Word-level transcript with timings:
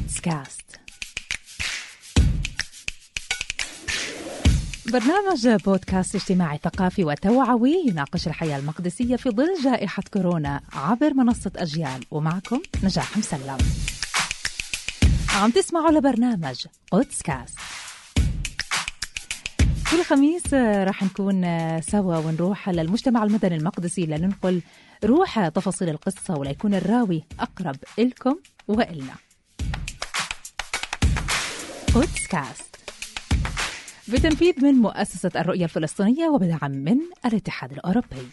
قدس 0.00 0.20
كاست 0.20 0.80
برنامج 4.92 5.48
بودكاست 5.48 6.14
اجتماعي 6.14 6.58
ثقافي 6.64 7.04
وتوعوي 7.04 7.74
يناقش 7.86 8.26
الحياة 8.26 8.58
المقدسية 8.58 9.16
في 9.16 9.30
ظل 9.30 9.54
جائحة 9.64 10.02
كورونا 10.12 10.60
عبر 10.72 11.14
منصة 11.14 11.52
أجيال 11.56 12.04
ومعكم 12.10 12.60
نجاح 12.82 13.16
مسلم. 13.16 13.58
عم 15.34 15.50
تسمعوا 15.50 15.90
لبرنامج 15.90 16.66
قدس 16.90 17.22
كاست 17.22 17.58
كل 19.90 20.04
خميس 20.04 20.54
راح 20.54 21.02
نكون 21.02 21.42
سوا 21.80 22.16
ونروح 22.16 22.68
للمجتمع 22.68 23.24
المدني 23.24 23.56
المقدسي 23.56 24.06
لننقل 24.06 24.62
روح 25.04 25.48
تفاصيل 25.48 25.88
القصة 25.88 26.34
وليكون 26.34 26.74
الراوي 26.74 27.24
أقرب 27.40 27.76
إلكم 27.98 28.36
وإلنا. 28.68 29.29
قدس 31.94 32.26
كاست 32.26 32.76
بتنفيذ 34.08 34.64
من 34.64 34.74
مؤسسة 34.74 35.30
الرؤية 35.36 35.64
الفلسطينية 35.64 36.28
وبدعم 36.28 36.70
من 36.70 36.96
الاتحاد 37.26 37.72
الأوروبي. 37.72 38.28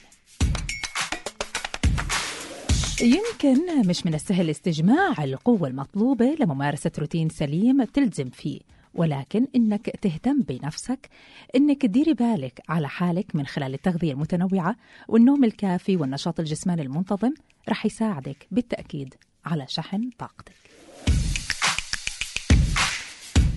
يمكن 3.01 3.87
مش 3.89 4.05
من 4.05 4.13
السهل 4.13 4.49
استجماع 4.49 5.23
القوة 5.23 5.67
المطلوبة 5.67 6.35
لممارسة 6.39 6.91
روتين 6.99 7.29
سليم 7.29 7.83
بتلزم 7.83 8.29
فيه 8.29 8.59
ولكن 8.93 9.47
إنك 9.55 9.89
تهتم 10.01 10.41
بنفسك 10.41 11.09
إنك 11.55 11.81
تديري 11.81 12.13
بالك 12.13 12.61
على 12.69 12.89
حالك 12.89 13.35
من 13.35 13.45
خلال 13.45 13.73
التغذية 13.73 14.11
المتنوعة 14.13 14.75
والنوم 15.07 15.43
الكافي 15.43 15.95
والنشاط 15.97 16.39
الجسماني 16.39 16.81
المنتظم 16.81 17.33
رح 17.69 17.85
يساعدك 17.85 18.47
بالتأكيد 18.51 19.13
على 19.45 19.65
شحن 19.67 20.09
طاقتك. 20.19 20.66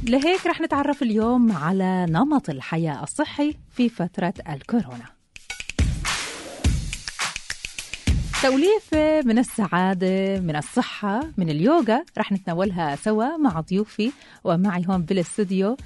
لهيك 0.05 0.47
رح 0.47 0.61
نتعرف 0.61 1.03
اليوم 1.03 1.53
على 1.53 2.07
نمط 2.09 2.51
الحياة 2.51 3.03
الصحي 3.03 3.55
في 3.71 3.89
فترة 3.89 4.35
الكورونا. 4.49 5.05
توليفة 8.43 9.23
من 9.23 9.39
السعادة 9.39 10.41
من 10.41 10.57
الصحة 10.57 11.21
من 11.37 11.51
اليوغا 11.51 12.05
رح 12.19 12.33
نتناولها 12.33 12.97
سوا 12.97 13.37
مع 13.37 13.61
ضيوفي 13.61 14.13
ومعي 14.45 14.85
هون 14.89 15.03
بالاستوديو 15.03 15.77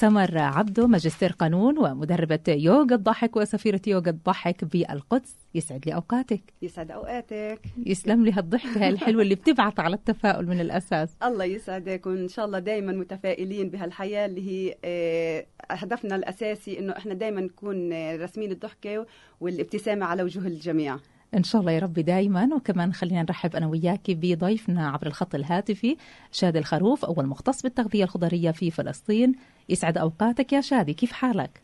سمر 0.00 0.38
عبدو 0.38 0.86
ماجستير 0.86 1.32
قانون 1.32 1.78
ومدربة 1.78 2.40
يوغا 2.48 2.94
الضحك 2.94 3.36
وسفيرة 3.36 3.80
يوغا 3.86 4.10
الضحك 4.10 4.64
بالقدس. 4.64 5.36
يسعد 5.54 5.86
لي 5.86 5.94
أوقاتك. 5.94 6.40
يسعد 6.62 6.90
أوقاتك. 6.90 7.60
يسلم 7.86 8.24
لي 8.24 8.32
هالضحكة 8.32 8.88
الحلوة 8.88 9.22
اللي 9.22 9.34
بتبعث 9.34 9.80
على 9.80 9.96
التفاؤل 9.96 10.46
من 10.46 10.60
الأساس. 10.60 11.16
الله 11.22 11.44
يسعدك 11.44 12.06
وإن 12.06 12.28
شاء 12.28 12.44
الله 12.44 12.58
دايما 12.58 12.92
متفائلين 12.92 13.70
بهالحياة 13.70 14.26
اللي 14.26 14.50
هي 14.50 14.76
آه، 14.84 15.46
هدفنا 15.70 16.16
الأساسي 16.16 16.78
إنه 16.78 16.92
إحنا 16.96 17.14
دايما 17.14 17.40
نكون 17.40 17.92
رسمين 18.22 18.50
الضحكة 18.52 19.06
والابتسامة 19.40 20.06
على 20.06 20.22
وجوه 20.22 20.46
الجميع. 20.46 20.98
إن 21.36 21.42
شاء 21.42 21.60
الله 21.60 21.72
يا 21.72 21.78
رب 21.78 21.92
دائما 21.92 22.54
وكمان 22.54 22.92
خلينا 22.92 23.22
نرحب 23.22 23.56
أنا 23.56 23.66
وياك 23.66 24.10
بضيفنا 24.10 24.88
عبر 24.88 25.06
الخط 25.06 25.34
الهاتفي 25.34 25.96
شادي 26.32 26.58
الخروف 26.58 27.04
أول 27.04 27.26
مختص 27.26 27.62
بالتغذية 27.62 28.04
الخضرية 28.04 28.50
في 28.50 28.70
فلسطين. 28.70 29.34
يسعد 29.68 29.98
أوقاتك 29.98 30.52
يا 30.52 30.60
شادي 30.60 30.94
كيف 30.94 31.12
حالك؟ 31.12 31.60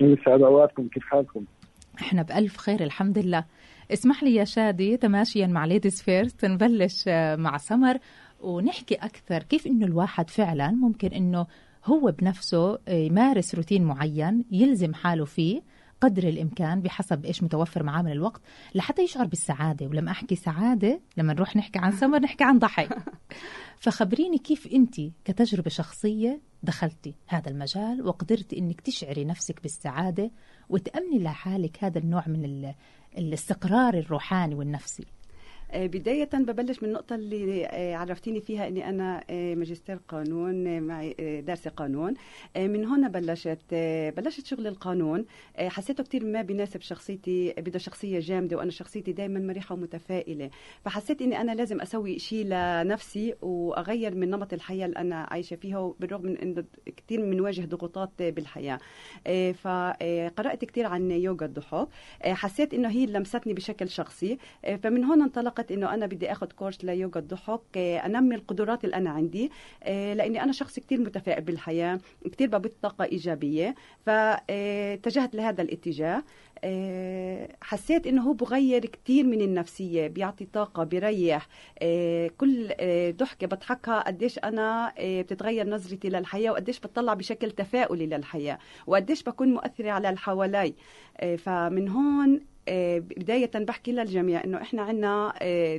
يسعد 0.00 0.42
أوقاتكم 0.42 0.88
كيف 0.88 1.04
حالكم؟ 1.04 1.44
إحنا 2.00 2.22
بألف 2.22 2.56
خير 2.56 2.82
الحمد 2.82 3.18
لله. 3.18 3.44
اسمح 3.92 4.22
لي 4.22 4.34
يا 4.34 4.44
شادي 4.44 4.96
تماشيا 4.96 5.46
مع 5.46 5.64
ladies 5.64 6.02
first 6.02 6.44
نبلش 6.44 7.08
مع 7.38 7.56
سمر 7.56 7.98
ونحكي 8.40 8.94
أكثر. 8.94 9.42
كيف 9.42 9.66
إنه 9.66 9.86
الواحد 9.86 10.30
فعلا 10.30 10.70
ممكن 10.70 11.08
إنه 11.08 11.46
هو 11.84 12.14
بنفسه 12.18 12.78
يمارس 12.88 13.54
روتين 13.54 13.84
معين 13.84 14.44
يلزم 14.50 14.94
حاله 14.94 15.24
فيه 15.24 15.62
قدر 16.00 16.28
الإمكان 16.28 16.80
بحسب 16.80 17.24
إيش 17.24 17.42
متوفر 17.42 17.82
معاه 17.82 18.02
من 18.02 18.12
الوقت 18.12 18.40
لحتى 18.74 19.02
يشعر 19.02 19.26
بالسعادة. 19.26 19.86
ولما 19.86 20.10
أحكي 20.10 20.36
سعادة 20.36 21.00
لما 21.16 21.32
نروح 21.32 21.56
نحكي 21.56 21.78
عن 21.78 21.92
سمر 21.92 22.18
نحكي 22.18 22.44
عن 22.44 22.58
ضحك 22.58 22.98
فخبريني 23.82 24.38
كيف 24.38 24.66
أنت 24.66 25.00
كتجربة 25.24 25.70
شخصية 25.70 26.40
دخلتي 26.62 27.14
هذا 27.26 27.50
المجال 27.50 28.06
وقدرتي 28.06 28.58
إنك 28.58 28.80
تشعري 28.80 29.24
نفسك 29.24 29.62
بالسعادة 29.62 30.30
وتأمني 30.68 31.18
لحالك 31.18 31.84
هذا 31.84 31.98
النوع 31.98 32.24
من 32.28 32.72
الاستقرار 33.18 33.94
الروحاني 33.94 34.54
والنفسي. 34.54 35.06
بداية 35.74 36.30
ببلش 36.34 36.82
من 36.82 36.88
النقطة 36.88 37.14
اللي 37.14 37.66
عرفتيني 37.94 38.40
فيها 38.40 38.68
أني 38.68 38.88
أنا 38.88 39.24
ماجستير 39.30 39.98
قانون 40.08 40.80
معي 40.80 41.14
دارسة 41.46 41.70
قانون. 41.70 42.14
من 42.56 42.84
هنا 42.84 43.08
بلشت 43.08 43.74
بلشت 44.16 44.46
شغل 44.46 44.66
القانون. 44.66 45.24
حسيته 45.58 46.04
كتير 46.04 46.24
ما 46.24 46.42
بيناسب 46.42 46.80
شخصيتي 46.80 47.54
بده 47.58 47.78
شخصية 47.78 48.18
جامدة 48.20 48.56
وأنا 48.56 48.70
شخصيتي 48.70 49.12
دائما 49.12 49.40
مريحة 49.40 49.74
ومتفائلة. 49.74 50.50
فحسيت 50.84 51.22
أني 51.22 51.40
أنا 51.40 51.52
لازم 51.52 51.80
أسوي 51.80 52.18
شيء 52.18 52.46
لنفسي 52.46 53.34
وأغير 53.42 54.14
من 54.14 54.30
نمط 54.30 54.52
الحياة 54.52 54.86
اللي 54.86 54.98
أنا 54.98 55.16
عايشة 55.30 55.56
فيها 55.56 55.94
بالرغم 56.00 56.26
من 56.26 56.38
أنه 56.38 56.64
كتير 56.96 57.20
بنواجه 57.20 57.64
ضغوطات 57.64 58.10
بالحياة. 58.22 58.78
فقرأت 59.52 60.64
كتير 60.64 60.86
عن 60.86 61.10
يوغا 61.10 61.46
الضحك 61.46 61.88
حسيت 62.22 62.74
أنه 62.74 62.88
هي 62.88 63.06
لمستني 63.06 63.54
بشكل 63.54 63.88
شخصي. 63.88 64.38
فمن 64.82 65.04
هنا 65.04 65.24
انطلق 65.24 65.55
انطلقت 65.58 65.72
إنه 65.72 65.94
أنا 65.94 66.06
بدي 66.06 66.32
آخذ 66.32 66.46
كورس 66.46 66.84
ليوغا 66.84 67.20
الضحك 67.20 67.76
أنمي 67.78 68.34
القدرات 68.34 68.84
اللي 68.84 68.96
أنا 68.96 69.10
عندي 69.10 69.50
لأني 69.86 70.42
أنا 70.42 70.52
شخص 70.52 70.78
كثير 70.78 71.00
متفائل 71.00 71.42
بالحياة 71.42 72.00
كثير 72.32 72.48
ببث 72.48 72.72
طاقة 72.82 73.04
إيجابية 73.04 73.74
فاتجهت 74.06 75.34
لهذا 75.34 75.62
الاتجاه 75.62 76.22
حسيت 77.62 78.06
إنه 78.06 78.22
هو 78.22 78.32
بغير 78.32 78.86
كثير 78.86 79.24
من 79.24 79.40
النفسية 79.40 80.06
بيعطي 80.08 80.44
طاقة 80.44 80.84
بيريح 80.84 81.48
كل 82.38 82.68
ضحكة 83.16 83.46
بضحكها 83.46 84.00
قديش 84.00 84.38
أنا 84.38 84.92
بتتغير 85.00 85.68
نظرتي 85.68 86.08
للحياة 86.08 86.50
وقديش 86.50 86.78
بتطلع 86.80 87.14
بشكل 87.14 87.50
تفاؤلي 87.50 88.06
للحياة 88.06 88.58
وقديش 88.86 89.22
بكون 89.22 89.48
مؤثرة 89.54 89.90
على 89.90 90.08
اللي 90.08 90.20
حوالي 90.20 90.74
فمن 91.38 91.88
هون 91.88 92.55
بداية 92.68 93.50
بحكي 93.54 93.92
للجميع 93.92 94.44
إنه 94.44 94.62
إحنا 94.62 94.82
عنا 94.82 95.32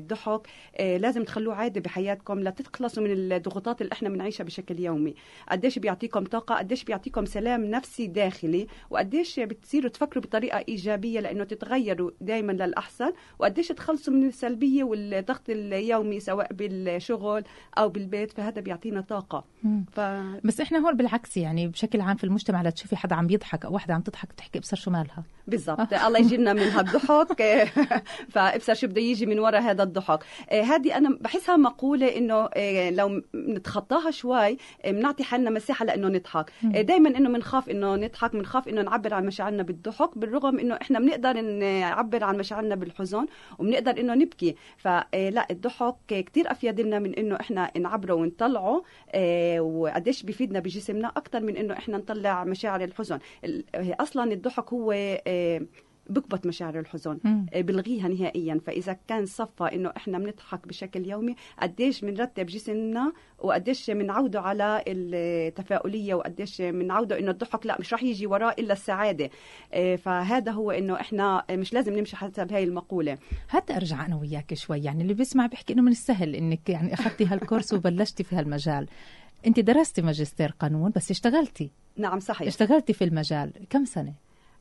ضحك 0.07 0.47
لازم 0.79 1.23
تخلوه 1.23 1.55
عادي 1.55 1.79
بحياتكم 1.79 2.39
لتتخلصوا 2.39 3.03
من 3.03 3.11
الضغوطات 3.11 3.81
اللي 3.81 3.91
إحنا 3.91 4.09
بنعيشها 4.09 4.43
بشكل 4.43 4.79
يومي. 4.79 5.15
قديش 5.49 5.79
بيعطيكم 5.79 6.23
طاقة 6.23 6.55
قديش 6.55 6.83
بيعطيكم 6.83 7.25
سلام 7.25 7.65
نفسي 7.65 8.07
داخلي 8.07 8.67
وقديش 8.89 9.39
بتصيروا 9.39 9.89
تفكروا 9.89 10.23
بطريقة 10.23 10.63
إيجابية 10.69 11.19
لأنه 11.19 11.43
تتغيروا 11.43 12.11
دائما 12.21 12.51
للأحسن 12.51 13.13
وقديش 13.39 13.67
تخلصوا 13.67 14.13
من 14.13 14.27
السلبية 14.27 14.83
والضغط 14.83 15.49
اليومي 15.49 16.19
سواء 16.19 16.53
بالشغل 16.53 17.43
أو 17.77 17.89
بالبيت 17.89 18.31
فهذا 18.31 18.61
بيعطينا 18.61 19.01
طاقة. 19.01 19.45
ف... 19.91 19.99
بس 20.43 20.61
إحنا 20.61 20.79
هون 20.79 20.97
بالعكس 20.97 21.37
يعني 21.37 21.67
بشكل 21.67 22.01
عام 22.01 22.17
في 22.17 22.23
المجتمع 22.23 22.61
لا 22.61 22.69
تشوفي 22.69 22.95
حدا 22.95 23.15
عم 23.15 23.29
يضحك 23.29 23.65
أو 23.65 23.73
واحدة 23.73 23.93
عم 23.93 24.01
تضحك 24.01 24.29
بتحكي 24.29 24.59
ابصر 24.59 24.77
شو 24.77 24.91
مالها. 24.91 25.23
بالضبط. 25.47 25.93
الله 26.07 26.19
يجينا 26.19 26.53
من 26.53 26.61
هالضحك 26.79 27.41
فابصر 28.33 28.73
شو 28.73 28.87
بده 28.87 29.01
يجي 29.01 29.25
من 29.25 29.39
وراء 29.39 29.61
هذا 29.61 29.83
الضحك. 29.83 30.19
هذه 30.51 30.97
أنا 30.97 31.17
بحسها 31.21 31.57
مقولة 31.57 32.17
إنه 32.17 32.49
لو 32.89 33.21
نتخطاها 33.35 34.11
شوي 34.11 34.57
بنعطي 34.85 35.23
حالنا 35.23 35.49
مساحة 35.49 35.85
لإنه 35.85 36.07
نضحك. 36.07 36.51
دائما 36.63 37.09
إنه 37.09 37.29
بنخاف 37.29 37.69
إنه 37.69 37.95
نضحك 37.95 38.33
بنخاف 38.33 38.67
إنه 38.67 38.81
نعبر 38.81 39.13
عن 39.13 39.25
مشاعرنا 39.25 39.63
بالضحك 39.63 40.17
بالرغم 40.17 40.59
إنه 40.59 40.75
إحنا 40.81 40.99
بنقدر 40.99 41.41
نعبر 41.41 42.23
عن 42.23 42.37
مشاعرنا 42.37 42.75
بالحزن 42.75 43.25
وبنقدر 43.59 43.99
إنه 43.99 44.13
نبكي. 44.13 44.55
فلا 44.77 45.47
الضحك 45.51 45.95
كثير 46.07 46.51
أفيد 46.51 46.81
لنا 46.81 46.99
من 46.99 47.13
إنه 47.15 47.35
إحنا 47.35 47.71
نعبره 47.77 48.13
ونطلعه 48.13 48.83
وقديش 49.59 50.23
بيفيدنا 50.23 50.59
بجسمنا 50.59 51.07
أكثر 51.07 51.39
من 51.39 51.57
إنه 51.57 51.73
إحنا 51.73 51.97
نطلع 51.97 52.43
مشاعر 52.43 52.83
الحزن. 52.83 53.19
أصلا 53.75 54.33
الضحك 54.33 54.73
هو 54.73 54.93
بكبت 56.09 56.45
مشاعر 56.45 56.79
الحزن 56.79 57.17
مم. 57.23 57.45
بلغيها 57.55 58.07
نهائيا. 58.07 58.59
فإذا 58.65 58.97
كان 59.07 59.25
صفى 59.25 59.63
إنه 59.63 59.93
إحنا 59.97 60.19
بنضحك 60.19 60.67
بشكل 60.67 61.09
يومي 61.09 61.35
قديش 61.61 62.01
بنرتب 62.01 62.45
جسمنا 62.45 63.13
وقديش 63.39 63.91
بنعوده 63.91 64.41
على 64.41 64.83
التفاؤلية 64.87 66.13
وقديش 66.13 66.61
بنعوده 66.61 67.19
إنه 67.19 67.31
الضحك 67.31 67.65
لا 67.65 67.77
مش 67.79 67.93
راح 67.93 68.03
يجي 68.03 68.27
وراه 68.27 68.55
إلا 68.59 68.73
السعادة. 68.73 69.29
فهذا 69.97 70.51
هو 70.51 70.71
إنه 70.71 70.95
إحنا 71.01 71.43
مش 71.51 71.73
لازم 71.73 71.97
نمشي 71.97 72.15
حسب 72.15 72.51
هاي 72.53 72.63
المقولة. 72.63 73.17
حتى 73.47 73.75
أرجع 73.75 74.05
أنا 74.05 74.15
وياك 74.15 74.53
شوي. 74.53 74.83
يعني 74.83 75.03
اللي 75.03 75.13
بيسمع 75.13 75.45
بيحكي 75.45 75.73
إنه 75.73 75.81
من 75.81 75.91
السهل 75.91 76.35
إنك 76.35 76.69
يعني 76.69 76.93
أخذتي 76.93 77.25
هالكورس 77.25 77.73
وبلشتي 77.73 78.23
في 78.23 78.35
هالمجال. 78.35 78.87
أنت 79.47 79.59
درستي 79.59 80.01
ماجستير 80.01 80.53
قانون 80.59 80.91
بس 80.95 81.11
اشتغلتي. 81.11 81.71
نعم 81.97 82.19
صحيح. 82.19 82.47
اشتغلتي 82.47 82.93
في 82.93 83.03
المجال. 83.03 83.51
كم 83.69 83.85
سنة؟ 83.85 84.13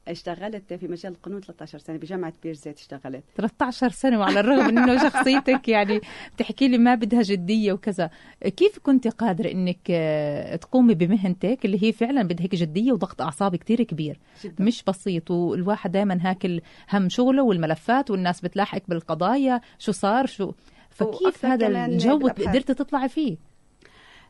اشتغلت 0.08 0.73
في 0.75 0.88
مجال 0.88 1.12
القانون 1.12 1.41
13 1.41 1.79
سنة 1.79 1.97
بجامعة 1.97 2.32
بيرزيت 2.43 2.79
اشتغلت. 2.79 3.25
13 3.37 3.91
سنة 3.91 4.19
وعلى 4.19 4.41
الرغم 4.41 4.79
إنه 4.79 5.08
شخصيتك 5.08 5.69
يعني 5.69 6.00
بتحكي 6.35 6.69
لي 6.69 6.79
ما 6.79 6.94
بدها 6.94 7.23
جدية 7.23 7.73
وكذا. 7.73 8.11
كيف 8.56 8.79
كنت 8.79 9.08
قادرة 9.08 9.53
إنك 9.53 9.79
آه، 9.91 10.56
تقومي 10.56 10.94
بمهنتك 10.94 11.58
اللي 11.64 11.82
هي 11.82 11.93
فعلا 11.93 12.23
بدها 12.23 12.44
هيك 12.44 12.55
جدية 12.55 12.93
وضغط 12.93 13.23
أعصاب 13.23 13.56
كتير 13.56 13.82
كبير؟ 13.82 14.19
جدا. 14.44 14.64
مش 14.64 14.82
بسيط 14.82 15.31
والواحد 15.31 15.93
دائما 15.93 16.19
هاكل 16.20 16.61
هم 16.93 17.08
شغله 17.08 17.43
والملفات 17.43 18.11
والناس 18.11 18.41
بتلاحقك 18.41 18.82
بالقضايا 18.88 19.61
شو 19.79 19.93
صار 19.93 20.26
شو؟ 20.26 20.53
فكيف 20.91 21.47
هذا 21.47 21.87
الجو 21.87 22.29
قدرت 22.29 22.73
تطلعي 22.73 23.08
فيه؟ 23.08 23.37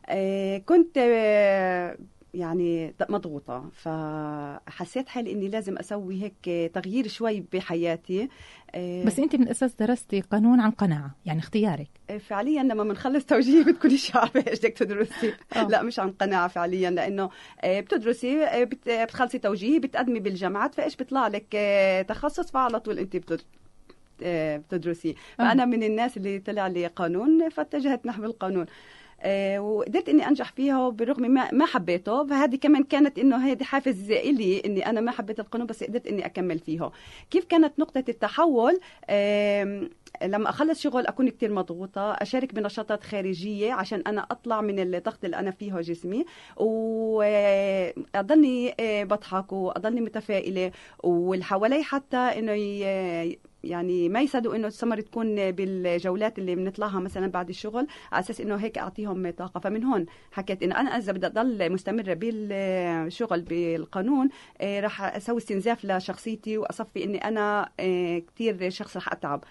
آه 0.09 0.57
كنت 0.57 0.97
آه 0.97 1.97
يعني 2.37 2.93
مضغوطة. 3.09 3.69
فحسيت 3.73 5.09
حالي 5.09 5.31
إني 5.31 5.47
لازم 5.47 5.77
أسوي 5.77 6.23
هيك 6.23 6.71
تغيير 6.73 7.07
شوي 7.07 7.43
بحياتي. 7.53 8.29
آه، 8.75 9.05
بس 9.05 9.19
أنت 9.19 9.35
من 9.35 9.43
الأساس 9.43 9.75
درستي 9.75 10.21
قانون 10.21 10.59
عن 10.59 10.71
قناعة 10.71 11.15
يعني 11.25 11.39
اختيارك. 11.39 11.89
آه، 12.09 12.17
فعليا 12.17 12.63
لما 12.63 12.83
بنخلص 12.83 13.25
توجيه 13.25 13.63
بتكوني 13.63 13.97
عارفة 14.15 14.43
إيش 14.47 14.59
بدك 14.59 14.73
تدرسي؟ 14.73 15.33
أوه. 15.57 15.67
لا 15.67 15.83
مش 15.83 15.99
عن 15.99 16.11
قناعة 16.11 16.47
فعليا 16.47 16.89
لأنه 16.89 17.29
آه، 17.61 17.79
بتدرسي 17.79 18.65
بتخلصي 19.03 19.39
توجيه 19.39 19.79
بتقدمي 19.79 20.19
بالجامعات 20.19 20.75
فإيش 20.75 20.95
بيطلع 20.95 21.27
لك؟ 21.27 21.57
تخصص 22.09 22.51
فعلى 22.51 22.79
طول 22.79 22.99
أنت 22.99 23.17
بتدرسي. 24.21 25.15
فأنا 25.37 25.65
من 25.65 25.83
الناس 25.83 26.17
اللي 26.17 26.39
طلع 26.39 26.67
لي 26.67 26.87
قانون 26.87 27.49
فاتجهت 27.49 28.05
نحو 28.05 28.23
القانون. 28.23 28.65
آه، 28.65 28.67
وقدرت 29.59 30.09
إني 30.09 30.27
أنجح 30.27 30.51
فيها 30.51 30.89
بالرغم 30.89 31.21
ما 31.31 31.51
ما 31.51 31.65
حبيته. 31.65 32.27
فهذه 32.27 32.55
كمان 32.55 32.83
كانت 32.83 33.19
إنه 33.19 33.37
هذه 33.37 33.63
حافز 33.63 34.11
الي 34.11 34.61
إني 34.65 34.85
أنا 34.89 35.01
ما 35.01 35.11
حبيت 35.11 35.39
القانون 35.39 35.67
بس 35.67 35.83
قدرت 35.83 36.07
إني 36.07 36.25
أكمل 36.25 36.59
فيها 36.59 36.91
كيف 37.31 37.45
كانت 37.45 37.79
نقطة 37.79 38.03
التحول؟ 38.09 38.79
لما 40.23 40.49
أخلص 40.49 40.81
شغل 40.81 41.07
أكون 41.07 41.29
كتير 41.29 41.53
مضغوطة 41.53 42.11
أشارك 42.11 42.53
بنشاطات 42.53 43.03
خارجية 43.03 43.73
عشان 43.73 44.03
أنا 44.07 44.27
أطلع 44.31 44.61
من 44.61 44.79
الضغط 44.79 45.25
اللي 45.25 45.39
أنا 45.39 45.51
فيه 45.51 45.73
جسمي 45.81 46.25
وأضلني 48.15 48.75
آه، 48.79 49.03
بضحك 49.03 49.53
وأضلني 49.53 50.01
متفائلة 50.01 50.71
واللي 51.03 51.43
حوالي 51.43 51.83
حتى 51.83 52.17
إنه 52.17 52.53
يعني 53.63 54.09
ما 54.09 54.21
يصدقوا 54.21 54.55
إنه 54.55 54.67
السمر 54.67 55.01
تكون 55.01 55.51
بالجولات 55.51 56.39
اللي 56.39 56.55
بنطلعها 56.55 56.99
مثلا 56.99 57.27
بعد 57.31 57.49
الشغل 57.49 57.87
على 58.11 58.19
أساس 58.19 58.41
إنه 58.41 58.55
هيك 58.55 58.77
أعطيهم 58.77 59.29
طاقة. 59.29 59.59
فمن 59.59 59.83
هون 59.83 60.05
حكيت 60.31 60.63
إنه 60.63 60.79
أنا 60.79 60.97
إذا 60.97 61.11
بدي 61.11 61.27
أضل 61.27 61.71
مستمرة 61.71 62.13
بالشغل 62.13 63.41
بالقانون 63.41 64.29
آه، 64.61 64.79
راح 64.79 65.01
أسوي 65.15 65.37
استنزاف 65.37 65.85
لشخصيتي 65.85 66.57
وأصفي 66.57 67.03
إني 67.03 67.17
أنا 67.17 67.69
آه، 67.79 68.19
كثير 68.19 68.69
شخص 68.69 68.97
رح 68.97 69.11
أتعب. 69.11 69.43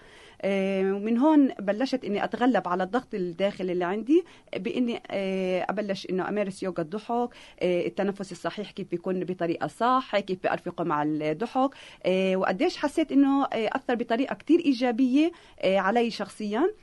ومن 0.45 1.17
هون 1.17 1.47
بلشت 1.59 2.05
إني 2.05 2.23
أتغلب 2.23 2.67
على 2.67 2.83
الضغط 2.83 3.13
الداخلي 3.13 3.71
اللي 3.71 3.85
عندي 3.85 4.23
بإني 4.55 5.01
آه، 5.11 5.65
أبلش 5.69 6.07
إنه 6.09 6.29
أمارس 6.29 6.63
يوغا 6.63 6.81
الضحك 6.81 7.29
آه، 7.59 7.85
التنفس 7.87 8.31
الصحيح 8.31 8.71
كيف 8.71 8.87
بيكون 8.91 9.23
بطريقة 9.23 9.67
صح 9.67 10.19
كيف 10.19 10.43
بأرفقه 10.43 10.83
مع 10.83 11.03
الضحك 11.03 11.69
آه، 12.05 12.35
وقديش 12.35 12.77
حسيت 12.77 13.11
إنه 13.11 13.47
أثر 13.53 13.95
بطريقة 13.95 14.35
كثير 14.35 14.59
إيجابية 14.59 15.31
علي 15.63 16.11
شخصيا. 16.11 16.73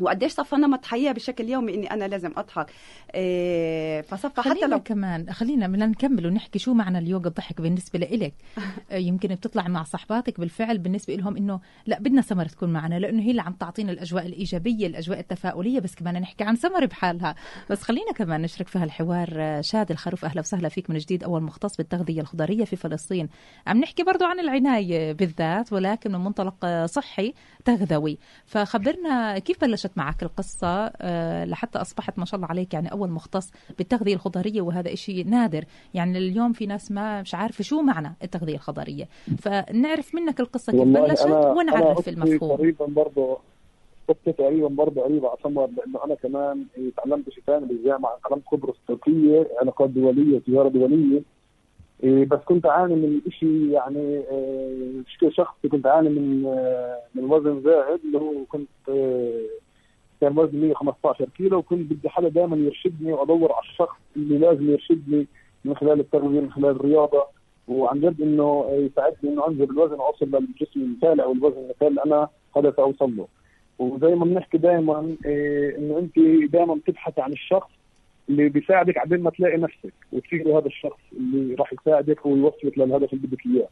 وقديش 0.00 0.32
صفى 0.32 0.56
نمط 0.56 0.84
حياة 0.84 1.12
بشكل 1.12 1.48
يومي 1.48 1.74
إني 1.74 1.90
أنا 1.90 2.04
لازم 2.04 2.32
أضحك. 2.36 2.66
إيه 3.14 4.00
فصفى 4.00 4.40
حتى 4.40 4.66
لو 4.66 4.80
كمان 4.82 5.32
خلينا 5.32 5.66
بدنا 5.66 5.86
نكمل 5.86 6.26
ونحكي 6.26 6.58
شو 6.58 6.74
معنى 6.74 6.98
اليوغا 6.98 7.28
الضحك 7.28 7.60
بالنسبة 7.60 7.98
لإلك. 7.98 8.34
آه، 8.90 8.96
يمكن 8.96 9.28
بتطلع 9.28 9.68
مع 9.68 9.82
صحباتك 9.82 10.40
بالفعل 10.40 10.78
بالنسبة 10.78 11.14
لهم 11.14 11.36
إنه 11.36 11.60
لا 11.86 11.98
بدنا 11.98 12.22
سمر 12.22 12.46
تكون 12.46 12.72
معنا 12.72 12.98
لأنه 12.98 13.22
هي 13.22 13.30
اللي 13.30 13.42
عم 13.42 13.52
تعطينا 13.52 13.92
الأجواء 13.92 14.26
الإيجابية 14.26 14.86
الأجواء 14.86 15.18
التفاؤلية 15.18 15.80
بس 15.80 15.94
كمان 15.94 16.20
نحكي 16.20 16.44
عن 16.44 16.56
سمر 16.56 16.86
بحالها. 16.86 17.34
بس 17.70 17.82
خلينا 17.82 18.12
كمان 18.12 18.42
نشرك 18.42 18.68
في 18.68 18.78
هالحوار 18.78 19.28
آه، 19.36 19.60
شاد 19.60 19.90
الخروف 19.90 20.24
أهلا 20.24 20.40
وسهلا 20.40 20.68
فيك 20.68 20.90
من 20.90 20.98
جديد 20.98 21.24
أول 21.24 21.42
مختص 21.42 21.76
بالتغذية 21.76 22.20
الخضرية 22.20 22.64
في 22.64 22.76
فلسطين. 22.76 23.28
عم 23.66 23.80
نحكي 23.80 24.02
برضو 24.02 24.24
عن 24.24 24.40
العناية 24.40 25.12
بالذات 25.12 25.72
ولكن 25.72 26.12
من 26.12 26.20
منطلق 26.20 26.84
صحي 26.84 27.34
تغذوي. 27.64 28.18
فخبرنا 28.46 29.38
كيف 29.38 29.64
بلشت 29.86 29.98
معك 29.98 30.22
القصة 30.22 30.92
آه، 31.00 31.44
لحتى 31.44 31.78
أصبحت 31.78 32.18
ما 32.18 32.24
شاء 32.24 32.36
الله 32.36 32.48
عليك 32.48 32.74
يعني 32.74 32.92
أول 32.92 33.10
مختص 33.10 33.52
بالتغذية 33.78 34.14
الخضرية 34.14 34.60
وهذا 34.60 34.92
إشي 34.92 35.22
نادر. 35.22 35.64
يعني 35.94 36.18
اليوم 36.18 36.52
في 36.52 36.66
ناس 36.66 36.92
ما 36.92 37.22
مش 37.22 37.34
عارفة 37.34 37.64
شو 37.64 37.82
معنى 37.82 38.16
التغذية 38.22 38.54
الخضرية. 38.54 39.08
فنعرف 39.38 40.14
منك 40.14 40.40
القصة 40.40 40.72
كيف 40.72 40.82
بلشت 40.82 41.26
ونعرف 41.26 42.08
المفهوم. 42.08 42.56
تقريبا 42.56 42.86
برضه 42.86 43.38
قصتي 44.08 44.32
تقريبا 44.32 44.68
برضه 44.68 45.02
قريبة 45.02 45.28
على 45.28 45.38
سمر 45.44 45.66
لأنه 45.66 46.04
أنا 46.04 46.14
كمان 46.14 46.66
تعلمت 46.96 47.30
شيء 47.30 47.42
ثاني 47.46 47.66
بالجامعة 47.66 48.18
تعلمت 48.24 48.46
خبرة 48.46 48.74
تركيه 48.88 49.48
علاقات 49.60 49.90
دولية 49.90 50.38
تجارة 50.38 50.68
دولية. 50.68 51.22
إيه، 52.04 52.24
بس 52.24 52.38
كنت 52.38 52.66
أعاني 52.66 52.94
من 52.94 53.20
شيء 53.30 53.68
يعني 53.68 53.98
إيه، 53.98 55.30
شخصي 55.30 55.68
كنت 55.68 55.86
أعاني 55.86 56.08
من 56.08 56.46
آه، 56.46 56.98
من 57.14 57.24
وزن 57.24 57.62
زائد 57.62 58.00
اللي 58.04 58.18
هو 58.18 58.44
كنت 58.48 58.68
آه، 58.88 59.42
كان 60.26 60.38
وزني 60.38 60.60
115 60.60 61.28
كيلو 61.36 61.58
وكنت 61.58 61.92
بدي 61.92 62.08
حدا 62.08 62.28
دائما 62.28 62.56
يرشدني 62.56 63.12
وأدور 63.12 63.52
على 63.52 63.62
الشخص 63.70 63.96
اللي 64.16 64.38
لازم 64.38 64.70
يرشدني 64.70 65.26
من 65.64 65.76
خلال 65.76 66.00
التغذية 66.00 66.40
من 66.40 66.52
خلال 66.52 66.70
الرياضة 66.70 67.24
وعن 67.68 68.00
جد 68.00 68.20
إنه 68.20 68.66
يساعدني 68.70 69.32
إنه 69.32 69.48
أنزل 69.48 69.62
الوزن 69.70 69.94
وأوصل 69.94 70.26
للجسم 70.26 70.80
المثالي 70.80 71.22
أو 71.22 71.32
الوزن 71.32 71.58
المثالي 71.58 71.88
اللي 71.88 72.02
أنا 72.06 72.28
هدفي 72.56 72.78
أوصل 72.78 73.16
له 73.16 73.26
وزي 73.78 74.14
ما 74.14 74.24
بنحكي 74.24 74.58
دائما 74.58 75.16
إيه 75.26 75.78
إنه 75.78 75.98
أنت 75.98 76.18
دائما 76.52 76.74
بتبحث 76.74 77.18
عن 77.18 77.32
الشخص 77.32 77.70
اللي 78.28 78.48
بيساعدك 78.48 78.98
عبين 78.98 79.20
ما 79.22 79.30
تلاقي 79.30 79.56
نفسك 79.56 79.94
وتصير 80.12 80.58
هذا 80.58 80.66
الشخص 80.66 81.00
اللي 81.12 81.54
راح 81.54 81.72
يساعدك 81.72 82.26
ويوصلك 82.26 82.78
للهدف 82.78 83.12
اللي 83.12 83.26
بدك 83.26 83.46
إياه. 83.46 83.68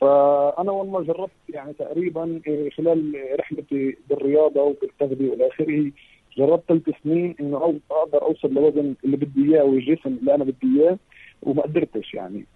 فأنا 0.00 0.72
والله 0.72 1.02
جربت 1.02 1.30
يعني 1.48 1.72
تقريبا 1.72 2.40
إيه، 2.46 2.70
خلال 2.70 3.12
رحلتي 3.38 3.96
بالرياضة 4.10 4.62
وبالتغذيه 4.62 5.30
وإلى 5.30 5.48
آخره 5.48 5.90
جربت 6.36 6.62
ثلاث 6.68 6.82
سنين 7.04 7.34
إنه 7.40 7.80
أقدر 7.90 8.22
أوصل 8.22 8.54
لوزن 8.54 8.94
اللي 9.04 9.16
بدي 9.16 9.54
إياه 9.54 9.64
والجسم 9.64 10.18
اللي 10.20 10.34
أنا 10.34 10.44
بدي 10.44 10.80
إياه 10.80 10.98
وما 11.42 11.62
قدرتش 11.62 12.14
يعني. 12.14 12.46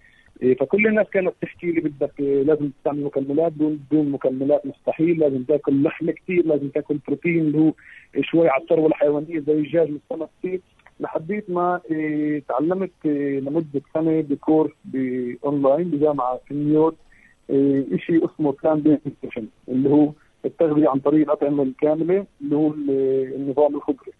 إيه، 0.43 0.55
فكل 0.55 0.87
الناس 0.87 1.07
كانت 1.07 1.33
تحكي 1.41 1.71
لي 1.71 1.81
بدك 1.81 2.19
إيه، 2.19 2.43
لازم 2.43 2.69
تستعمل 2.69 3.03
مكملات 3.03 3.51
دون 3.51 3.79
دون 3.91 4.11
مكملات 4.11 4.65
مستحيل 4.65 5.19
لازم 5.19 5.43
تاكل 5.43 5.83
لحمه 5.83 6.11
كثير 6.11 6.45
لازم 6.45 6.69
تاكل 6.69 6.97
بروتين 7.07 7.39
اللي 7.39 7.59
هو 7.59 7.73
شوي 8.21 8.49
على 8.49 8.61
الثروه 8.61 8.87
الحيوانيه 8.87 9.39
زي 9.39 9.53
الدجاج 9.53 9.91
والسمك 9.91 10.29
كثير 10.39 10.61
لحديت 10.99 11.49
ما 11.49 11.81
تعلمت 12.47 12.91
لمدة 13.05 13.81
سنة 13.93 14.21
بكورس 14.21 14.71
بأونلاين 14.85 15.89
بجامعة 15.89 16.39
في 16.47 16.53
نيويورك. 16.53 16.93
إيه، 16.93 17.04
شيء 17.97 18.25
اسمه 18.25 18.55
plant 18.63 18.83
nutrition 18.85 19.47
اللي 19.69 19.89
هو 19.89 20.11
التغذية 20.45 20.89
عن 20.89 20.99
طريق 20.99 21.21
الأطعمة 21.25 21.63
الكاملة 21.63 22.25
اللي 22.41 22.55
هو 22.55 22.73
النظام 23.35 23.75
الخضري. 23.75 24.11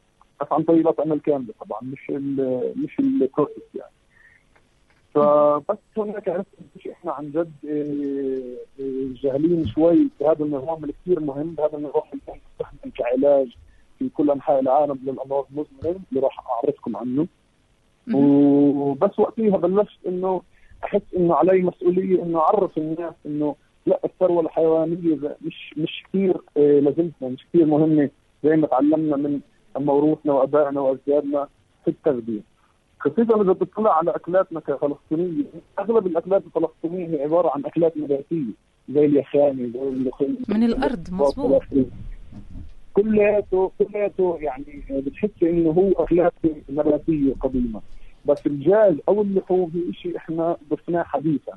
بس 0.41 0.47
عن 0.51 0.63
طريق 0.63 0.79
الأطعمة 0.79 1.13
الكاملة 1.15 1.53
طبعا 1.65 1.79
مش 1.81 2.09
ال 2.09 2.73
مش 2.83 2.99
ال 2.99 3.06
processed 3.06 3.63
يعني. 3.75 3.91
فبس 5.13 5.77
هناك 5.97 6.29
عرفت 6.29 6.47
إحنا 6.91 7.11
عن 7.11 7.31
جد 7.31 7.51
إيه، 7.63 8.57
إيه، 8.79 9.07
جاهلين 9.23 9.67
شوي 9.67 10.07
بهذا 10.19 10.45
النظام 10.45 10.81
اللي 10.83 10.93
كثير 11.01 11.19
مهم 11.19 11.55
بهذا 11.55 11.77
النظام 11.77 12.03
اللي 12.13 12.39
يستخدم 12.51 12.89
كعلاج 12.97 13.47
في 13.99 14.09
كل 14.09 14.31
أنحاء 14.31 14.59
العالم 14.59 14.99
للامراض 15.03 15.45
المزمنة 15.51 15.99
اللي 16.11 16.21
راح 16.21 16.39
أعرفكم 16.49 16.97
عنه. 16.97 17.27
وبس 18.13 19.19
وقتها 19.19 19.57
بلشت 19.57 19.99
إنه 20.07 20.41
أحس 20.83 21.01
إنه 21.17 21.35
علي 21.35 21.61
مسؤولية 21.61 22.23
إنه 22.23 22.39
أعرف 22.39 22.77
الناس 22.77 23.13
إنه 23.25 23.55
لا 23.85 23.99
الثروة 24.05 24.41
الحيوانية 24.41 25.37
مش 25.41 25.73
مش 25.77 26.03
كثير 26.09 26.37
آه، 26.57 26.79
لازمتنا 26.79 27.29
مش 27.29 27.45
كثير 27.49 27.65
مهمة 27.65 28.09
زي 28.43 28.55
ما 28.55 28.67
تعلمنا 28.67 29.17
من 29.17 29.39
موروثنا 29.77 30.33
وأبائنا 30.33 30.81
واجدادنا 30.81 31.47
في 31.83 31.87
التغذيه. 31.91 32.41
خصيصا 32.99 33.41
إذا 33.41 33.51
بتطلع 33.51 33.97
على 33.97 34.11
أكلاتنا 34.11 34.59
كفلسطينية 34.59 35.43
أغلب 35.79 36.07
الأكلات 36.07 36.43
الفلسطينية 36.45 37.07
هي 37.07 37.23
عبارة 37.23 37.51
عن 37.55 37.65
أكلات 37.65 37.97
نباتية 37.97 38.53
زي 38.89 39.05
اليخاني 39.05 39.71
زي 39.71 39.81
اللخيم 39.81 40.37
من 40.49 40.63
الأرض 40.63 41.07
مضبوط 41.11 41.61
كلياته 42.93 43.71
كلياته 43.79 44.37
يعني 44.41 44.83
بتحس 44.89 45.29
إنه 45.43 45.69
هو 45.71 45.91
أكلات 45.91 46.33
نباتية 46.69 47.33
قديمة. 47.39 47.81
بس 48.25 48.45
الدجاج 48.45 48.97
أو 49.09 49.21
اللحوم 49.21 49.71
هي 49.75 49.93
شيء 49.93 50.17
إحنا 50.17 50.57
ضفناه 50.69 51.03
حديثا. 51.03 51.53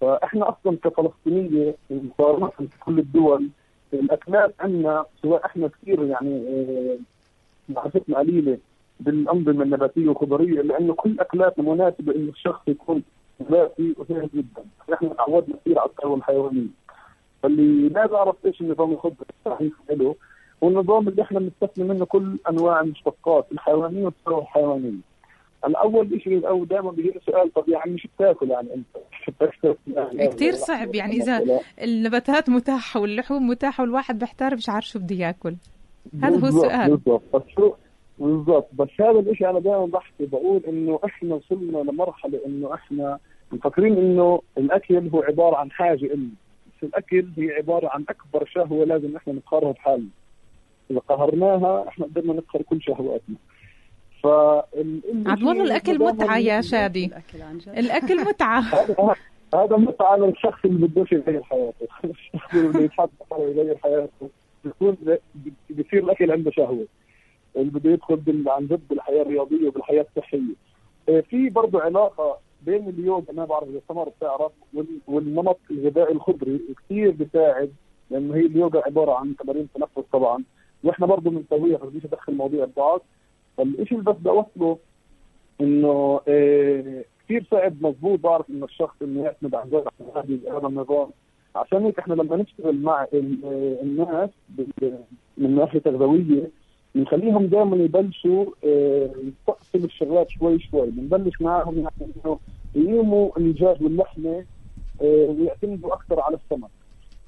فإحنا 0.00 0.48
أصلا 0.48 0.76
كفلسطينيه 0.84 1.74
مقارنة 1.90 2.46
في 2.46 2.78
كل 2.84 2.98
الدول 2.98 3.48
الأكلات 3.92 4.54
عندنا 4.60 5.04
سواء 5.22 5.46
إحنا 5.46 5.68
كثير 5.68 6.04
يعني 6.04 6.48
آه، 6.48 6.98
معرفتنا 7.68 8.18
قليلة 8.18 8.58
بالأنظمة 9.00 9.62
النباتية 9.62 10.08
والخضرية 10.08 10.62
لأنه 10.62 10.94
كل 10.94 11.20
أكلاتنا 11.20 11.74
مناسبة 11.74 12.14
إنه 12.14 12.30
الشخص 12.30 12.68
يكون 12.68 13.02
ثلاثي 13.48 13.94
وسهل 13.98 14.28
جدا. 14.34 14.64
إحنا 14.94 15.08
تعودنا 15.08 15.56
كثير 15.56 15.78
على 15.78 15.90
الثروه 15.90 16.16
الحيوانيه 16.16 16.66
فاللي 17.42 17.88
ما 17.88 18.06
بيعرف 18.06 18.36
إيش 18.46 18.60
النظام 18.60 18.92
الخضري 18.92 19.26
الصحيح 19.46 19.72
له 19.90 20.14
والنظام 20.60 21.08
اللي 21.08 21.22
إحنا 21.22 21.38
بنستثني 21.40 21.84
منه 21.84 22.04
كل 22.04 22.38
أنواع 22.50 22.80
المشتقات 22.80 23.46
الحيوانية 23.52 24.04
والثروه 24.04 24.40
الحيوانيه 24.42 24.92
الأول 25.66 26.20
شيء 26.24 26.48
أو 26.48 26.64
دائما 26.64 26.90
بيجي 26.90 27.20
سؤال 27.26 27.52
طب 27.52 27.68
يعني 27.68 27.98
شو 27.98 28.08
بتاكل 28.16 28.50
يعني 28.50 28.74
أنت؟ 28.74 28.86
بتاكل؟ 29.28 29.76
يعني 29.86 30.28
كثير 30.28 30.52
صعب. 30.52 30.94
يعني 30.94 31.12
إذا 31.16 31.60
النباتات 31.82 32.50
متاحة 32.50 33.00
واللحوم 33.00 33.48
متاحة 33.48 33.82
والواحد 33.82 34.18
بيحتار 34.18 34.54
مش 34.54 34.68
عارف 34.68 34.86
شو 34.86 34.98
بده 34.98 35.16
ياكل. 35.16 35.54
هذا 36.22 36.38
هو 36.38 36.46
السؤال. 36.46 36.90
بالضبط. 36.90 37.22
بس 37.36 37.42
شو؟ 37.56 37.72
بالضبط. 38.18 38.68
بس 38.72 38.88
هذا 39.00 39.30
الشيء 39.30 39.50
أنا 39.50 39.60
دائما 39.60 39.86
بحكي 39.86 40.26
بقول 40.26 40.62
إنه 40.68 41.00
إحنا 41.04 41.34
وصلنا 41.34 41.78
لمرحلة 41.78 42.40
إنه 42.46 42.74
إحنا 42.74 43.18
مفكرين 43.52 43.98
إنه 43.98 44.40
الأكل 44.58 45.08
هو 45.08 45.22
عبارة 45.22 45.56
عن 45.56 45.70
حاجة 45.70 46.04
إلنا. 46.04 46.30
بس 46.66 46.84
الأكل 46.84 47.26
هي 47.36 47.52
عبارة 47.52 47.88
عن 47.88 48.04
أكبر 48.08 48.46
شهوة 48.46 48.84
لازم 48.84 49.16
إحنا 49.16 49.32
نقهرها 49.32 49.72
بحالنا. 49.72 50.08
إذا 50.90 50.98
قهرناها 50.98 51.88
إحنا 51.88 52.04
قدرنا 52.06 52.32
نقهر 52.32 52.62
كل 52.62 52.82
شهواتنا. 52.82 53.36
ف 54.26 54.28
والله 55.26 55.52
الأكل 55.52 55.98
متعة 55.98 56.38
يا 56.38 56.60
شادي. 56.60 57.10
الأكل 57.68 58.20
متعة. 58.28 58.60
هذا 59.54 59.76
متعة 59.76 60.16
للشخص 60.16 60.64
اللي 60.64 60.86
بدوش 60.86 61.12
يغير 61.12 61.42
حياته 61.42 61.86
الشخص 62.04 62.54
اللي 62.54 62.90
على 63.32 63.42
يغير 63.42 63.76
حياته 63.76 64.30
بيكون 64.64 64.96
بيصير 65.70 66.04
الأكل 66.04 66.30
عنده 66.30 66.50
شهوة. 66.50 66.86
اللي 67.56 67.70
بده 67.70 67.90
يدخل 67.90 68.44
عن 68.48 68.66
جد 68.66 68.80
بالحياة 68.90 69.22
الرياضية 69.22 69.68
وبالحياة 69.68 70.06
الصحية. 70.16 70.54
آه، 71.08 71.20
في 71.20 71.48
برضه 71.48 71.80
علاقة 71.82 72.38
بين 72.62 72.88
اليوغا 72.88 73.32
ما 73.32 73.44
بعرف 73.44 73.68
إذا 73.68 73.80
سمر 73.88 74.08
بتعرف 74.08 74.52
والنمط 75.06 75.58
الغذائي 75.70 76.12
الخضري 76.12 76.60
كثير 76.84 77.10
بيساعد 77.10 77.72
لأنه 78.10 78.34
هي 78.34 78.40
اليوغا 78.46 78.82
عبارة 78.86 79.14
عن 79.14 79.36
تمارين 79.36 79.68
تنفس 79.74 80.08
طبعا. 80.12 80.44
وإحنا 80.84 81.06
برضه 81.06 81.30
بنسويها 81.30 81.78
بديش 81.78 82.04
ادخل 82.04 82.34
مواضيع 82.34 82.64
ببعض 82.64 83.02
فالشيء 83.56 83.98
اللي 83.98 84.12
بس 84.12 84.16
بدي 84.16 84.28
أوصله 84.28 84.78
إنه 85.60 86.20
آه 86.28 87.04
كثير 87.24 87.46
صعب 87.50 87.74
مضبوط 87.82 88.20
بعرف 88.20 88.50
إنه 88.50 88.64
الشخص 88.64 89.02
إنه 89.02 89.22
يعتمد 89.22 89.54
عن 89.54 89.68
جد 89.68 89.84
على 90.16 90.38
هذا 90.50 90.66
النظام 90.68 91.08
عشان 91.56 91.82
هيك 91.84 91.98
إحنا 91.98 92.14
لما 92.14 92.36
نشتغل 92.36 92.82
مع 92.82 93.06
الناس 93.12 94.30
من 95.38 95.54
ناحية 95.56 95.78
تغذويه 95.78 96.50
بنخليهم 96.94 97.46
دائما 97.46 97.76
يبلشوا 97.76 98.44
آه، 98.64 99.10
يستقصوا 99.24 99.80
الشغلات 99.80 100.30
شوي 100.30 100.58
شوي. 100.60 100.90
بنبلش 100.90 101.40
معهم 101.40 101.78
يعني 101.78 102.12
إنه 102.24 102.38
يقيموا 102.74 103.38
الدجاج 103.38 103.82
واللحمه 103.82 104.44
آه، 105.02 105.36
ويعتمدوا 105.38 105.94
أكثر 105.94 106.20
على 106.20 106.36
السمك. 106.36 106.70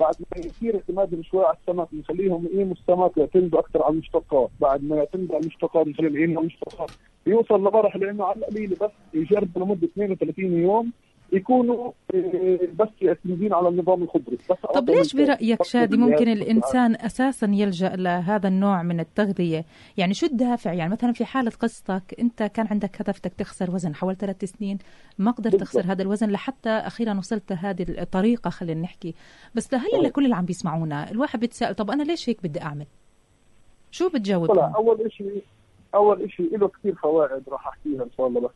بعد 0.00 0.14
ما 0.20 0.46
يصير 0.46 0.74
اعتمادهم 0.74 1.22
شوي 1.22 1.44
على 1.44 1.56
السمك 1.60 1.88
نخليهم 1.92 2.46
يقيموا 2.46 2.74
السمك 2.74 3.16
ويعتمدوا 3.16 3.60
أكثر 3.60 3.82
على 3.82 3.92
المشتقات، 3.92 4.50
بعد 4.60 4.84
ما 4.84 4.96
يعتمدوا 4.96 5.34
على 5.34 5.42
المشتقات 5.42 5.86
نخليهم 5.86 6.16
يقيموا 6.16 6.42
المشتقات، 6.42 6.90
يوصل 7.26 7.60
لمرحلة 7.60 8.10
إنه 8.10 8.24
على 8.24 8.38
القليلة 8.38 8.76
بس 8.80 8.90
يجربوا 9.14 9.62
لمدة 9.62 9.86
32 9.86 10.52
يوم. 10.52 10.92
يكونوا 11.32 11.92
آه، 12.14 12.58
بس 12.78 12.88
يعتمدين 13.00 13.54
على 13.54 13.68
النظام 13.68 14.02
الخضري. 14.02 14.38
بس 14.50 14.56
طب 14.74 14.90
ليش 14.90 15.16
برأيك 15.16 15.62
شادي 15.62 15.96
ممكن 15.96 16.28
الإنسان 16.28 16.94
أساسا 16.94 17.46
يلجأ 17.46 17.96
لهذا 17.96 18.48
النوع 18.48 18.82
من 18.82 19.00
التغذية؟ 19.00 19.64
يعني 19.96 20.14
شو 20.14 20.26
الدافع؟ 20.26 20.72
يعني 20.72 20.92
مثلا 20.92 21.12
في 21.12 21.24
حالة 21.24 21.50
قصتك 21.50 22.14
أنت 22.18 22.42
كان 22.42 22.66
عندك 22.66 23.00
هدف 23.00 23.18
بدك 23.18 23.32
تخسر 23.32 23.70
وزن 23.70 23.94
حوالي 23.94 24.16
ثلاث 24.20 24.44
سنين 24.44 24.78
ما 25.18 25.30
قدرت 25.30 25.56
تخسر 25.56 25.92
هذا 25.92 26.02
الوزن 26.02 26.30
لحتى 26.30 26.70
أخيرا 26.70 27.18
وصلت 27.18 27.52
لهذه 27.52 27.86
الطريقة 27.88 28.50
خلينا 28.50 28.80
نحكي. 28.80 29.14
بس 29.54 29.72
لهلا 29.72 29.92
طيب. 29.92 30.02
لكل 30.02 30.24
اللي 30.24 30.36
عم 30.36 30.44
بيسمعونا 30.44 31.10
الواحد 31.10 31.40
بيتساءل 31.40 31.74
طب 31.74 31.90
أنا 31.90 32.02
ليش 32.02 32.28
هيك 32.28 32.42
بدي 32.42 32.62
أعمل؟ 32.62 32.86
شو 33.90 34.08
بتجاوب 34.08 34.50
أول 34.50 35.12
شيء 35.12 35.42
أول 35.94 36.30
شيء 36.30 36.58
له 36.58 36.68
كثير 36.68 36.94
فوائد 36.94 37.42
راح 37.48 37.68
أحكيها 37.68 38.02
إن 38.02 38.10
شاء 38.16 38.26
الله. 38.26 38.40
بس 38.40 38.50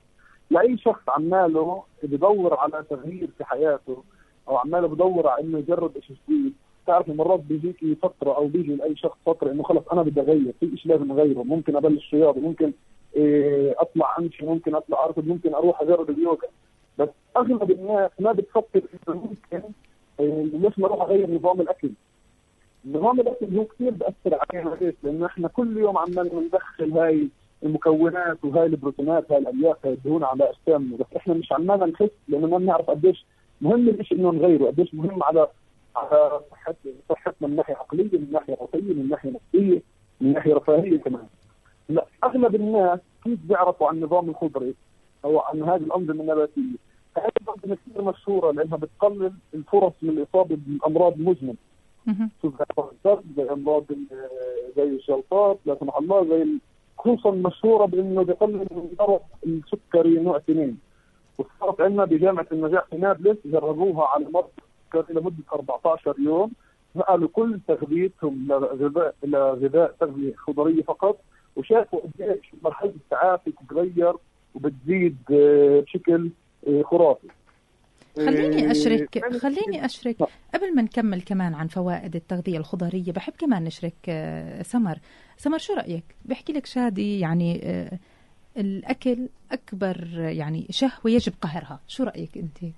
لأي 0.53 0.79
شخص 0.79 1.03
عماله 1.09 1.83
بدور 2.03 2.55
على 2.55 2.85
تغيير 2.91 3.29
في 3.39 3.45
حياته 3.45 4.03
أو 4.49 4.57
عماله 4.57 4.89
بدور 4.89 5.29
على 5.29 5.43
إنه 5.43 5.59
يجرب 5.59 5.93
شيء 6.01 6.17
جديد 6.29 6.53
تعرف 6.87 7.09
مرات 7.09 7.41
بيجيك 7.41 7.99
فترة 8.03 8.37
أو 8.37 8.47
بيجي 8.47 8.75
لأي 8.75 8.97
شخص 8.97 9.19
فترة 9.27 9.51
إنه 9.53 9.63
خلص 9.63 9.89
أنا 9.93 10.03
بدي 10.03 10.21
أغير 10.21 10.53
في 10.61 10.77
شيء 10.77 10.93
لازم 10.93 11.13
أغيره 11.13 11.43
ممكن 11.43 11.77
أبلش 11.77 12.15
رياضه 12.15 12.41
ممكن 12.41 12.73
إيه 13.17 13.75
أطلع 13.79 14.17
أمشي 14.19 14.47
ممكن 14.47 14.75
أطلع 14.75 15.05
أركض 15.05 15.27
ممكن 15.27 15.55
أروح 15.55 15.81
أجرب 15.83 16.11
اليوغا 16.11 16.49
بس 16.99 17.09
أغلب 17.37 17.71
الناس 17.71 18.11
ما 18.21 18.33
بتفكر 18.33 18.83
إنه 19.09 19.17
ممكن 19.17 19.69
إيه 20.21 20.43
ليش 20.45 20.79
ما 20.79 20.87
أروح 20.87 21.03
أغير 21.03 21.31
نظام 21.31 21.61
الأكل 21.61 21.91
نظام 22.87 23.21
الأكل 23.21 23.57
هو 23.59 23.65
كثير 23.65 23.91
بأثر 23.91 24.39
علينا 24.51 24.77
ليش؟ 24.81 24.95
لأنه 25.03 25.27
إحنا 25.27 25.49
كل 25.49 25.77
يوم 25.77 25.99
عمالنا 25.99 26.41
ندخل 26.41 26.93
هاي 26.93 27.29
المكونات 27.63 28.45
وهاي 28.45 28.67
البروتينات 28.67 29.33
هاي 29.33 29.39
الالياف 29.39 29.77
هاي 29.87 29.93
الدهون 29.93 30.25
على 30.25 30.51
أجسامنا. 30.51 30.97
بس 30.97 31.07
إحنا 31.17 31.35
مش 31.35 31.53
عمالنا 31.53 31.87
نحس 31.87 32.11
لأنه 32.29 32.47
ما 32.47 32.59
بنعرف 32.59 32.91
قديش 32.91 33.25
مهم 33.61 33.89
الشيء 33.89 34.19
إنه 34.19 34.31
نغيره 34.33 34.67
قديش 34.67 34.95
مهم 34.95 35.23
على 35.23 35.49
على 35.97 36.41
صحة 36.51 36.75
صحتنا 37.09 37.49
من 37.49 37.57
ناحية 37.57 37.75
عقلية 37.75 38.19
من 38.19 38.29
ناحية 38.33 38.57
روحية 38.61 38.95
من 38.95 39.09
ناحية 39.09 39.31
نفسية 39.31 39.83
من 40.21 40.33
ناحية 40.33 40.55
رفاهية 40.55 40.99
كمان. 40.99 41.27
لا 41.89 42.07
أغلب 42.25 42.55
الناس 42.55 43.01
كيف 43.25 43.39
بيعرفوا 43.49 43.89
عن 43.89 43.95
النظام 43.97 44.29
الخضري 44.31 44.75
أو 45.25 45.41
عن 45.41 45.63
هذه 45.63 45.77
الأنظمة 45.83 46.21
النباتية؟ 46.23 46.77
هذه 47.17 47.33
الأنظمة 47.43 47.77
كثير 47.87 48.03
مشهورة 48.03 48.53
لأنها 48.53 48.77
بتقلل 48.77 49.33
الفرص 49.55 49.93
من 50.03 50.11
الإصابة 50.11 50.57
بالأمراض 50.67 51.13
المزمنة. 51.13 51.55
زي 53.37 53.51
أمراض 53.53 53.85
زي 54.77 54.83
الجلطات 54.83 55.59
لا 55.67 55.77
سمح 55.81 55.97
الله 55.97 56.25
زي 56.29 56.47
خصوصا 56.99 57.31
مشهورة 57.31 57.87
بأنه 57.87 58.23
بيقلل 58.23 58.57
من 58.57 58.89
مرض 59.01 59.21
السكري 59.47 60.19
نوع 60.21 60.37
اثنين 60.37 60.79
وصارت 61.39 61.81
عندنا 61.81 62.05
بجامعة 62.05 62.47
النجاح 62.53 62.85
في 62.91 62.97
نابلس 62.97 63.37
جربوها 63.45 64.07
على 64.07 64.27
مرض 64.35 64.49
السكري 64.95 65.15
لمدة 65.15 65.45
14 65.53 66.15
يوم. 66.19 66.53
نقلوا 66.97 67.29
كل 67.33 67.61
تغذيتهم 67.69 68.47
لغذاء 68.49 69.15
لغذاء 69.25 69.95
تغذية 70.01 70.35
خضرية 70.37 70.83
فقط. 70.83 71.19
وشافوا 71.57 72.01
قديش 72.01 72.53
مرحلة 72.63 72.91
التعافي 72.91 73.53
تتغير 73.53 74.15
وبتزيد 74.55 75.17
آه، 75.33 75.81
بشكل 75.81 76.31
آه، 76.69 76.83
خرافي. 76.83 77.29
خليني 78.17 78.57
إيه، 78.57 78.71
أشرك 78.71 79.17
يعني 79.17 79.39
خليني 79.39 79.85
أشرك. 79.85 80.17
قبل 80.55 80.75
ما 80.75 80.83
نكمل 80.83 81.23
كمان 81.23 81.55
عن 81.55 81.67
فوائد 81.69 82.17
التغذية 82.17 82.59
الخضرية 82.59 83.13
بحب 83.13 83.33
كمان 83.39 83.65
نشرك 83.65 83.95
آه، 84.09 84.63
سمر. 84.63 84.99
سمر 85.37 85.59
شو 85.59 85.75
رأيك؟ 85.75 86.05
بحكي 86.25 86.53
لك 86.53 86.67
شادي 86.67 87.21
يعني 87.21 87.61
آه، 87.65 87.99
الأكل 88.57 89.29
أكبر 89.53 90.09
يعني 90.19 90.67
شهوة 90.71 91.01
يجب 91.07 91.33
قهرها. 91.41 91.81
شو 91.89 92.05
رأيك 92.05 92.39
أنت؟ 92.39 92.73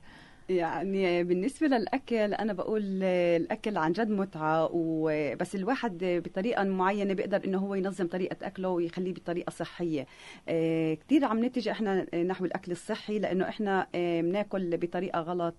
يعني 0.48 1.24
بالنسبة 1.24 1.66
للأكل 1.66 2.34
أنا 2.34 2.52
بقول 2.52 3.02
الأكل 3.02 3.76
عن 3.76 3.92
جد 3.92 4.10
متعة 4.10 4.68
وبس 4.72 5.54
الواحد 5.54 5.98
بطريقة 6.00 6.64
معينة 6.64 7.14
بيقدر 7.14 7.44
إنه 7.44 7.58
هو 7.58 7.74
ينظم 7.74 8.06
طريقة 8.06 8.46
أكله 8.46 8.68
ويخليه 8.68 9.14
بطريقة 9.14 9.50
صحية. 9.50 10.06
آه، 10.48 10.94
كثير 10.94 11.24
عم 11.24 11.44
نتجه 11.44 11.70
إحنا 11.70 12.16
نحو 12.22 12.44
الأكل 12.44 12.72
الصحي 12.72 13.18
لأنه 13.18 13.48
إحنا 13.48 13.86
آه، 13.94 14.20
بناكل 14.20 14.76
بطريقة 14.76 15.20
غلط 15.20 15.54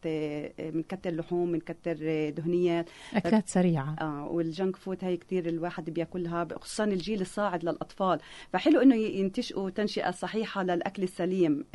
بنكتر 0.60 1.10
آه، 1.10 1.14
لحوم 1.14 1.52
بنكتر 1.52 1.96
دهنيات. 2.30 2.90
أكلات 3.14 3.48
سريعة. 3.48 3.96
آه 4.02 4.28
والجنك 4.28 4.76
فود 4.76 4.98
هي 5.02 5.18
كثير 5.18 5.50
الواحد 5.50 5.90
بياكلها 5.90 6.48
خصوصا 6.62 6.84
الجيل 6.84 7.22
الصاعد 7.22 7.64
للأطفال. 7.64 8.20
فحلو 8.54 8.82
إنه 8.82 8.96
ينتشئوا 8.96 9.70
تنشئة 9.70 10.12
صحيحة 10.12 10.64
للأكل 10.64 11.04
السليم 11.04 11.66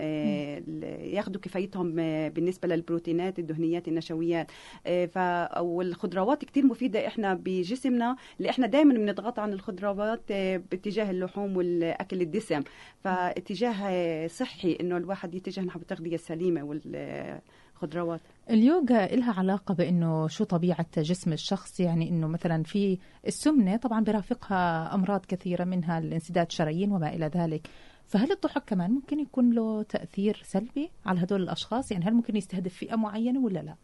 ياخذوا 1.14 1.40
كفايتهم 1.40 1.94
بالنسبة 2.28 2.68
للبروتين. 2.68 2.99
البروتينات 3.00 3.38
الدهنيات 3.38 3.88
النشويات. 3.88 4.50
آه، 4.86 5.06
ف 5.06 5.18
والخضروات 5.60 6.44
كثير 6.44 6.66
مفيدة 6.66 7.06
إحنا 7.06 7.34
بجسمنا 7.34 8.16
اللي 8.38 8.50
إحنا 8.50 8.66
دائما 8.66 8.94
بنضغط 8.94 9.38
عن 9.38 9.52
الخضروات 9.52 10.22
آه، 10.30 10.56
باتجاه 10.70 11.10
اللحوم 11.10 11.56
والأكل 11.56 12.20
الدسم. 12.20 12.62
فاتجاه 13.04 14.26
صحي 14.26 14.78
إنه 14.80 14.96
الواحد 14.96 15.34
يتجه 15.34 15.60
نحو 15.60 15.80
التغذية 15.80 16.14
السليمة 16.14 16.62
وال 16.62 17.40
خضروات 17.74 18.20
اليوغا 18.50 19.06
لها 19.06 19.32
علاقة 19.32 19.74
بأنه 19.74 20.28
شو 20.28 20.44
طبيعة 20.44 20.86
جسم 20.96 21.32
الشخص؟ 21.32 21.80
يعني 21.80 22.08
أنه 22.08 22.26
مثلا 22.26 22.62
في 22.62 22.98
السمنة 23.26 23.76
طبعا 23.76 24.04
برافقها 24.04 24.94
أمراض 24.94 25.24
كثيرة 25.28 25.64
منها 25.64 25.98
الانسداد 25.98 26.50
شرايين 26.52 26.92
وما 26.92 27.14
إلى 27.14 27.26
ذلك. 27.26 27.68
فهل 28.10 28.32
الضحك 28.32 28.64
كمان 28.64 28.90
ممكن 28.90 29.20
يكون 29.20 29.52
له 29.52 29.82
تأثير 29.82 30.42
سلبي 30.44 30.90
على 31.06 31.22
هدول 31.22 31.42
الأشخاص 31.42 31.92
يعني 31.92 32.04
هل 32.04 32.14
ممكن 32.14 32.36
يستهدف 32.36 32.74
فئة 32.74 32.96
معينة 32.96 33.40
ولا 33.40 33.58
لا؟ 33.58 33.74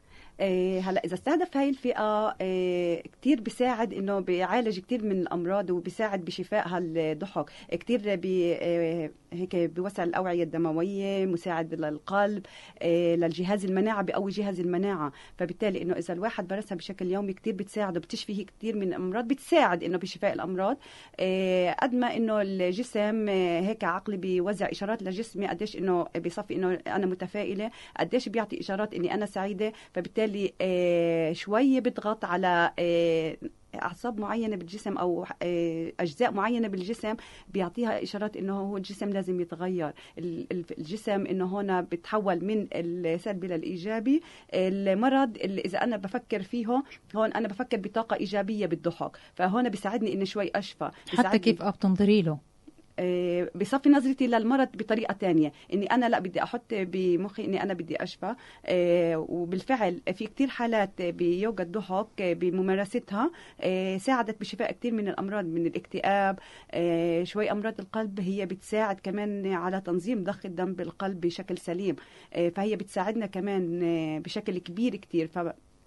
إيه 0.41 0.81
هلا 0.81 1.05
إذا 1.05 1.15
استهدف 1.15 1.57
هاي 1.57 1.69
الفئة 1.69 2.37
إيه 2.41 3.03
كثير 3.21 3.41
بيساعد 3.41 3.95
إنه 3.95 4.21
بيعالج 4.21 4.79
كثير 4.81 5.05
من 5.05 5.13
الأمراض 5.13 5.71
وبيساعد 5.71 6.25
بشفاء 6.25 6.69
هالضحك. 6.69 7.51
كثير 7.71 8.17
بي 8.17 8.55
إيه 8.55 9.13
هيك 9.33 9.57
بيوسع 9.57 10.05
الأوعية 10.05 10.43
الدموية 10.43 11.27
مساعد 11.27 11.75
للقلب 11.75 12.47
للجهاز 12.85 13.65
المناعة 13.65 14.03
بقوي 14.03 14.31
جهاز 14.31 14.61
المناعة. 14.61 15.13
فبالتالي 15.39 15.83
إنه 15.83 15.95
إذا 15.95 16.15
الواحد 16.15 16.53
مارسها 16.53 16.77
بشكل 16.77 17.07
يومي 17.11 17.33
كثير 17.33 17.55
بتساعده 17.55 18.01
بتشفي 18.01 18.45
كثير 18.45 18.77
من 18.77 18.83
الأمراض 18.83 19.29
بتساعد 19.29 19.85
إنه 19.85 19.99
بشفاء 19.99 20.33
الأمراض. 20.33 20.77
قد 21.83 21.95
ما 21.95 22.17
إنه 22.17 22.43
الجسم 22.43 23.29
هيك 23.29 23.85
عقلي 23.85 24.17
بيوزع 24.17 24.69
إشارات 24.71 25.03
لجسمي 25.03 25.47
قديش 25.47 25.77
إنه 25.77 26.07
بيصفي 26.17 26.57
إنه 26.57 26.79
أنا 26.87 27.07
متفائلة 27.07 27.71
قديش 28.01 28.29
بيعطي 28.29 28.61
إشارات 28.61 28.95
إني 28.95 29.15
أنا 29.15 29.27
سعيدة. 29.27 29.73
فبالتالي 30.07 30.53
آه 30.61 31.33
شوي 31.33 31.81
بضغط 31.81 32.25
على 32.25 32.73
آه 32.79 33.37
أعصاب 33.75 34.21
معينة 34.21 34.57
بالجسم 34.57 34.99
أو 34.99 35.27
آه 35.43 35.93
أجزاء 36.01 36.33
معينة 36.33 36.69
بالجسم 36.69 37.15
بيعطيها 37.49 38.03
إشارات 38.03 38.37
إنه 38.37 38.61
هو 38.61 38.77
الجسم 38.77 39.09
لازم 39.11 39.41
يتغير. 39.41 39.93
الجسم 40.19 41.27
إنه 41.27 41.61
هنا 41.61 41.81
بتحول 41.81 42.45
من 42.45 42.67
السلبي 42.73 43.47
للإيجابي. 43.47 44.21
المرض 44.55 45.37
اللي 45.37 45.61
إذا 45.61 45.79
أنا 45.79 45.97
بفكر 45.97 46.43
فيه 46.43 46.83
هون 47.17 47.33
أنا 47.33 47.49
بفكر 47.49 47.77
بطاقة 47.77 48.17
إيجابية 48.17 48.67
بالضحك 48.67 49.17
فهون 49.35 49.69
بيساعدني 49.69 50.13
إني 50.13 50.27
شوي 50.27 50.51
أشفى 50.55 50.91
حتى 51.09 51.39
كيف 51.39 51.63
بتنظري 51.63 52.23
له؟ 52.23 52.39
بصفي 53.55 53.89
نظرتي 53.89 54.27
للمرض 54.27 54.69
بطريقة 54.75 55.13
تانية. 55.13 55.53
إني 55.73 55.87
أنا 55.87 56.09
لا 56.09 56.19
بدي 56.19 56.43
أحط 56.43 56.65
بمخي 56.71 57.45
إني 57.45 57.63
أنا 57.63 57.75
بدي 57.75 58.03
اشفى 58.03 58.35
وبالفعل 59.17 60.01
في 60.15 60.27
كثير 60.27 60.49
حالات 60.49 61.03
بيوجا 61.03 61.65
الضحك 61.65 62.23
بممارستها 62.23 63.31
ساعدت 63.99 64.41
بشفاء 64.41 64.73
كثير 64.73 64.93
من 64.93 65.09
الأمراض 65.09 65.45
من 65.45 65.67
الاكتئاب. 65.67 66.39
شوي 67.23 67.51
أمراض 67.51 67.75
القلب 67.81 68.21
هي 68.21 68.47
بتساعد 68.47 69.01
كمان 69.01 69.47
على 69.53 69.81
تنظيم 69.81 70.25
ضخ 70.25 70.47
الدم 70.47 70.73
بالقلب 70.73 71.21
بشكل 71.21 71.59
سليم. 71.59 71.97
فهي 72.55 72.77
بتساعدنا 72.77 73.27
كمان 73.27 73.81
بشكل 74.23 74.59
كبير 74.59 74.97
كثير 74.97 75.27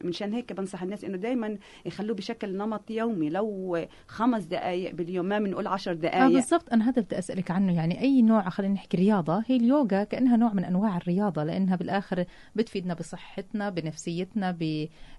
منشان 0.03 0.33
هيك 0.33 0.53
بنصح 0.53 0.83
الناس 0.83 1.03
إنه 1.03 1.17
دائما 1.17 1.57
يخلوه 1.85 2.15
بشكل 2.15 2.57
نمط 2.57 2.91
يومي. 2.91 3.29
لو 3.29 3.79
خمس 4.07 4.43
دقائق 4.43 4.95
باليوم 4.95 5.25
ما 5.25 5.39
بنقول 5.39 5.67
عشر 5.67 5.93
دقائق 5.93 6.23
آه 6.23 6.27
بالضبط. 6.27 6.73
أنا 6.73 6.89
هذا 6.89 7.01
بدي 7.01 7.19
أسألك 7.19 7.51
عنه. 7.51 7.75
يعني 7.75 8.01
أي 8.01 8.21
نوع 8.21 8.49
خلينا 8.49 8.73
نحكي 8.73 8.97
رياضة 8.97 9.43
هي 9.47 9.55
اليوغا 9.55 10.03
كأنها 10.03 10.37
نوع 10.37 10.53
من 10.53 10.65
أنواع 10.65 10.97
الرياضة 10.97 11.43
لأنها 11.43 11.75
بالآخر 11.75 12.25
بتفيدنا 12.55 12.93
بصحتنا 12.93 13.69
بنفسيتنا 13.69 14.57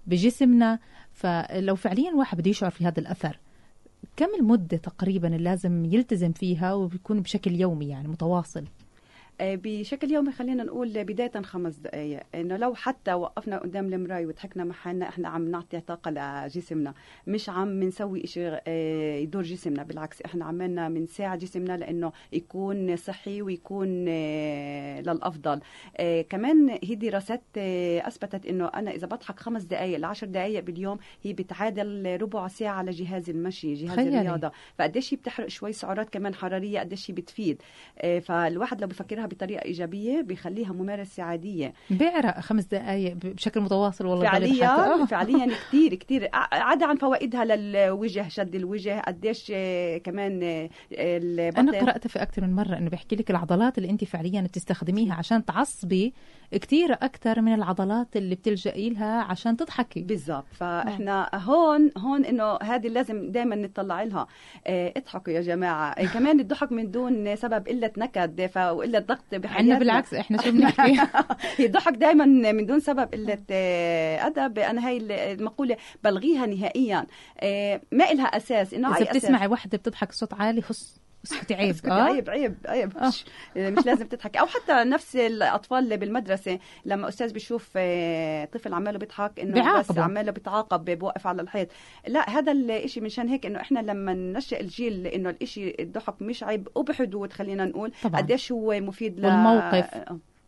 بجسمنا. 0.07 0.79
فلو 1.11 1.75
فعليا 1.75 2.11
واحد 2.15 2.37
بده 2.37 2.49
يشعر 2.49 2.71
في 2.71 2.85
هذا 2.85 2.99
الأثر 2.99 3.39
كم 4.15 4.27
المدة 4.39 4.77
تقريبا 4.77 5.27
اللي 5.27 5.43
لازم 5.43 5.85
يلتزم 5.85 6.31
فيها 6.31 6.73
وبيكون 6.73 7.21
بشكل 7.21 7.51
يومي 7.51 7.89
يعني 7.89 8.07
متواصل؟ 8.07 8.65
بشكل 9.39 10.11
يومي 10.11 10.31
خلينا 10.31 10.63
نقول 10.63 11.03
بداية 11.03 11.41
خمس 11.41 11.75
دقائق 11.75 12.23
إنه 12.35 12.57
لو 12.57 12.75
حتى 12.75 13.13
وقفنا 13.13 13.57
قدام 13.57 13.93
المراية 13.93 14.25
وضحكنا 14.25 14.63
مع 14.63 14.73
حالنا 14.73 15.09
إحنا 15.09 15.29
عم 15.29 15.51
نعطي 15.51 15.79
طاقة 15.79 16.11
لجسمنا. 16.11 16.93
مش 17.27 17.49
عم 17.49 17.83
نسوي 17.83 18.23
إشي 18.23 18.57
يدور 19.23 19.43
جسمنا. 19.43 19.83
بالعكس 19.83 20.21
إحنا 20.21 20.45
عمالنا 20.45 20.89
بنساعد 20.89 21.39
جسمنا 21.39 21.77
لأنه 21.77 22.11
يكون 22.31 22.95
صحي 22.95 23.41
ويكون 23.41 24.05
للأفضل. 24.99 25.59
كمان 26.29 26.77
هي 26.83 26.95
دراسات 26.95 27.41
أثبتت 27.57 28.45
إنه 28.45 28.67
أنا 28.67 28.91
إذا 28.91 29.07
بضحك 29.07 29.39
خمس 29.39 29.63
دقائق 29.63 29.97
لعشر 29.97 30.27
دقائق 30.27 30.63
باليوم 30.63 30.97
هي 31.23 31.33
بتعادل 31.33 32.17
ربع 32.21 32.47
ساعة 32.47 32.83
لجهاز 32.83 33.29
المشي 33.29 33.73
جهاز 33.73 33.95
خيالي. 33.95 34.21
الرياضة. 34.21 34.51
فقديش 34.77 35.13
هي 35.13 35.17
بتحرق 35.17 35.47
شوي 35.47 35.73
سعرات 35.73 36.09
كمان 36.09 36.35
حرارية 36.35 36.79
قديش 36.79 37.11
هي 37.11 37.15
بتفيد. 37.15 37.61
فالواحد 38.21 38.81
لو 38.81 38.87
بفكرها 38.87 39.30
بطريقة 39.31 39.65
إيجابية 39.65 40.21
بيخليها 40.21 40.73
ممارسة 40.73 41.23
عادية. 41.23 41.73
بيعرق 41.89 42.39
خمس 42.39 42.65
دقائق 42.65 43.15
بشكل 43.15 43.61
متواصل 43.61 44.05
والله 44.05 44.25
فعليا 44.25 45.05
فعليا 45.05 45.45
كثير 45.67 45.95
كثير 45.95 46.29
عدا 46.51 46.85
عن 46.85 46.95
فوائدها 46.95 47.45
للوجه 47.45 48.27
شد 48.27 48.55
الوجه 48.55 48.99
قديش 48.99 49.51
كمان 50.03 50.69
أنا 51.57 51.79
قرأت 51.79 52.07
في 52.07 52.21
أكثر 52.21 52.41
من 52.41 52.55
مرة 52.55 52.77
إنه 52.77 52.89
بيحكي 52.89 53.15
لك 53.15 53.31
العضلات 53.31 53.77
اللي 53.77 53.89
أنت 53.89 54.03
فعليا 54.03 54.41
بتستخدميها 54.41 55.13
عشان 55.13 55.45
تعصبي 55.45 56.13
كثير 56.51 56.93
أكثر 56.93 57.41
من 57.41 57.53
العضلات 57.53 58.17
اللي 58.17 58.35
بتلجئي 58.35 58.89
لها 58.89 59.21
عشان 59.21 59.57
تضحكي. 59.57 60.01
بالضبط. 60.01 60.45
فإحنا 60.51 61.29
هون 61.33 61.91
هون 61.97 62.25
إنه 62.25 62.57
هذه 62.61 62.87
لازم 62.87 63.31
دائما 63.31 63.55
نطلع 63.55 64.03
لها. 64.03 64.27
اضحكوا 64.67 65.33
يا 65.33 65.41
جماعة. 65.41 66.05
كمان 66.13 66.39
الضحك 66.39 66.71
من 66.71 66.91
دون 66.91 67.35
سبب 67.35 67.67
قله 67.67 67.91
نكد 67.97 68.49
وقله 68.57 68.99
ضغط 69.13 69.35
بحياتنا. 69.35 69.79
بالعكس 69.79 70.13
إحنا 70.13 70.41
شو 70.41 70.51
بنحكي؟ 70.55 71.01
الضحك 71.65 71.93
دائما 71.93 72.25
من 72.25 72.65
دون 72.65 72.79
سبب 72.79 73.13
قله 73.13 73.37
ادب 74.27 74.59
أنا 74.59 74.87
هاي 74.87 74.97
المقولة 75.33 75.77
بلغيها 76.03 76.45
نهائيا. 76.45 77.07
آه 77.39 77.81
ما 77.91 78.03
لها 78.03 78.25
أساس 78.25 78.73
إنه 78.73 78.97
إذا 78.97 79.11
بتسمعي 79.11 79.47
وحدة 79.47 79.77
بتضحك 79.77 80.11
صوت 80.11 80.33
عالي 80.33 80.61
خص 80.61 81.01
اسكتي 81.25 81.53
عيب 81.53 81.75
آه؟ 81.85 81.91
عيب 81.91 82.29
عيب 82.29 82.55
عيب. 82.65 82.97
آه. 82.97 83.07
مش, 83.07 83.25
مش 83.55 83.85
لازم 83.85 84.07
تضحكي. 84.07 84.39
أو 84.39 84.45
حتى 84.45 84.73
نفس 84.73 85.15
الأطفال 85.15 85.77
اللي 85.77 85.97
بالمدرسة 85.97 86.59
لما 86.85 87.07
أستاذ 87.07 87.33
بيشوف 87.33 87.69
طفل 88.51 88.73
عماله 88.73 88.99
بيضحك 88.99 89.39
إنه 89.39 89.79
بس 89.79 89.97
عماله 89.97 90.31
بيتعاقب 90.31 90.85
بوقف 90.85 91.27
على 91.27 91.41
الحيط. 91.41 91.67
لا 92.07 92.29
هذا 92.29 92.51
الشيء 92.51 93.03
منشان 93.03 93.27
هيك 93.27 93.45
إنه 93.45 93.61
إحنا 93.61 93.79
لما 93.79 94.13
ننشئ 94.13 94.61
الجيل 94.61 95.07
إنه 95.07 95.35
الشيء 95.41 95.81
الضحك 95.81 96.21
مش 96.21 96.43
عيب 96.43 96.67
وبحدود 96.75 97.33
خلينا 97.33 97.65
نقول 97.65 97.91
قديش 98.13 98.51
هو 98.51 98.79
مفيد 98.79 99.25
والموقف. 99.25 100.03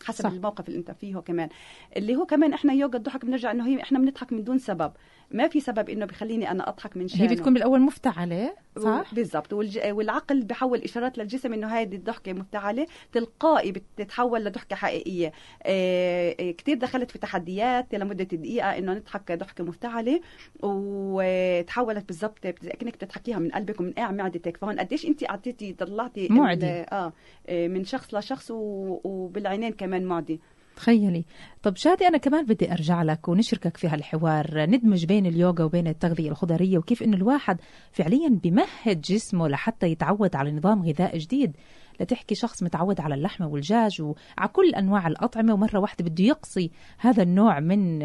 حسب 0.06 0.24
صح. 0.24 0.30
الموقف 0.30 0.68
اللي 0.68 0.80
أنت 0.80 0.92
فيه 0.92 1.16
كمان. 1.18 1.50
اللي 1.98 2.16
هو 2.16 2.26
كمان 2.26 2.54
إحنا 2.54 2.74
يوجا 2.74 2.98
الضحك 2.98 3.26
بنرجع 3.26 3.52
إنه 3.52 3.68
هي 3.68 3.82
إحنا 3.82 4.00
بنضحك 4.00 4.34
من 4.34 4.44
دون 4.44 4.58
سبب. 4.58 4.92
ما 5.34 5.48
في 5.48 5.60
سبب 5.60 5.90
إنه 5.90 6.06
بخليني 6.06 6.52
أنا 6.52 6.70
أضحك 6.70 6.98
من 6.98 7.08
شانه. 7.08 7.24
هي 7.24 7.28
بتكون 7.28 7.54
بالأول 7.54 7.82
مفتعلة 7.82 8.54
صح؟ 8.80 9.14
بالضبط. 9.14 9.54
والج... 9.54 9.80
والعقل 9.86 10.44
بحول 10.44 10.80
إشارات 10.80 11.18
للجسم 11.18 11.54
إنه 11.54 11.68
هذه 11.68 11.96
الضحكة 11.96 12.34
مفتعلة. 12.34 12.88
تلقائي 13.12 13.72
بتتحول 13.72 14.46
لضحكة 14.46 14.76
حقيقية. 14.76 15.32
آه 15.64 16.52
كثير 16.52 16.78
دخلت 16.78 17.12
في 17.12 17.20
تحديات 17.20 17.96
لمدة 17.96 18.24
دقيقة 18.24 18.78
إنه 18.78 18.94
نضحك 18.94 19.32
ضحكه 19.32 19.64
مفتعلة. 19.64 20.22
وتحولت 20.60 22.08
بالضبط 22.08 22.40
كانك 22.40 22.94
بتضحكيها 22.94 23.40
من 23.40 23.52
قلبك 23.52 23.80
ومن 23.80 23.92
قاع 23.92 24.12
معدتك. 24.12 24.58
فهون 24.58 24.80
قديش 24.80 25.06
انت 25.06 25.30
أعطيتي 25.30 25.74
طلعتي 25.74 26.28
معدي. 26.30 26.66
آه 26.66 27.14
من 27.50 27.86
شخص 27.86 28.14
لشخص 28.14 28.52
و... 28.52 29.00
وبالعينين 29.04 29.72
كمان 29.72 30.06
معدي. 30.06 30.42
تخيلي. 30.76 31.26
طب 31.64 31.76
شادي 31.76 32.08
أنا 32.08 32.18
كمان 32.18 32.46
بدي 32.46 32.72
أرجع 32.72 33.04
لك 33.04 33.28
ونشركك 33.28 33.78
في 33.78 33.88
هالحوار. 33.88 34.66
ندمج 34.70 35.06
بين 35.06 35.26
اليوغا 35.26 35.64
وبين 35.64 35.88
التغذية 35.88 36.30
الخضرية 36.30 36.78
وكيف 36.78 37.04
إنه 37.04 37.18
الواحد 37.18 37.58
فعليا 37.92 38.40
بمهد 38.44 39.02
جسمه 39.02 39.48
لحتى 39.48 39.88
يتعود 39.88 40.36
على 40.36 40.52
نظام 40.52 40.84
غذائي 40.84 41.20
جديد. 41.20 41.58
لتحكي 42.00 42.36
شخص 42.36 42.64
متعود 42.64 43.00
على 43.00 43.16
اللحمة 43.16 43.48
والدجاج 43.48 44.02
وعلى 44.02 44.48
كل 44.54 44.76
أنواع 44.76 45.08
الأطعمة 45.08 45.54
ومرة 45.54 45.80
واحدة 45.80 46.06
بده 46.06 46.24
يقصي 46.24 46.72
هذا 46.98 47.24
النوع 47.24 47.60
من 47.60 48.00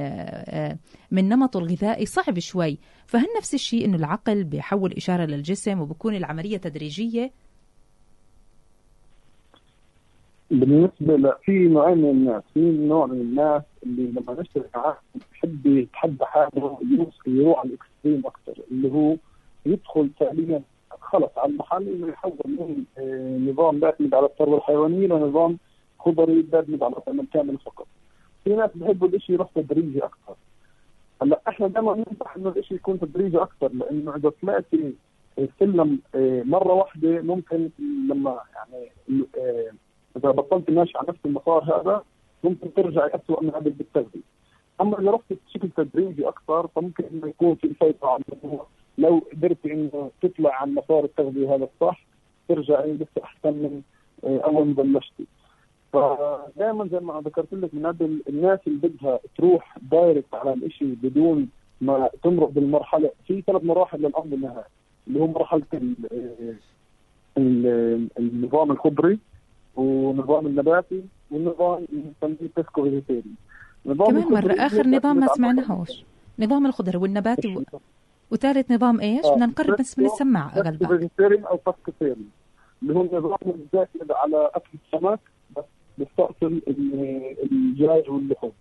من 1.11 1.29
نمطه 1.29 1.59
الغذائي. 1.59 2.07
صعب 2.07 2.39
شوي. 2.39 2.79
فهل 3.07 3.27
نفس 3.39 3.55
الشيء 3.55 3.85
إنه 3.85 3.97
العقل 3.97 4.45
بيحول 4.45 4.93
إشارة 4.93 5.25
للجسم 5.25 5.81
وبكون 5.81 6.15
العملية 6.17 6.57
تدريجية؟ 6.57 7.33
بالنسبة 10.51 11.35
في 11.45 11.53
نوعين 11.69 11.99
من 11.99 12.11
الناس 12.11 12.43
في 12.55 12.61
نوع 12.61 13.07
من 13.07 13.21
الناس 13.21 13.63
اللي 13.83 14.07
لما 14.07 14.41
نشترك 14.41 14.77
معاه 14.77 14.97
بحب 15.33 15.67
يتحدى 15.67 16.25
حاله 16.25 16.79
يروح 17.27 17.59
على 17.59 17.69
الإكستريم 17.69 18.23
أكثر 18.27 18.63
اللي 18.71 18.93
هو 18.93 19.17
يدخل 19.67 20.11
فعليا 20.21 20.63
خلص 21.01 21.31
على 21.37 21.53
المحل 21.53 21.89
إنه 21.89 22.09
يحول 22.09 22.33
من 22.45 22.85
نظام 23.51 23.81
بيعتمد 23.81 24.15
على 24.15 24.27
الثروه 24.27 24.57
الحيوانية 24.59 25.07
لنظام 25.07 25.59
خضري 25.99 26.43
بيعتمد 26.43 26.83
على 26.83 26.93
الاطعمه 26.93 27.23
الكامله 27.23 27.59
فقط. 27.59 27.87
في 28.45 28.57
ناس 28.57 28.71
بحبوا 28.75 29.09
الشيء 29.09 29.35
يروح 29.35 29.51
تدريجي 29.55 30.05
أكثر. 30.05 30.35
هلأ 31.23 31.41
إحنا 31.49 31.67
دائما 31.69 31.95
ننصح 31.95 32.37
إنه 32.37 32.55
الشيء 32.57 32.77
يكون 32.77 33.01
تدريجي 33.01 33.39
أكثر 33.39 33.73
لأنه 33.73 34.17
إذا 34.17 34.33
طلعتي 34.43 34.95
السلم 35.39 35.99
مرة 36.45 36.73
واحدة 36.73 37.21
ممكن 37.23 37.71
لما 38.11 38.39
يعني 38.57 38.89
إذا 40.17 40.31
بطلت 40.31 40.71
ماشي 40.71 40.99
على 40.99 41.07
نفس 41.09 41.19
المسار 41.27 41.65
هذا 41.65 42.03
ممكن 42.45 42.75
ترجعي 42.75 43.11
اسوء 43.15 43.43
من 43.45 43.51
قبل 43.51 43.71
بالتغذيه. 43.71 44.21
أما 44.81 45.01
إذا 45.01 45.11
رحت 45.11 45.33
بشكل 45.47 45.69
تدريجي 45.77 46.29
أكثر 46.29 46.67
فممكن 46.67 47.05
إنه 47.13 47.29
يكون 47.29 47.55
في 47.55 47.75
سيطره 47.81 48.09
على 48.09 48.23
الموضوع 48.33 48.67
لو 48.99 49.23
قدرتي 49.33 49.73
إنه 49.73 50.11
تطلع 50.23 50.63
عن 50.63 50.75
مسار 50.75 51.05
التغذية 51.05 51.55
هذا 51.55 51.69
الصح 51.75 52.07
ترجعي 52.49 52.93
لسه 52.93 53.25
أحسن 53.25 53.53
من 53.53 53.83
أول 54.25 54.67
ما 54.67 54.73
بلشتي. 54.73 55.27
فدائما 55.93 56.89
زي 56.93 57.01
ما 57.01 57.23
ذكرت 57.25 57.55
لك 57.55 57.75
من 57.75 57.87
قبل 57.87 58.23
الناس 58.29 58.59
اللي 58.67 58.89
بدها 58.89 59.19
تروح 59.39 59.79
دايركت 59.91 60.35
على 60.35 60.53
الشيء 60.53 60.97
بدون 61.03 61.49
ما 61.81 62.11
تمرق 62.23 62.49
بالمرحلة 62.49 63.11
في 63.27 63.43
ثلاث 63.43 63.65
مراحل 63.65 63.99
للامر 63.99 64.35
النهائي 64.35 64.65
اللي 65.09 65.21
هو 65.21 65.27
مرحلة 65.27 65.63
النظام 68.19 68.71
الخضري 68.71 69.19
ونظام 69.79 70.47
النباتي 70.47 71.03
والنظام 71.31 71.85
اللي 71.93 72.03
بنسميه 72.23 72.51
pesco 72.57 72.83
vegetarian 72.83 73.23
كمان 73.85 74.25
مرة 74.31 74.53
آخر 74.53 74.87
نظام 74.87 75.17
ما 75.17 75.27
سمعناهوش. 75.27 76.05
نظام 76.39 76.67
الخضر 76.67 76.99
والنباتي 76.99 77.57
و... 77.57 77.63
وثالث 78.31 78.71
نظام 78.71 79.01
إيش؟ 79.01 79.27
بدنا 79.27 79.47
نقرب 79.47 79.77
بس 79.79 79.99
من 79.99 80.05
السماعة 80.05 80.59
أغلبك. 80.59 80.87
vegetarian 80.87 81.45
أو 81.45 81.61
pescatarian 81.67 82.17
اللي 82.83 82.95
هو 82.95 83.05
نظام 83.05 83.39
الزاكد 83.47 84.13
على 84.13 84.51
أكل 84.55 84.71
السمك 84.85 85.21
بس 85.57 85.65
بيستأصل 85.99 86.61
الدجاج 87.43 88.11
واللحوم. 88.11 88.53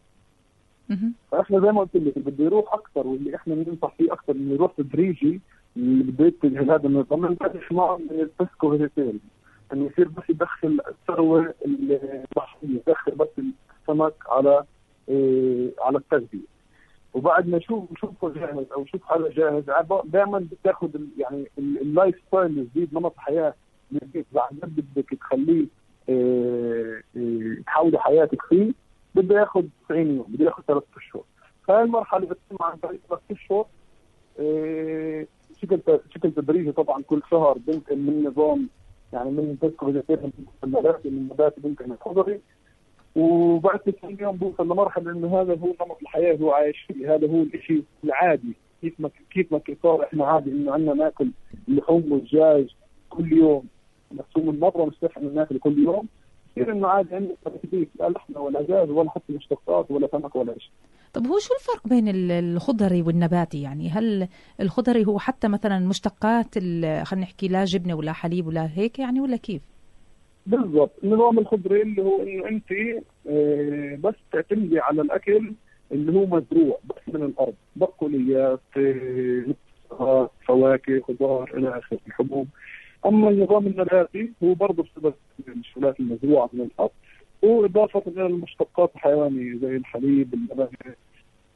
فإحنا 1.32 1.60
زي 1.60 1.71
ما 1.71 1.82
قلت 1.82 1.95
لك 1.95 2.17
اللي 2.17 2.32
بده 2.32 2.45
يروح 2.45 2.73
أكثر 2.73 3.08
واللي 3.08 3.36
إحنا 3.36 3.56
بننصح 3.56 3.95
فيه 3.97 4.13
أكثر 4.13 4.36
إنه 4.36 4.53
يروح 4.53 4.71
تدريجي 4.77 5.41
اللي 5.77 6.03
بده 6.03 6.25
يتجه 6.25 6.63
لهذا 6.63 6.88
النظام. 6.88 7.25
نبلش 7.25 7.71
معه 7.71 7.97
من 7.97 8.19
ال 8.20 8.28
pesco 8.28 8.72
vegetarian 8.72 9.20
انه 9.73 9.86
يصير 9.86 10.08
بس 10.08 10.23
يدخل 10.30 10.80
الثروة 10.88 11.53
البحريه 11.65 12.69
يدخل 12.88 13.12
بس 13.12 13.27
السمك 13.82 14.13
على 14.30 14.63
إيه 15.10 15.71
على 15.82 15.97
التغذية. 15.97 16.58
وبعد 17.13 17.47
ما 17.47 17.58
نشوف 17.58 17.91
نشوفه 17.91 18.30
جاهز 18.30 18.65
أو 18.75 18.82
نشوف 18.82 19.03
حاله 19.03 19.30
جاهز 19.30 19.63
دائما 20.06 20.47
بتاخذ 20.51 20.89
يعني 21.17 21.47
ال 21.58 22.15
lifestyle 22.28 22.46
الجديد 22.60 22.93
نمط 22.93 23.13
الحياة 23.13 23.53
الجديد 23.91 24.25
بعد 24.32 24.49
بدك 24.95 25.10
تخليه 25.19 25.65
إيه 26.10 27.01
إيه 27.15 27.63
تحولي 27.63 27.99
حياتك 27.99 28.41
فيه 28.41 28.71
بده 29.15 29.39
ياخذ 29.39 29.63
90 29.86 30.08
يوم 30.08 30.25
بده 30.30 30.45
ياخذ 30.45 30.63
ثلاث 30.67 30.84
أشهر. 30.97 31.23
فهي 31.67 31.82
المرحلة 31.84 32.25
بتتم 32.25 32.58
عن 32.62 32.77
طريق 32.77 32.99
ثلاث 33.10 33.21
أشهر 33.32 33.65
بشكل 35.49 35.77
بشكل 36.08 36.32
تدريجي 36.32 36.71
طبعا 36.71 37.01
كل 37.03 37.21
شهر 37.32 37.58
بنتقل 37.67 37.97
من 37.97 38.23
نظام 38.27 38.69
يعني 39.13 39.30
من 39.30 39.58
تذكر 39.62 39.86
فيجيتيريان 39.86 40.32
النباتي 40.63 41.10
من 41.10 41.17
النباتي 41.17 41.62
بنتقل 41.62 41.91
الخضري 41.91 42.41
وبعد 43.15 43.80
90 43.80 44.17
يوم 44.20 44.36
بوصل 44.38 44.65
لمرحلة 44.65 45.12
إنه 45.12 45.41
هذا 45.41 45.56
هو 45.56 45.74
نمط 45.82 45.98
الحياة 46.02 46.34
اللي 46.34 46.46
هو 46.46 46.52
عايش 46.52 46.78
فيه. 46.88 47.15
هذا 47.15 47.28
هو 47.28 47.41
الشيء 47.41 47.84
العادي. 48.04 48.54
كيف 48.82 49.00
ما 49.00 49.10
كيف 49.32 49.52
ما 49.52 49.62
صار 49.84 50.04
إحنا 50.04 50.26
عادي 50.26 50.52
إنه 50.52 50.74
عندنا 50.74 50.93
ناكل 50.93 51.32
اللحوم 51.67 52.12
والدجاج 52.12 52.76
كل 53.10 53.34
يوم. 53.34 53.67
بس 54.12 54.26
هو 54.38 54.43
من 54.43 54.60
مره 54.60 54.86
مستحيل 54.86 55.24
انه 55.24 55.34
ناكل 55.34 55.60
كل 55.60 55.84
يوم. 55.84 56.08
يصير 56.58 56.72
إنه 56.72 56.88
عادي 56.88 57.15
عندنا 57.15 57.36
لا 58.00 58.10
لحمة 58.10 58.41
ولا 58.41 58.62
دجاج 58.62 58.89
ولا 58.89 59.10
حتى 59.10 59.34
مشتقات 59.34 59.91
ولا 59.91 60.08
سمك 60.12 60.36
ولا 60.36 60.60
شيء 60.60 60.72
طب 61.13 61.28
هو 61.28 61.39
شو 61.39 61.54
الفرق 61.54 61.88
بين 61.88 62.06
الخضري 62.32 63.02
والنباتي؟ 63.02 63.62
يعني 63.62 63.89
هل 63.89 64.28
الخضري 64.62 65.06
هو 65.06 65.20
حتى 65.20 65.48
مثلا 65.48 65.80
مشتقات 65.80 66.54
خلينا 66.60 67.15
نحكي 67.15 67.48
لا 67.48 67.65
جبنة 67.65 67.93
ولا 67.93 68.13
حليب 68.13 68.48
ولا 68.48 68.70
هيك 68.76 69.00
يعني 69.00 69.22
ولا 69.22 69.38
كيف؟ 69.38 69.62
بالضبط. 70.46 70.91
النظام 71.04 71.39
الخضري 71.39 71.82
اللي 71.82 72.02
هو 72.02 72.22
إنه 72.24 72.48
أنت 72.48 72.74
بس 74.04 74.15
تعتمدي 74.32 74.80
على 74.80 75.02
الأكل 75.02 75.54
اللي 75.91 76.20
هو 76.20 76.26
مزروع 76.26 76.80
بس 76.89 77.13
من 77.15 77.24
الأرض. 77.24 77.54
بقوليات 77.76 78.60
فواكه 80.48 81.02
خضار 81.08 81.52
إلى 81.58 81.78
آخره 81.78 82.00
الحبوب. 82.08 82.48
أما 83.06 83.30
النظام 83.30 83.67
النباتي 83.67 84.32
هو 84.43 84.54
برضه 84.54 84.84
بسبب 84.84 85.13
المشغولات 85.48 86.00
المزروعة 86.00 86.50
من 86.54 86.62
الأرض. 86.62 86.91
وإضافة 87.41 88.04
إلى 88.08 88.26
المشتقات 88.26 88.91
الحيوانية 88.95 89.58
زي 89.58 89.76
الحليب 89.76 90.34
اللبن 90.34 90.67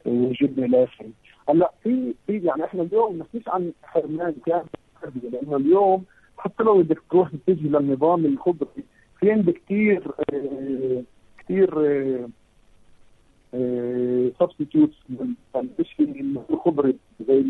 والجبنه 0.05 0.65
إلى 0.65 0.83
اخره 0.83 1.09
هلأ 1.49 1.71
في 1.83 2.13
في 2.27 2.37
يعني 2.37 2.63
إحنا 2.65 2.81
اليوم 2.83 3.17
نحكيش 3.17 3.43
عن 3.47 3.71
حرمان 3.83 4.35
كامل 4.45 4.65
لأنه 5.31 5.55
اليوم 5.57 6.03
حتى 6.37 6.63
لو 6.63 6.81
بدك 6.81 7.01
تروح 7.11 7.29
تجي 7.47 7.67
للنظام 7.69 8.25
الخضري 8.25 8.83
في 9.19 9.31
عندك 9.31 9.61
كثير 9.65 10.11
كثير 11.37 11.69
سبستيوتس 14.39 14.95
للشيء 15.79 16.21
الخضري 16.49 16.95
زي 17.27 17.43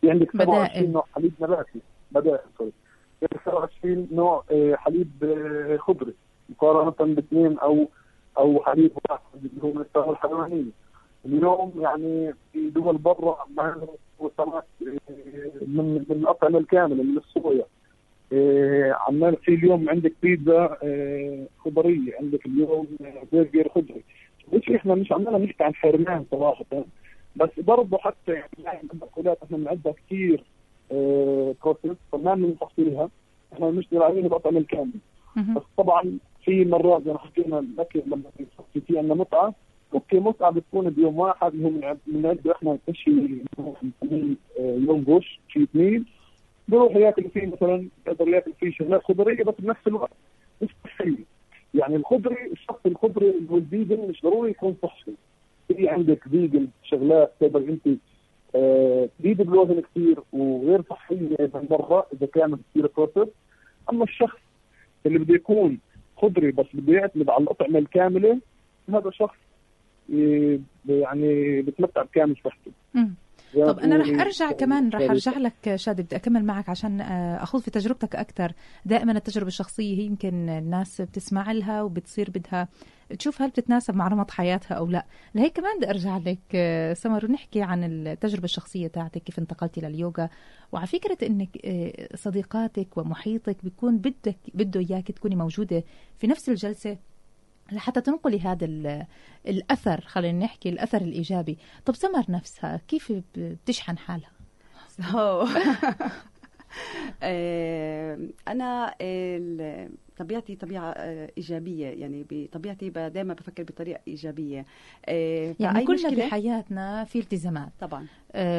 في 0.00 0.10
عندك 0.10 0.30
27 0.32 0.92
نوع 0.92 1.04
حليب 1.14 1.32
نباتي. 1.40 1.80
بدائل 2.12 2.38
سوري 2.58 2.72
27 3.44 4.08
نوع 4.12 4.44
حليب 4.74 5.10
خضري. 5.80 6.14
مقارنة 6.50 7.14
باثنين 7.14 7.58
أو 7.58 7.88
أو 8.38 8.62
حليب 8.64 8.90
واحد 9.10 9.20
اللي 9.34 9.62
هو 9.62 9.72
من 9.72 9.80
الثروه 9.80 10.10
الحيوانية. 10.10 10.70
اليوم 11.26 11.72
يعني 11.76 12.34
في 12.52 12.70
دول 12.70 12.98
برا 12.98 13.38
سمك 14.36 14.64
من 15.66 16.04
من 16.08 16.16
الأطعمة 16.16 16.58
الكاملة 16.58 17.02
من 17.02 17.16
الصويا. 17.16 17.64
إيه 18.32 18.92
عمال 18.92 19.36
في 19.36 19.54
اليوم 19.54 19.90
عندك 19.90 20.12
بيتزا 20.22 20.78
إيه 20.82 21.48
خضرية. 21.58 22.16
عندك 22.20 22.46
اليوم 22.46 22.86
برجر 23.32 23.68
خضري. 23.68 24.04
مش 24.52 24.70
إحنا 24.70 24.94
مش 24.94 25.12
عمالنا 25.12 25.38
نحكي 25.38 25.64
عن 25.64 25.74
حرمان 25.74 26.24
صراحة. 26.30 26.64
بس 27.36 27.50
برضه 27.58 27.98
حتى 27.98 28.32
يعني 28.58 28.88
المأكولات 28.94 29.38
إحنا 29.42 29.56
بنعدها 29.56 29.92
كثير 29.92 30.44
إيه 30.92 31.54
فما 32.12 32.34
بنفصلها 32.34 33.08
إحنا 33.52 33.70
بنشتغل 33.70 34.02
عليها 34.02 34.22
بالاطعمه 34.22 34.58
الكاملة. 34.58 35.00
بس 35.36 35.62
طبعا 35.76 36.18
في 36.44 36.64
مرات 36.64 37.02
زي 37.04 37.12
ما 37.12 37.18
حكينا 37.18 37.58
الاكل 37.58 38.02
لما 38.06 38.22
في 38.72 38.80
في 38.80 38.98
عندنا 38.98 39.14
متعة 39.14 39.54
أوكي 39.94 40.18
متعة 40.20 40.50
بتكون 40.50 40.90
بيوم 40.90 41.18
واحد 41.18 41.54
اللي 41.54 41.66
هو 41.88 41.96
بنعده 42.06 42.52
إحنا 42.52 42.78
شيء 42.92 43.44
يوم 44.58 45.00
بوش 45.00 45.40
شيء 45.48 45.62
اثنين 45.62 46.04
بيروح 46.68 46.96
ياكل 46.96 47.30
فيه 47.30 47.46
مثلا 47.46 47.88
يقدر 48.06 48.28
ياكل 48.28 48.52
فيه 48.60 48.70
شغلات 48.70 49.02
خضرية 49.04 49.44
بس 49.44 49.54
بنفس 49.58 49.86
الوقت 49.86 50.12
مش 50.62 50.68
صحيه 50.84 51.24
يعني 51.74 51.96
الخضري 51.96 52.52
الشخص 52.52 52.80
الخضري 52.86 53.30
اللي 53.30 53.50
هو 53.50 53.56
ال 53.56 53.65
vegan 53.65 54.08
مش 54.08 54.22
ضروري 54.22 54.50
يكون 54.50 54.76
صحي. 54.82 55.12
في 55.68 55.88
عندك 55.88 56.28
vegan 56.28 56.68
شغلات 56.82 57.32
تقدر 57.40 57.58
أنت 57.58 57.88
آه 58.54 59.08
تزيد 59.18 59.36
بالوزن 59.42 59.80
كثير 59.80 60.18
وغير 60.32 60.82
صحية 60.90 61.36
من 61.54 61.66
برا 61.70 62.06
إذا 62.14 62.26
كانت 62.26 62.60
كثير 62.70 62.90
processed 62.96 63.32
أما 63.92 64.04
الشخص 64.04 64.38
اللي 65.06 65.18
بده 65.18 65.34
يكون 65.34 65.78
خضري 66.22 66.50
بس 66.50 66.66
بده 66.74 66.92
يعتمد 66.92 67.30
على 67.30 67.44
الاطعمه 67.44 67.78
الكاملة. 67.78 68.40
هذا 68.88 69.10
شخص 69.10 69.36
يعني 70.88 71.62
بتمتع 71.62 72.02
بكامل 72.02 72.36
صحته. 72.44 72.72
طب 73.54 73.78
أنا 73.78 73.96
رح 73.96 74.08
أرجع 74.20 74.52
كمان 74.52 74.88
رح 74.90 75.00
أرجع 75.00 75.38
لك 75.38 75.74
شادي 75.76 76.02
بدي 76.02 76.16
أكمل 76.16 76.44
معك 76.44 76.68
عشان 76.68 77.00
أخوض 77.40 77.60
في 77.62 77.70
تجربتك 77.70 78.16
أكثر. 78.16 78.52
دائما 78.84 79.12
التجربة 79.12 79.48
الشخصية 79.48 79.98
هي 79.98 80.04
يمكن 80.04 80.48
الناس 80.48 81.00
بتسمع 81.00 81.52
لها 81.52 81.82
وبتصير 81.82 82.30
بدها 82.30 82.68
تشوف 83.18 83.42
هل 83.42 83.48
بتتناسب 83.50 83.94
مع 83.94 84.08
نمط 84.08 84.30
حياتها 84.30 84.74
أو 84.74 84.86
لا. 84.86 85.06
لهيك 85.34 85.52
كمان 85.52 85.76
بدي 85.78 85.90
أرجع 85.90 86.16
لك 86.18 86.38
سمر 86.96 87.24
ونحكي 87.24 87.62
عن 87.62 87.84
التجربة 87.84 88.44
الشخصية 88.44 88.86
تاعتك 88.86 89.22
كيف 89.22 89.38
انتقلتي 89.38 89.80
لليوجا 89.80 90.28
وعلى 90.72 90.86
فكرة 90.86 91.26
إنك 91.26 91.48
صديقاتك 92.14 92.96
ومحيطك 92.96 93.56
بيكون 93.64 93.98
بدك 93.98 94.38
بده 94.54 94.80
إياك 94.80 95.10
تكوني 95.12 95.36
موجودة 95.36 95.84
في 96.18 96.26
نفس 96.26 96.48
الجلسة 96.48 96.96
لحتى 97.72 98.00
تنقلي 98.00 98.40
هذا 98.40 98.64
الأثر 99.46 100.00
خلينا 100.00 100.44
نحكي 100.44 100.68
الأثر 100.68 101.00
الإيجابي. 101.00 101.58
طب 101.84 101.94
سمر 101.94 102.24
نفسها 102.28 102.80
كيف 102.88 103.12
بتشحن 103.36 103.98
حالها؟ 103.98 104.30
أنا 108.48 108.94
طبيعتي 110.16 110.56
طبيعة 110.56 110.90
إيجابية 111.38 111.86
يعني 111.86 112.26
بطبيعتي 112.30 112.90
دائما 112.90 113.34
بفكر 113.34 113.62
بطريقة 113.62 114.00
إيجابية. 114.08 114.64
يعني 115.60 115.84
كلنا 115.84 116.10
بحياتنا 116.10 117.04
في 117.04 117.18
التزامات. 117.18 117.72
طبعا. 117.80 118.06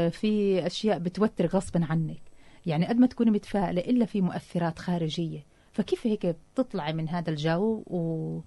في 0.10 0.66
أشياء 0.66 1.00
بتوتر 1.00 1.46
غصبا 1.46 1.86
عنك. 1.90 2.22
يعني 2.66 2.86
قد 2.86 2.98
ما 2.98 3.08
تكوني 3.08 3.32
متفائلة 3.32 3.82
إلا 3.82 4.06
في 4.06 4.22
مؤثرات 4.22 4.80
خارجية. 4.80 5.46
فكيف 5.72 6.08
هيك 6.08 6.36
بتطلعي 6.54 6.94
من 6.94 7.10
هذا 7.10 7.30
الجو 7.30 7.84
و 7.88 8.40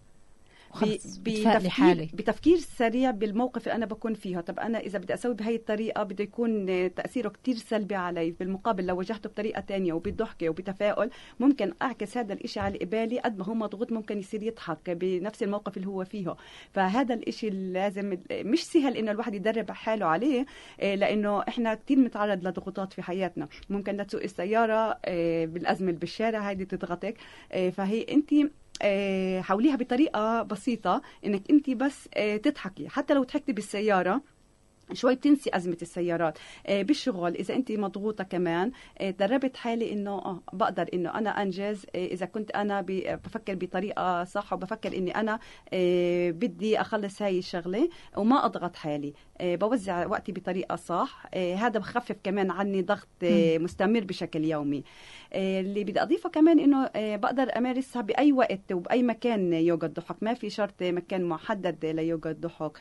بتفكير, 1.21 2.11
بتفكير 2.15 2.57
سريع 2.59 3.11
بالموقف 3.11 3.63
اللي 3.63 3.75
أنا 3.77 3.87
بكون 3.87 4.15
فيه 4.15 4.41
طب 4.41 4.59
أنا 4.59 4.79
إذا 4.79 4.99
بدي 4.99 5.15
أسوي 5.15 5.35
بهي 5.35 5.55
الطريقة 5.55 6.03
بده 6.03 6.25
يكون 6.25 6.67
تأثيره 6.95 7.29
كتير 7.29 7.55
سلبي 7.55 7.95
علي. 7.95 8.31
بالمقابل 8.31 8.87
لو 8.87 8.99
وجهته 8.99 9.29
بطريقة 9.29 9.61
تانية 9.61 9.93
وبضحكه 9.93 10.49
وبتفاؤل 10.49 11.11
ممكن 11.41 11.73
أعكس 11.83 12.17
هذا 12.17 12.33
الإشي 12.33 12.61
على 12.61 12.79
قبالي 12.79 13.19
قد 13.19 13.39
ما 13.39 13.45
هو 13.45 13.55
مضغوط 13.55 13.93
ممكن 13.93 14.19
يصير 14.19 14.43
يضحك 14.43 14.91
بنفس 14.91 15.43
الموقف 15.43 15.77
اللي 15.77 15.89
هو 15.89 16.05
فيه. 16.05 16.35
فهذا 16.73 17.15
الإشي 17.15 17.51
لازم 17.51 18.19
مش 18.33 18.65
سهل 18.65 18.97
إنه 18.97 19.11
الواحد 19.11 19.35
يدرب 19.35 19.71
حاله 19.71 20.07
عليه 20.07 20.47
لأنه 20.79 21.41
إحنا 21.49 21.75
كتير 21.75 21.99
متعرض 21.99 22.47
لضغوطات 22.47 22.93
في 22.93 23.03
حياتنا. 23.03 23.49
ممكن 23.71 23.97
لتسوق 23.97 24.23
السيارة 24.23 24.99
بالأزمة 25.47 25.89
اللي 25.89 26.01
بالشارع 26.01 26.41
هيدي 26.51 26.65
تضغطك 26.65 27.17
فهي 27.73 28.03
انت 28.03 28.35
آه، 28.83 29.41
حاوليها 29.41 29.77
بطريقة 29.77 30.43
بسيطة 30.43 31.03
إنك 31.27 31.51
انت 31.51 31.71
بس 31.71 32.09
آه، 32.15 32.37
تضحكي. 32.37 32.89
حتى 32.89 33.15
لو 33.15 33.23
ضحكتي 33.25 33.53
بالسيارة 33.53 34.23
شوي 34.93 35.15
بتنسي 35.15 35.51
أزمة 35.55 35.77
السيارات. 35.83 36.39
آه، 36.67 36.83
بالشغل 36.83 37.35
إذا 37.35 37.55
أنت 37.55 37.73
مضغوطة 37.73 38.25
كمان 38.25 38.71
آه، 38.99 39.11
دربت 39.11 39.57
حالي 39.57 39.93
إنه 39.93 40.11
آه 40.11 40.43
بقدر 40.53 40.89
إنه 40.95 41.19
أنا 41.19 41.43
أنجز 41.43 41.87
آه، 41.95 42.07
إذا 42.07 42.27
كنت 42.27 42.51
أنا 42.51 42.81
بفكر 42.89 43.55
بطريقة 43.55 44.25
صح 44.25 44.53
وبفكر 44.53 44.97
إني 44.97 45.11
أنا 45.11 45.39
بدي 46.31 46.81
أخلص 46.81 47.23
هاي 47.23 47.39
الشغلة 47.39 47.89
وما 48.17 48.45
أضغط 48.47 48.77
حالي. 48.77 49.15
بوزع 49.43 50.07
وقتي 50.07 50.33
بطريقة 50.33 50.77
صح. 50.77 51.27
هذا 51.35 51.79
بخفف 51.79 52.17
كمان 52.25 52.51
عني 52.51 52.83
ضغط 52.83 53.09
مستمر 53.59 54.01
بشكل 54.01 54.45
يومي. 54.45 54.85
اللي 55.35 55.85
بدي 55.85 56.03
أضيفه 56.03 56.29
كمان 56.29 56.61
إنه 56.61 56.91
بقدر 57.17 57.59
أمارسها 57.59 58.03
بأي 58.03 58.33
وقت 58.33 58.73
وبأي 58.73 59.03
مكان 59.03 59.53
يوجا 59.53 59.87
الضحك 59.87 60.17
ما 60.23 60.35
في 60.35 60.51
شرط 60.51 60.83
مكان 60.83 61.25
محدد 61.25 61.87
ليوجا 61.87 62.31
الضحك 62.31 62.79
آه، 62.79 62.81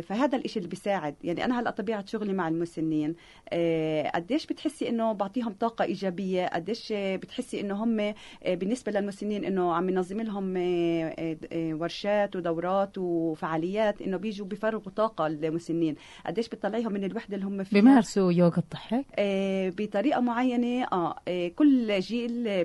فهذا 0.00 0.36
الإشي 0.38 0.58
اللي 0.58 0.68
بيساعد. 0.68 1.14
يعني 1.24 1.44
أنا 1.44 1.60
هلأ 1.60 1.70
طبيعة 1.70 2.06
شغلي 2.06 2.32
مع 2.32 2.48
المسنين 2.48 3.14
آه، 3.48 4.08
قديش 4.14 4.46
بتحسي 4.46 4.88
إنه 4.88 5.12
بعطيهم 5.12 5.52
طاقة 5.52 5.84
إيجابية؟ 5.84 6.46
قديش 6.46 6.92
آه، 6.92 7.16
بتحسي 7.16 7.60
إنه 7.60 7.74
هم 7.84 8.00
آه، 8.00 8.14
بالنسبة 8.54 8.92
للمسنين 8.92 9.44
إنه 9.44 9.74
عم 9.74 9.90
ننظم 9.90 10.20
لهم 10.20 10.56
آه، 10.56 11.14
آه، 11.18 11.36
آه، 11.52 11.74
ورشات 11.74 12.36
ودورات 12.36 12.98
وفعاليات 12.98 14.02
إنه 14.02 14.16
بيجوا 14.16 14.46
بيفرغوا 14.46 14.82
طاقة 14.96 15.26
المسنين 15.26 15.94
قديش 16.26 16.48
بتطلعيهم 16.48 16.92
من 16.92 17.04
الوحدة 17.04 17.34
اللي 17.34 17.46
هم 17.46 17.64
فيها؟ 17.64 17.80
بيمارسوا 17.80 18.32
يوغا 18.32 18.58
الضحك؟ 18.58 19.04
آه، 19.18 19.72
بطريقة 19.78 20.20
معينة 20.20 20.84
آه 20.92 21.16
آه، 21.28 21.48
كل 21.48 22.00
جيل 22.00 22.64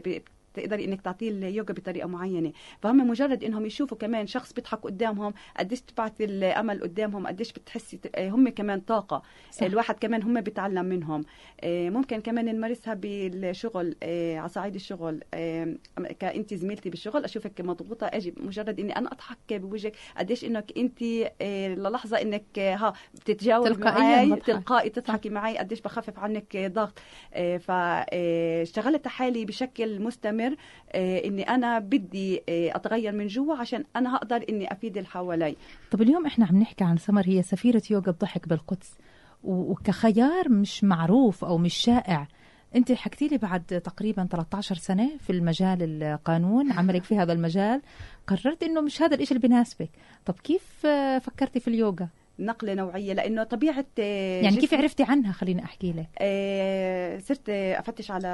آه، 0.57 0.59
بتقدري 0.61 0.85
إنك 0.85 1.01
تعطيه 1.01 1.29
اليوجا 1.29 1.73
بطريقة 1.73 2.07
معينة. 2.07 2.51
فهم 2.81 3.09
مجرد 3.09 3.43
إنهم 3.43 3.65
يشوفوا 3.65 3.97
كمان 3.97 4.27
شخص 4.27 4.53
بيضحك 4.53 4.79
قدامهم 4.79 5.33
قديش 5.57 5.81
تبعت 5.81 6.21
الأمل 6.21 6.81
قدامهم 6.81 7.27
قديش 7.27 7.53
بتحسي 7.53 7.99
آه، 8.15 8.29
هم 8.29 8.49
كمان 8.49 8.79
طاقة. 8.79 9.21
صح. 9.51 9.63
الواحد 9.63 9.95
كمان 9.99 10.23
هم 10.23 10.41
بيتعلم 10.41 10.85
منهم. 10.85 11.23
آه، 11.61 11.89
ممكن 11.89 12.21
كمان 12.21 12.45
نمارسها 12.45 12.93
بالشغل 12.93 13.95
آه، 14.03 14.37
على 14.37 14.49
صعيد 14.49 14.75
الشغل. 14.75 15.23
آه، 15.33 15.75
كأنت 16.19 16.53
زميلتي 16.53 16.89
بالشغل 16.89 17.23
أشوفك 17.23 17.61
مضغوطة 17.61 18.07
أجي 18.07 18.33
مجرد 18.37 18.79
إني 18.79 18.95
أنا 18.97 19.11
أضحك 19.11 19.53
بوجهك. 19.53 19.93
قديش 20.17 20.45
إنك 20.45 20.71
إنت 20.77 21.01
آه، 21.41 21.67
للحظة 21.67 22.21
إنك 22.21 22.59
آه، 22.59 22.75
ها 22.75 22.93
بتتجاوب 23.13 23.67
تلقائياً 23.67 24.25
معي. 24.25 24.39
تلقائي 24.39 24.89
تضحكي 24.89 25.29
معي 25.29 25.57
قديش 25.57 25.81
بخفف 25.81 26.19
عنك 26.19 26.57
ضغط. 26.57 26.99
فاشتغلت 27.59 29.07
حالي 29.07 29.45
بشكل 29.45 30.01
مستمر. 30.01 30.42
آه، 30.91 31.25
إني 31.25 31.43
أنا 31.43 31.79
بدي 31.79 32.37
آه، 32.49 32.75
أتغير 32.75 33.11
من 33.11 33.27
جوا 33.27 33.55
عشان 33.55 33.83
أنا 33.95 34.15
هقدر 34.15 34.45
إني 34.49 34.71
أفيد 34.71 34.97
اللي 34.97 35.09
حوالي. 35.09 35.55
طب 35.91 36.01
اليوم 36.01 36.25
إحنا 36.25 36.45
عم 36.45 36.59
نحكي 36.59 36.83
عن 36.83 36.97
سمر 36.97 37.23
هي 37.25 37.43
سفيرة 37.43 37.81
يوغا 37.89 38.09
الضحك 38.09 38.47
بالقدس. 38.47 38.97
وكخيار 39.43 40.49
مش 40.49 40.83
معروف 40.83 41.45
أو 41.45 41.57
مش 41.57 41.73
شائع. 41.73 42.27
أنت 42.75 42.91
حكتي 42.91 43.27
لي 43.27 43.37
بعد 43.37 43.63
تقريبا 43.63 44.27
13 44.31 44.75
سنة 44.75 45.17
في 45.19 45.29
المجال 45.29 46.03
القانون 46.03 46.71
عملك 46.71 47.03
في 47.03 47.17
هذا 47.17 47.33
المجال 47.33 47.81
قررت 48.27 48.63
إنه 48.63 48.81
مش 48.81 49.01
هذا 49.01 49.15
الإشي 49.15 49.35
اللي 49.35 49.47
بناسبك. 49.47 49.89
طب 50.25 50.33
كيف 50.33 50.85
آه، 50.85 51.19
فكرتي 51.19 51.59
في 51.59 51.67
اليوغا؟ 51.67 52.09
نقلة 52.39 52.73
نوعية 52.73 53.13
لأنه 53.13 53.43
طبيعة 53.43 53.85
آه، 53.99 54.41
يعني 54.41 54.57
كيف 54.57 54.73
عرفتي 54.73 55.03
عنها؟ 55.03 55.31
خليني 55.31 55.63
أحكي 55.63 55.91
لك. 55.91 56.07
آه، 56.19 57.17
صرت 57.19 57.49
أفتش 57.49 58.11
على 58.11 58.27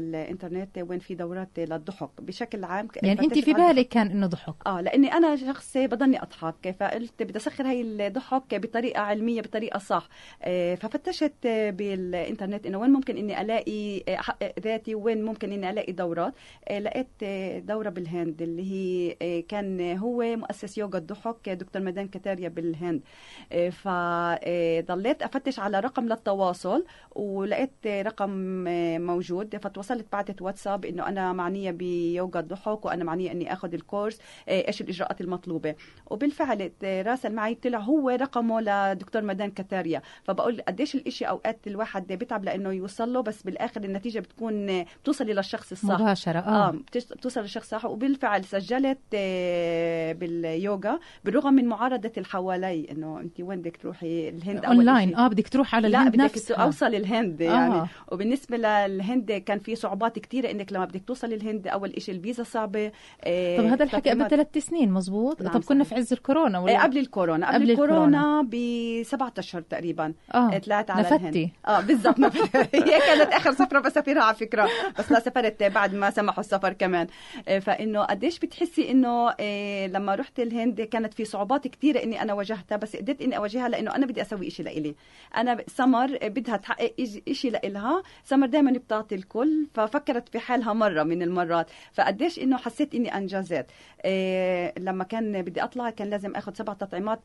الإنترنت 0.00 0.78
وين 0.78 0.98
في 0.98 1.14
دورات 1.14 1.48
للضحك 1.58 2.10
بشكل 2.20 2.64
عام. 2.64 2.88
يعني 3.02 3.28
فتشت 3.28 3.44
في. 3.44 3.52
بالك 3.52 3.88
كان 3.88 4.10
إنه 4.10 4.26
ضحك؟ 4.26 4.54
آه 4.66 4.80
لأني 4.80 5.12
أنا 5.12 5.36
شخص 5.36 5.76
بضلني 5.76 6.22
أضحك 6.22 6.76
فقلت 6.80 7.22
بدي 7.22 7.36
أسخر 7.38 7.66
هاي 7.66 7.80
الضحك 7.82 8.54
بطريقة 8.54 9.00
علمية 9.00 9.40
بطريقة 9.42 9.78
صح. 9.78 10.08
آه، 10.42 10.74
ففتشت 10.74 11.46
آه، 11.46 11.70
بالإنترنت 11.70 12.66
إنه 12.66 12.78
وين 12.78 12.90
ممكن 12.90 13.16
إني 13.16 13.40
ألاقي 13.40 13.98
آه، 14.08 14.14
احقق 14.20 14.52
ذاتي 14.60 14.94
وين 14.94 15.24
ممكن 15.24 15.52
إني 15.52 15.70
ألاقي 15.70 15.92
دورات. 15.92 16.34
آه، 16.68 16.78
لقيت 16.78 17.06
آه، 17.22 17.58
دورة 17.58 17.88
بالهند 17.88 18.42
اللي 18.42 18.72
هي 18.72 19.16
آه، 19.22 19.40
كان 19.48 19.98
هو 19.98 20.36
مؤسس 20.36 20.78
يوغا 20.78 20.98
الضحك 20.98 21.48
آه، 21.48 21.54
دكتور 21.54 21.82
مدان 21.82 22.08
كتاريا 22.08 22.48
بالهند. 22.48 23.00
آه، 23.45 23.45
فضليت 23.70 25.22
أفتش 25.22 25.58
على 25.58 25.80
رقم 25.80 26.04
للتواصل 26.08 26.84
ولقيت 27.14 27.70
آه، 27.86 28.02
رقم 28.02 28.64
آه، 28.68 28.98
موجود. 28.98 29.56
فتوصلت 29.56 30.06
بعتت 30.12 30.42
واتساب 30.42 30.84
إنه 30.84 31.08
أنا 31.08 31.32
معنية 31.32 31.70
بيوغا 31.70 32.40
الضحك 32.40 32.84
وأنا 32.84 33.04
معنية 33.04 33.32
إني 33.32 33.52
آخذ 33.52 33.74
الكورس 33.74 34.18
آه، 34.48 34.66
إيش 34.68 34.80
الإجراءات 34.80 35.20
المطلوبة. 35.20 35.74
وبالفعل 36.10 36.72
آه، 36.84 37.02
راسل 37.02 37.32
معي 37.32 37.54
طلع 37.54 37.78
هو 37.78 38.10
رقمه 38.10 38.60
لدكتور 38.60 39.22
مدان 39.22 39.50
كتاريا. 39.50 40.02
فبقول 40.24 40.60
قديش 40.68 40.94
الإشي 40.94 41.24
أوقات 41.24 41.58
الواحد 41.66 42.12
بيتعب 42.12 42.44
لأنه 42.44 42.72
يوصل 42.72 43.12
له 43.12 43.20
بس 43.20 43.42
بالآخر 43.42 43.84
النتيجة 43.84 44.20
بتكون 44.20 44.70
آه، 44.70 44.86
بتوصلي 45.02 45.32
للشخص 45.32 45.72
الصح. 45.72 46.00
مباشرة 46.00 46.38
آه. 46.38 46.74
بتوصل 46.94 47.40
للشخص 47.40 47.70
صح 47.70 47.84
وبالفعل 47.84 48.44
سجلت 48.44 48.98
آه، 49.14 50.12
باليوغا 50.12 50.98
بالرغم 51.24 51.54
من 51.54 51.64
معارضة 51.66 52.12
اللي 52.16 52.28
حوالي 52.28 52.90
إنه 52.90 53.20
أنت 53.20 53.35
وين 53.42 53.58
بدك 53.60 53.76
تروحي؟ 53.76 54.28
الهند 54.28 54.64
اونلاين. 54.64 55.14
آه 55.16 55.28
بدك 55.28 55.48
تروح 55.48 55.74
على 55.74 55.88
لا 55.88 55.98
الهند 55.98 56.12
بدك 56.12 56.24
نفسها. 56.24 56.56
اوصل 56.56 56.94
الهند 56.94 57.40
يعني. 57.40 57.74
آه. 57.74 57.88
وبالنسبة 58.12 58.56
للهند 58.56 59.32
كان 59.32 59.58
في 59.58 59.74
صعوبات 59.76 60.18
كثيره 60.18 60.50
إنك 60.50 60.72
لما 60.72 60.84
بدك 60.84 61.02
توصل 61.06 61.32
الهند 61.32 61.68
أول 61.68 62.02
شيء 62.02 62.14
الفيزا 62.14 62.42
صعبة 62.42 62.92
آه، 63.24 63.56
طب 63.58 63.64
هذا 63.64 63.84
الحكي 63.84 64.10
قبل 64.10 64.28
ثلاث 64.28 64.58
سنين 64.58 64.92
مزبوط؟ 64.92 65.42
نعم، 65.42 65.52
طب 65.52 65.64
كنا. 65.64 65.84
في 65.84 65.94
عز 65.94 66.12
الكورونا 66.12 66.58
آه، 66.58 66.62
ولا 66.62 66.82
قبل 66.82 66.98
الكورونا. 66.98 67.46
قبل, 67.48 67.56
قبل 67.56 67.70
الكورونا. 67.70 68.42
بسبعة 68.42 69.32
أشهر 69.38 69.62
تقريبا. 69.62 70.14
آه. 70.34 70.58
طلعت 70.58 70.90
على 70.90 71.00
نفتي. 71.02 71.16
الهند. 71.16 71.50
آه 71.68 71.80
بالضبط. 71.80 72.20
هي 72.74 72.98
كانت 73.00 73.32
آخر 73.32 73.52
سفرة 73.52 73.80
بسافرها 73.80 74.22
على 74.22 74.36
فكرة. 74.36 74.68
بس 74.98 75.12
لا 75.12 75.20
سافرت 75.20 75.62
بعد 75.62 75.94
ما 75.94 76.10
سمحوا 76.10 76.40
السفر 76.40 76.72
كمان. 76.72 77.06
آه، 77.48 77.58
فإنه 77.58 78.02
قديش 78.02 78.38
بتحسي 78.38 78.90
إنه 78.90 79.34
آه، 79.40 79.86
لما 79.86 80.14
رحت 80.14 80.40
الهند 80.40 80.80
كانت 80.80 81.14
في 81.14 81.24
صعوبات 81.24 81.68
كثيره 81.68 82.02
إني 82.02 82.22
أنا 82.22 82.32
واجهتها 82.32 82.76
بس 82.76 82.96
قدرت 82.96 83.22
إني 83.26 83.36
اواجهها 83.36 83.68
لأنه 83.68 83.94
أنا 83.94 84.06
بدي 84.06 84.22
أسوي 84.22 84.50
شيء 84.50 84.66
لإلي. 84.66 84.94
أنا 85.36 85.64
سمر 85.66 86.18
بدها 86.22 86.56
تحقق 86.56 86.94
شيء 87.32 87.50
لإلها. 87.50 88.02
سمر 88.24 88.46
دائما 88.46 88.72
بتعطي 88.72 89.14
الكل 89.14 89.66
ففكرت 89.74 90.28
في 90.28 90.38
حالها 90.38 90.72
مرة 90.72 91.02
من 91.02 91.22
المرات. 91.22 91.70
فقديش 91.92 92.38
إنه 92.38 92.56
حسيت 92.56 92.94
إني 92.94 93.16
أنجزت. 93.16 93.66
آه، 94.04 94.72
لما 94.78 95.04
كان 95.04 95.42
بدي 95.42 95.64
أطلع 95.64 95.90
كان 95.90 96.10
لازم 96.10 96.36
آخذ 96.36 96.54
سبع 96.54 96.72
تطعيمات 96.72 97.20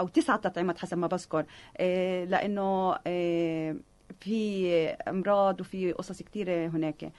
أو 0.00 0.08
تسعة 0.08 0.36
تطعيمات 0.36 0.78
حسب 0.78 0.98
ما 0.98 1.06
بذكر. 1.06 1.44
لأنه 2.30 2.98
في 4.20 4.88
أمراض 5.08 5.60
وفي 5.60 5.92
قصص 5.92 6.22
كثيره 6.22 6.66
هناك. 6.66 7.12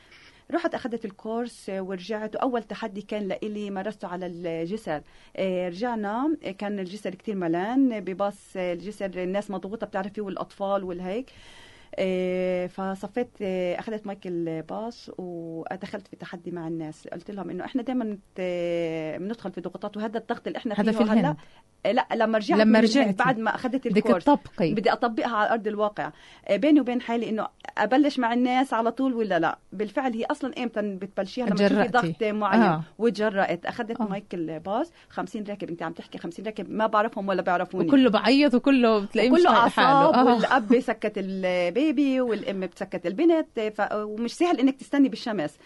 رحت 0.51 0.75
أخذت 0.75 1.05
الكورس 1.05 1.69
آه، 1.69 1.81
ورجعت 1.81 2.35
وأول 2.35 2.63
تحدي 2.63 3.01
كان 3.01 3.27
لإلي 3.27 3.69
مارسته 3.69 4.07
على 4.07 4.25
الجسر. 4.25 5.01
آه، 5.38 5.69
رجعنا 5.69 6.38
آه، 6.43 6.51
كان 6.51 6.79
الجسر 6.79 7.15
كتير 7.15 7.35
ملان 7.35 7.99
بباص 7.99 8.53
الجسر 8.55 9.23
الناس 9.23 9.51
مضغوطة 9.51 9.88
بتعرفي 9.88 10.21
والأطفال 10.21 10.83
والهيك. 10.83 11.29
فصفيت 12.69 13.41
أخذت 13.79 14.07
مايك 14.07 14.19
الباص 14.25 15.12
ودخلت 15.17 16.07
في 16.07 16.15
تحدي 16.15 16.51
مع 16.51 16.67
الناس. 16.67 17.07
قلت 17.07 17.31
لهم 17.31 17.49
إنه 17.49 17.65
إحنا 17.65 17.81
دائما 17.81 18.17
بندخل 19.17 19.51
في 19.51 19.62
ضغوطات 19.62 19.97
وهذا 19.97 20.17
الضغط 20.17 20.47
اللي 20.47 20.57
إحنا 20.57 20.75
هذا 20.79 20.91
فيه 20.91 20.97
في 20.97 21.03
هلا 21.03 21.13
الهند. 21.13 21.25
آه، 21.25 21.35
لا 21.86 22.08
لما 22.15 22.38
رجعت 22.38 22.60
لما 22.60 22.80
رجعتي. 22.80 23.12
بعد 23.12 23.39
ما 23.39 23.56
أخذت 23.56 23.88
بدك 23.88 23.98
الكورس 23.98 24.24
تطبقي 24.24 24.74
بدي 24.74 24.92
أطبقها 24.94 25.36
على 25.36 25.50
أرض 25.50 25.68
الواقع 25.68 26.12
آه، 26.48 26.56
بيني 26.56 26.80
وبين 26.80 27.02
حالي 27.02 27.30
إنه 27.30 27.48
أبلش 27.78 28.20
مع 28.20 28.34
الناس 28.34 28.74
على 28.74 28.92
طول 28.92 29.13
ولا 29.13 29.39
لا 29.39 29.58
بالفعل 29.74 30.13
هي 30.13 30.26
أصلا 30.26 30.54
إمتى 30.63 30.82
بتبلشيها 30.82 31.46
لما 31.46 31.56
تشوفي. 31.56 31.88
ضغط 31.88 32.24
معين 32.24 32.62
آه. 32.62 32.74
آه. 32.74 32.84
وتجرأت 32.98 33.65
أخذت 33.65 34.02
آه. 34.02 34.06
آه. 34.06 34.08
مايك 34.08 34.34
الباص 34.34 34.92
50 35.10 35.44
راكب 35.50 35.70
أنت 35.70 35.84
عم 35.84 35.94
تحكي 35.94 36.18
50 36.18 36.46
راكب 36.46 36.72
ما 36.72 36.88
بعرفهم 36.88 37.28
ولا 37.28 37.42
بيعرفوني 37.42 37.88
وكله 37.88 38.10
بعيط 38.10 38.54
وكله 38.54 39.00
بتلاقيه 39.00 39.30
مش 39.30 39.46
حاله 39.46 40.15
آه. 40.15 40.36
والأب 40.36 40.80
سكت 40.80 41.13
ال 41.17 41.38
baby 41.38 42.21
والأم 42.22 42.60
بتسكت 42.60 43.06
البنت 43.08 43.60
ف... 43.60 43.82
ومش 43.94 44.34
سهل 44.34 44.60
إنك 44.60 44.76
تستني 44.76 45.10
بالشمس 45.10 45.54
آه، 45.54 45.60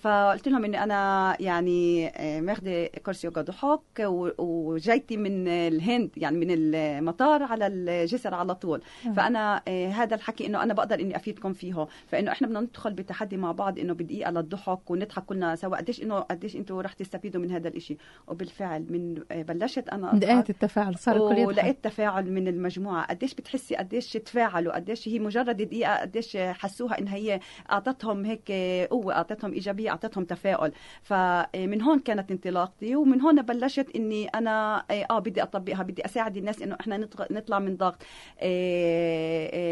فقلت 0.00 0.48
لهم 0.48 0.64
إني 0.64 0.82
أنا 0.82 1.36
يعني 1.40 2.08
آه، 2.08 2.40
ماخذه 2.40 2.86
course 3.04 3.24
يوجا 3.24 3.40
ضحك 3.42 3.80
و- 4.00 4.30
وجايتي 4.38 5.16
من 5.16 5.48
الهند 5.48 6.10
يعني 6.16 6.36
من 6.36 6.46
المطار 6.50 7.42
على 7.42 7.66
الجسر 7.66 8.34
على 8.34 8.54
طول. 8.54 8.82
آه. 9.06 9.12
فأنا 9.12 9.62
آه، 9.68 9.88
هذا 9.88 10.14
الحكي 10.14 10.46
إنه 10.46 10.62
أنا 10.62 10.74
بقدر 10.74 11.00
إني 11.00 11.16
أفيدكم 11.16 11.52
فيه. 11.52 11.86
فإنه 12.06 12.32
إحنا 12.32 12.46
بدنا 12.46 12.60
ندخل 12.60 12.92
بتحدي 12.92 13.36
مع 13.36 13.52
بعض 13.52 13.78
إنه 13.78 13.92
بدقيقة 13.94 14.30
للضحك 14.30 14.90
ونضحك 14.90 15.24
كلنا 15.24 15.56
سوا. 15.56 15.76
قديش 15.76 16.02
إنه 16.02 16.18
قديش 16.20 16.56
أنتم 16.56 16.78
رح 16.78 16.92
تستفيدوا 16.92 17.40
من 17.42 17.50
هذا 17.50 17.68
الإشي؟ 17.68 17.96
وبالفعل 18.28 18.86
من 18.90 19.22
آه، 19.30 19.42
بلشت 19.42 19.88
أنا. 19.88 20.12
بداية 20.12 20.44
التفاعل 20.50 20.98
صار 20.98 21.16
الكل 21.16 21.38
يضحك. 21.40 21.46
ولقيت 21.48 21.84
تفاعل 21.84 22.32
من 22.32 22.48
المجموعة. 22.48 23.06
قديش 23.06 23.34
بتحسي 23.34 23.76
قديش 23.76 24.12
تفاعلوا؟ 24.12 24.74
قديش 24.74 25.08
هي 25.08 25.18
مجرد 25.18 25.56
دقيقة 25.56 25.96
قديش 26.00 26.36
حسوها 26.36 26.98
إن 26.98 27.08
هي 27.08 27.40
أعطتهم 27.72 28.24
هيك 28.24 28.52
قوة 28.90 29.14
أعطتهم 29.14 29.54
ايجابيه 29.64 29.90
أعطتهم 29.90 30.24
تفاؤل. 30.24 30.72
فمن 31.02 31.82
هون 31.82 31.98
كانت 31.98 32.30
انطلاقتي 32.30 32.96
ومن 32.96 33.20
هون 33.20 33.42
بلشت 33.42 33.86
إني 33.96 34.28
أنا 34.28 34.84
آه 34.90 35.18
بدي 35.18 35.42
أطبقها 35.42 35.82
بدي 35.82 36.04
أساعد 36.04 36.36
الناس 36.36 36.62
إنه 36.62 36.76
إحنا 36.80 37.08
نطلع 37.30 37.58
من 37.58 37.76
ضغط. 37.76 38.02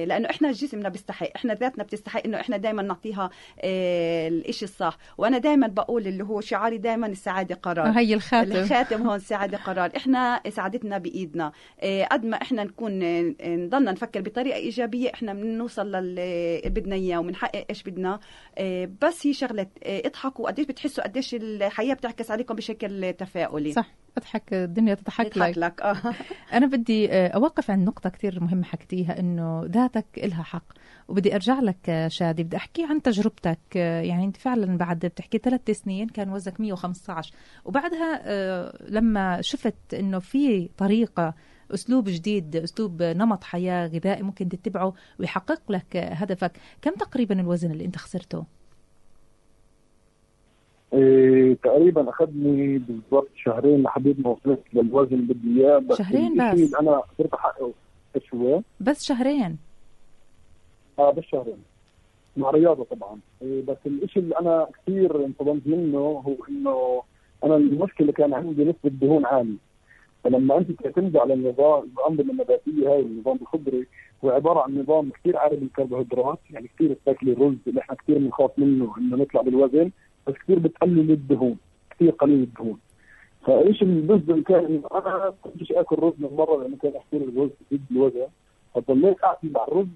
لأنه 0.08 0.30
إحنا 0.30 0.52
جسمنا 0.52 0.88
بيستحق 0.88 1.28
إحنا 1.36 1.54
ذاتنا 1.54 1.84
بتستحق 1.84 2.22
إنه 2.24 2.40
إحنا 2.40 2.56
دائما 2.56 2.82
نعطيها 2.82 3.30
الشيء 3.64 4.68
الصح. 4.68 4.98
وأنا 5.18 5.38
دائما 5.38 5.66
بقول 5.66 6.06
اللي 6.06 6.24
هو 6.24 6.40
شعاري 6.40 6.78
دائما 6.78 7.06
السعادة 7.06 7.54
قرار. 7.54 7.88
هي 7.88 8.14
الخاتم. 8.14 8.52
الخاتم 8.52 9.02
هون 9.02 9.16
السعاده 9.16 9.58
قرار. 9.58 9.90
إحنا 9.96 10.40
سعادتنا 10.48 10.98
بإيدنا. 10.98 11.52
قد 12.10 12.24
ما 12.24 12.42
إحنا 12.42 12.64
نكون 12.64 12.98
نضلنا 13.42 13.92
نفكر 13.92 14.20
بطريقة 14.20 14.56
إيجابية 14.56 15.10
إحنا 15.14 15.34
بنوصل 15.34 15.92
للي 15.92 16.62
بدنا 16.66 16.94
إياه 16.94 17.18
وبنحقق 17.18 17.64
إيش 17.70 17.82
بدنا. 17.82 18.20
بس 19.02 19.26
هي 19.26 19.32
شغلة 19.32 19.66
اضحكوا 19.86 20.46
قديش 20.46 20.66
بتحسوا 20.66 21.04
قديش 21.04 21.34
الحياة 21.34 21.94
بتعكس 21.94 22.30
عليكم 22.30 22.54
بشكل 22.54 23.12
تفاؤلي 23.12 23.72
صح 23.72 23.94
اضحك 24.18 24.52
الدنيا 24.52 24.94
تضحك 24.94 25.38
لك, 25.38 25.58
لك. 25.58 25.82
آه. 25.82 25.96
أنا 26.56 26.66
بدي 26.66 27.12
أوقف 27.12 27.70
عند 27.70 27.86
نقطة 27.88 28.10
كثير 28.10 28.40
مهمة 28.40 28.64
حكيتيها 28.64 29.20
إنه 29.20 29.64
ذاتك 29.64 30.06
إلها 30.16 30.42
حق 30.42 30.64
وبدي 31.08 31.34
أرجع 31.34 31.60
لك 31.60 32.06
شادي 32.08 32.42
بدي 32.42 32.56
أحكي 32.56 32.84
عن 32.84 33.02
تجربتك 33.02 33.76
يعني 33.76 34.24
أنت 34.24 34.36
فعلا 34.36 34.76
بعد 34.76 34.98
بتحكي 34.98 35.38
ثلاث 35.38 35.70
سنين 35.70 36.08
كان 36.08 36.30
وزنك 36.30 36.60
115 36.60 37.34
وبعدها 37.64 38.22
لما 38.88 39.40
شفت 39.40 39.94
إنه 39.94 40.18
في 40.18 40.68
طريقة 40.76 41.34
أسلوب 41.74 42.08
جديد 42.08 42.56
أسلوب 42.56 43.02
نمط 43.02 43.44
حياة 43.44 43.86
غذائي 43.86 44.22
ممكن 44.22 44.48
تتبعه 44.48 44.94
ويحقق 45.20 45.72
لك 45.72 45.96
هدفك 45.96 46.52
كم 46.82 46.90
تقريبا 46.90 47.40
الوزن 47.40 47.70
اللي 47.70 47.84
أنت 47.84 47.96
خسرته 47.96 48.44
إيه 50.94 51.54
تقريبا 51.62 52.10
أخذني 52.10 52.78
بالضبط 52.78 53.28
شهرين 53.36 53.82
لحديد 53.82 54.20
ما 54.20 54.30
وصلت 54.30 54.60
للوزن 54.72 55.14
اللي 55.14 55.34
بدي 55.34 55.60
إياه 55.60 55.78
بس 55.78 55.98
شهرين 55.98 56.34
بس؟ 56.52 56.74
أنا 56.74 56.98
قدرت 57.18 57.34
احققه 57.34 57.72
شوي 58.30 58.62
بس 58.80 59.04
شهرين؟ 59.04 59.58
آه 60.98 61.10
بس 61.12 61.24
شهرين. 61.24 61.56
مع 62.36 62.50
رياضة 62.50 62.84
طبعا. 62.84 63.18
إيه 63.42 63.62
بس 63.62 63.76
الشيء 63.86 64.22
اللي 64.22 64.38
أنا 64.38 64.66
كثير 64.86 65.24
انصدمت 65.24 65.66
منه 65.66 65.98
هو 65.98 66.34
إنه 66.48 67.02
أنا 67.44 67.56
المشكلة 67.56 68.12
كان 68.12 68.34
عندي 68.34 68.64
نسبة 68.64 68.90
دهون 68.90 69.26
عالية. 69.26 69.56
فلما 70.24 70.58
أنت 70.58 70.70
تعتمد 70.82 71.16
على 71.16 71.34
النظام 71.34 71.82
الأنظمة 71.98 72.32
النباتية 72.32 72.88
هاي 72.92 73.00
النظام 73.00 73.38
الخضري 73.42 73.86
هو 74.24 74.30
عبارة 74.30 74.60
عن 74.60 74.78
نظام 74.78 75.10
كثير 75.10 75.36
عالي 75.36 75.56
بالكربوهيدرات 75.56 76.38
يعني 76.50 76.68
كثير 76.76 76.92
بتاكلي 76.92 77.32
الرز 77.32 77.56
اللي 77.66 77.80
إحنا 77.80 77.94
كثير 77.96 78.18
بنخاف 78.18 78.50
منه 78.58 78.94
إنه 78.98 79.16
نطلع 79.16 79.42
بالوزن. 79.42 79.90
بس 80.26 80.34
كثير 80.34 80.58
بتقلل 80.58 81.10
الدهون 81.10 81.56
كثير 81.90 82.10
قليل 82.10 82.42
الدهون. 82.42 82.78
فإيش 83.46 83.82
الجزء 83.82 84.40
كان؟ 84.40 84.64
انه 84.64 84.88
أنا 84.94 85.34
كنتش 85.42 85.72
آكل 85.72 85.96
رز 85.98 86.12
من 86.18 86.36
مرة 86.36 86.62
لأنه 86.62 86.76
كان 86.76 86.92
يحكي 86.94 87.16
الرز 87.16 87.50
ضد 87.72 87.80
الوزن. 87.90 88.26
فضليت 88.74 89.24
اعتمد 89.24 89.56
على 89.56 89.68
الرز 89.68 89.86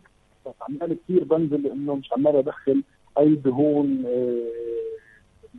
بس 0.46 0.54
عمال 0.68 0.96
كثير 1.04 1.24
بنزل 1.24 1.62
لأنه 1.62 1.94
مش 1.94 2.12
عمال 2.12 2.36
أدخل 2.36 2.82
أي 3.18 3.34
دهون 3.34 4.02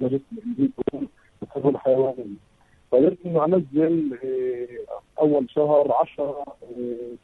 لجسمي 0.02 0.40
اللي 0.46 0.70
دهون 0.94 1.08
الدهون 1.44 1.76
الحيوانيه 1.76 2.38
فقدرت 2.92 3.18
إنه 3.26 3.46
أنزل 3.46 4.18
أول 5.22 5.50
شهر 5.50 5.92
10 5.92 6.46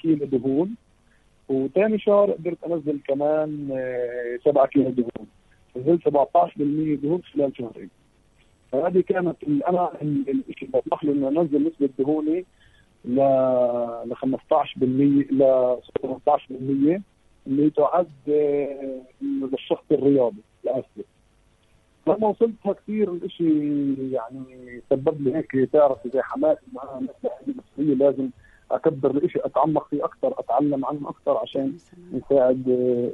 كيلو 0.01 0.25
دهون 0.25 0.75
وثاني 1.49 1.99
شهر 1.99 2.31
قدرت 2.31 2.63
أنزل 2.63 2.99
كمان 3.07 3.69
7 4.45 4.67
كيلو 4.67 4.89
دهون. 4.89 5.27
نزلت 5.77 6.09
17% 6.09 6.11
دهون 7.03 7.21
خلال 7.33 7.57
شهرين 7.57 7.89
فهذه 8.71 9.01
كانت 9.01 9.43
أنا 9.43 9.91
الشيء 10.01 10.67
اللي 10.67 10.71
بطمح 10.73 11.03
له 11.03 11.11
انه 11.11 11.41
انزل 11.41 11.67
نسبه 11.67 11.89
دهوني 11.99 12.45
ل 13.05 13.15
ل 14.05 14.15
15% 14.15 14.83
ل 15.31 15.77
18% 16.97 17.01
اللي 17.47 17.69
تعد 17.69 18.07
للشخص 19.21 19.83
الرياضي 19.91 20.41
الاسلي 20.63 21.03
لما 22.07 22.27
وصلتها 22.27 22.73
كثير 22.73 23.13
الاشي 23.13 23.93
يعني 24.11 24.81
سبب 24.89 25.21
لي 25.21 25.35
هيك 25.35 25.69
تعرف 25.73 26.07
زي 26.13 26.21
حماس 26.21 26.57
انه 26.73 26.81
أنا 27.79 27.93
لازم 27.93 28.29
أكبر 28.71 29.11
الإشي 29.11 29.39
أتعمق 29.45 29.87
فيه 29.87 30.05
أكثر 30.05 30.39
أتعلم 30.39 30.85
عنه 30.85 31.09
أكثر 31.09 31.37
عشان 31.37 31.73
يساعد 32.13 32.63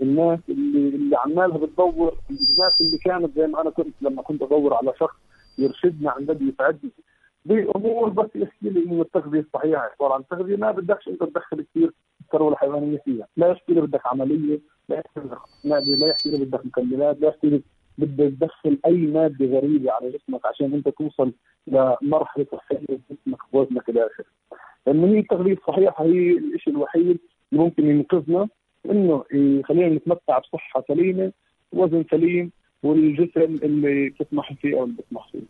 الناس 0.02 0.40
اللي 0.50 0.96
اللي 0.96 1.18
عمالها 1.18 1.58
بتدور 1.58 2.18
الناس 2.30 2.82
اللي 2.82 2.98
كانت 3.06 3.36
زي 3.36 3.48
ما 3.48 3.62
أنا 3.62 3.70
كنت 3.70 3.96
لما 4.02 4.22
كنت 4.22 4.42
أدور 4.42 4.74
على 4.74 4.94
شخص 5.00 5.16
يرشدني 5.58 6.10
عن 6.10 6.26
جد 6.26 6.42
يساعدني 6.42 6.92
بامور 7.46 8.10
بس 8.10 8.30
يحكي 8.36 8.70
لي 8.70 8.84
إنه 8.84 9.02
التغذية 9.02 9.40
الصحيحه 9.40 9.82
عبارة 9.82 10.14
عن 10.14 10.28
تغذية 10.28 10.56
ما 10.56 10.72
بدكش 10.72 11.08
أنت 11.08 11.24
تدخل 11.24 11.62
كثير 11.62 11.94
الثروة 12.22 12.52
الحيوانية 12.52 12.98
فيها، 13.06 13.28
لا 13.38 13.48
يحكي 13.48 13.74
لي 13.74 13.82
بدك 13.82 14.02
عملية، 14.06 14.60
لا 14.90 14.96
يحكي 14.96 15.20
لي 15.64 15.96
لا 15.96 16.08
يحكي 16.08 16.30
لي 16.30 16.46
بدك 16.46 16.66
مكملات، 16.66 17.22
لا 17.22 17.28
يحكي 17.28 17.50
لي 17.50 17.62
بدك 17.98 18.34
تدخل 18.40 18.80
أي 18.86 18.98
مادة 18.98 19.46
غريبة 19.46 19.92
على 19.92 20.10
جسمك 20.12 20.46
عشان 20.46 20.74
أنت 20.74 20.90
توصل 20.90 21.34
لمرحله 21.70 22.46
صحيه 22.52 22.80
جسمك 23.12 23.40
ووزنك 23.54 23.90
إلى 23.90 24.06
آخره. 24.06 24.26
لأنه 24.88 25.08
هي 25.08 25.20
الشيء 26.56 26.74
الوحيد 26.74 27.02
اللي 27.02 27.64
ممكن 27.64 27.86
ينقذنا 27.86 28.48
إنه 28.86 29.24
يخلينا 29.34 29.96
نتمتع 29.96 30.40
بصحة 30.40 30.84
سليمة 30.88 31.32
وزن 31.72 32.06
سليم 32.12 32.52
والجسم 32.84 33.42
اللي 33.42 34.10
بتطمح 34.10 34.54
فيه 34.54 34.78
أو 34.78 34.84
اللي 34.84 34.96
بتطمح 34.96 35.32
فيه. 35.32 35.42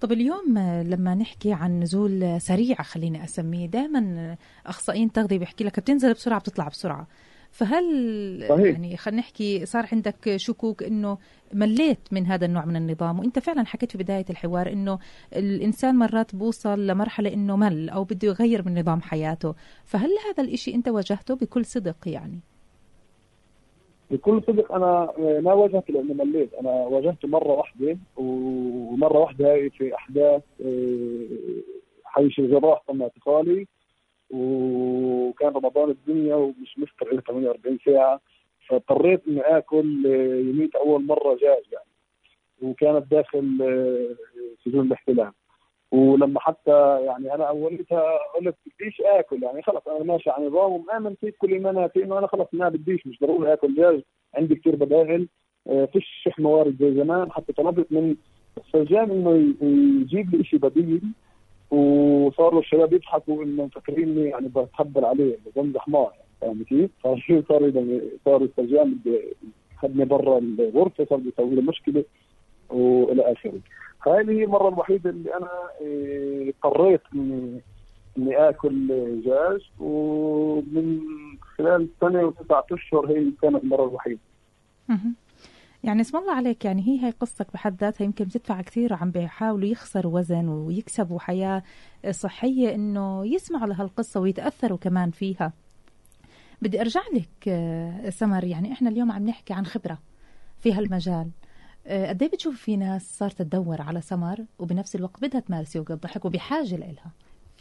طب 0.00 0.12
اليوم 0.12 0.58
لما 0.86 1.14
نحكي 1.14 1.52
عن 1.52 1.80
نزول 1.80 2.40
سريع 2.40 2.76
خليني 2.76 3.24
أسميه 3.24 3.66
دائما 3.66 4.36
أخصائيين 4.66 5.12
تغذيه 5.12 5.38
بيحكي 5.38 5.64
لك 5.64 5.80
بتنزل 5.80 6.12
بسرعة 6.12 6.40
بتطلع 6.40 6.68
بسرعة 6.68 7.06
فهل 7.54 8.46
صحيح. 8.48 8.72
يعني 8.72 8.96
خلينا 8.96 9.20
نحكي 9.20 9.66
صار 9.66 9.86
عندك 9.92 10.36
شكوك 10.36 10.82
إنه 10.82 11.18
مليت 11.52 11.98
من 12.12 12.26
هذا 12.26 12.46
النوع 12.46 12.64
من 12.64 12.76
النظام؟ 12.76 13.18
وأنت 13.18 13.38
فعلا 13.38 13.66
حكيت 13.66 13.92
في 13.92 13.98
بداية 13.98 14.24
الحوار 14.30 14.72
إنه 14.72 14.98
الإنسان 15.36 15.94
مرات 15.94 16.36
بوصل 16.36 16.86
لمرحلة 16.86 17.32
إنه 17.32 17.56
مل 17.56 17.88
أو 17.88 18.04
بده 18.04 18.28
يغير 18.28 18.62
من 18.66 18.78
نظام 18.78 19.00
حياته. 19.00 19.54
فهل 19.84 20.10
هذا 20.28 20.44
الإشي 20.44 20.74
أنت 20.74 20.88
واجهته 20.88 21.34
بكل 21.34 21.64
صدق 21.64 21.96
يعني؟ 22.06 22.40
بكل 24.10 24.42
صدق 24.46 24.72
أنا 24.72 25.12
ما 25.40 25.52
واجهته 25.52 25.94
لاني 25.94 26.14
مليت. 26.14 26.54
أنا 26.54 26.70
واجهته 26.70 27.28
مرة 27.28 27.52
واحدة 27.52 27.98
ومرة 28.16 29.18
واحدة 29.18 29.68
في 29.78 29.94
أحداث 29.94 30.42
حي 32.04 32.30
الجراح 32.38 32.82
تم 32.88 33.02
اعتقالي. 33.02 33.66
وكان 34.30 35.48
رمضان 35.48 35.90
الدنيا 35.90 36.34
ومش 36.34 36.78
مفطر 36.78 37.12
إلا 37.12 37.20
48 37.20 37.78
ساعة 37.84 38.20
فاضطريت 38.68 39.28
إني 39.28 39.40
آكل 39.40 40.06
يميت 40.48 40.74
أول 40.74 41.04
مرة 41.06 41.34
دجاج 41.34 41.62
يعني. 41.72 41.90
وكانت 42.62 43.10
داخل 43.10 43.58
سجون 44.64 44.86
الاحتلال. 44.86 45.32
ولما 45.92 46.40
حتى 46.40 47.00
يعني 47.04 47.34
أنا 47.34 47.44
أولتها 47.44 48.18
قلت 48.34 48.56
بديش 48.66 49.00
آكل 49.00 49.42
يعني 49.42 49.62
خلص 49.62 49.88
أنا 49.88 50.04
ماشي 50.04 50.30
على 50.30 50.46
نظام 50.46 50.72
ومآمن 50.72 51.14
في 51.14 51.30
كل 51.30 51.52
ايماناتي 51.52 52.04
إنه 52.04 52.18
أنا 52.18 52.26
خلص 52.26 52.48
ما 52.52 52.68
بديش 52.68 53.06
مش 53.06 53.20
ضروري 53.20 53.52
آكل 53.52 53.74
دجاج 53.74 54.02
عندي 54.34 54.54
كثير 54.54 54.76
بدائل 54.76 55.28
فيش 55.92 56.28
موارد 56.38 56.76
زي 56.80 56.94
زمان 56.94 57.32
حتى 57.32 57.52
طلبت 57.52 57.92
من 57.92 58.16
السجان 58.58 59.10
إنه 59.10 59.54
يجيب 60.02 60.34
لي 60.34 60.44
شيء 60.44 60.58
بديل. 60.58 61.02
وصاروا 61.74 62.60
الشباب 62.60 62.92
يضحكوا 62.92 63.44
انه 63.44 63.64
مفكريني 63.64 64.28
يعني 64.28 64.48
بتخبر 64.48 65.04
عليه 65.04 65.38
بمزح 65.56 65.88
معه 65.88 66.12
فاهم 66.40 66.62
كيف؟ 66.68 66.90
فشو 67.04 67.42
صار 67.48 67.72
صار 68.24 68.42
السجان 68.42 68.98
خدني 69.78 70.04
برا 70.04 70.38
الغرفة 70.38 71.06
صار 71.10 71.20
يسوي 71.26 71.54
لي 71.54 71.62
مشكلة 71.62 72.04
وإلى 72.70 73.32
آخره. 73.32 73.60
فهذه 74.04 74.30
هي 74.30 74.44
المرة 74.44 74.68
الوحيدة 74.68 75.10
اللي 75.10 75.36
أنا 75.36 75.50
اضطريت 76.48 77.00
اني 77.14 77.60
إني 78.18 78.48
آكل 78.48 78.86
دجاج 78.86 79.70
ومن 79.80 81.00
خلال 81.40 81.88
سنه 82.00 82.24
وتسعة 82.24 82.64
أشهر 82.72 83.06
هي 83.06 83.30
كانت 83.42 83.64
المرة 83.64 83.84
الوحيدة. 83.84 84.20
يعني 85.84 86.00
اسم 86.00 86.18
الله 86.18 86.32
عليك 86.32 86.64
يعني 86.64 86.82
هي 86.82 87.06
هي 87.06 87.10
قصتك 87.10 87.52
بحد 87.52 87.80
ذاتها 87.80 88.04
يمكن 88.04 88.24
بتدفع 88.24 88.60
كثير 88.60 88.92
وعم 88.92 89.10
بيحاولوا 89.10 89.68
يخسروا 89.68 90.18
وزن 90.18 90.48
ويكسبوا 90.48 91.18
حياة 91.20 91.62
صحية 92.10 92.74
إنه 92.74 93.26
يسمعوا 93.26 93.66
لهالقصة 93.66 94.20
ويتأثروا 94.20 94.78
كمان 94.78 95.10
فيها. 95.10 95.52
بدي 96.62 96.80
أرجع 96.80 97.00
لك 97.14 97.48
سمر 98.08 98.44
يعني 98.44 98.72
إحنا 98.72 98.90
اليوم 98.90 99.12
عم 99.12 99.26
نحكي 99.26 99.52
عن 99.52 99.66
خبرة 99.66 99.98
في 100.60 100.72
هالمجال. 100.72 101.30
قد 101.86 102.22
إيه 102.22 102.30
بتشوف 102.30 102.56
في 102.56 102.76
ناس 102.76 103.18
صارت 103.18 103.42
تدور 103.42 103.82
على 103.82 104.00
سمر 104.00 104.44
وبنفس 104.58 104.96
الوقت 104.96 105.22
بدها 105.22 105.40
تمارس 105.40 105.76
يوجا 105.76 105.94
الضحك 105.94 106.24
وبحاجة 106.24 106.76
لإلها. 106.76 107.10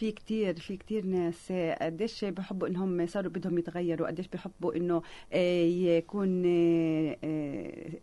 في 0.04 0.12
كتير 0.12 0.60
في 0.60 0.78
كتير 0.78 1.06
ناس 1.06 1.52
آه، 1.52 1.86
قديش 1.86 2.26
بحبوا 2.26 2.68
إنهم 2.68 3.08
صاروا 3.08 3.32
بدهم 3.32 3.58
يتغيروا؟ 3.58 4.08
قديش 4.08 4.28
بحبوا 4.28 4.76
إنه 4.76 5.02
آه، 5.34 5.64
يكون 5.66 6.44
آه، 6.46 7.18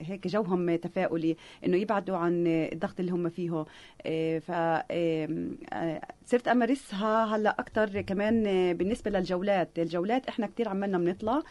هيك 0.00 0.26
جوهم 0.26 0.76
تفاؤلي 0.76 1.36
إنه 1.66 1.76
يبعدوا 1.76 2.16
عن 2.16 2.46
الضغط 2.46 3.00
اللي 3.00 3.12
هم 3.12 3.28
فيه. 3.28 3.64
ف 4.40 4.52
صرت 6.26 6.48
أمارسها 6.48 7.36
هلأ 7.36 7.50
أكثر 7.60 8.00
كمان 8.00 8.42
بالنسبة 8.76 9.10
للجولات. 9.10 9.78
الجولات 9.78 10.28
إحنا 10.28 10.46
كتير 10.46 10.68
عمالنا 10.68 10.98
بنطلع 10.98 11.42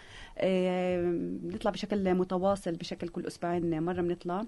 بنطلع 1.44 1.72
بشكل 1.72 2.14
متواصل 2.14 2.76
بشكل 2.76 3.08
كل 3.08 3.26
أسبوعين 3.28 3.84
مرة 3.84 4.02
بنطلع. 4.02 4.46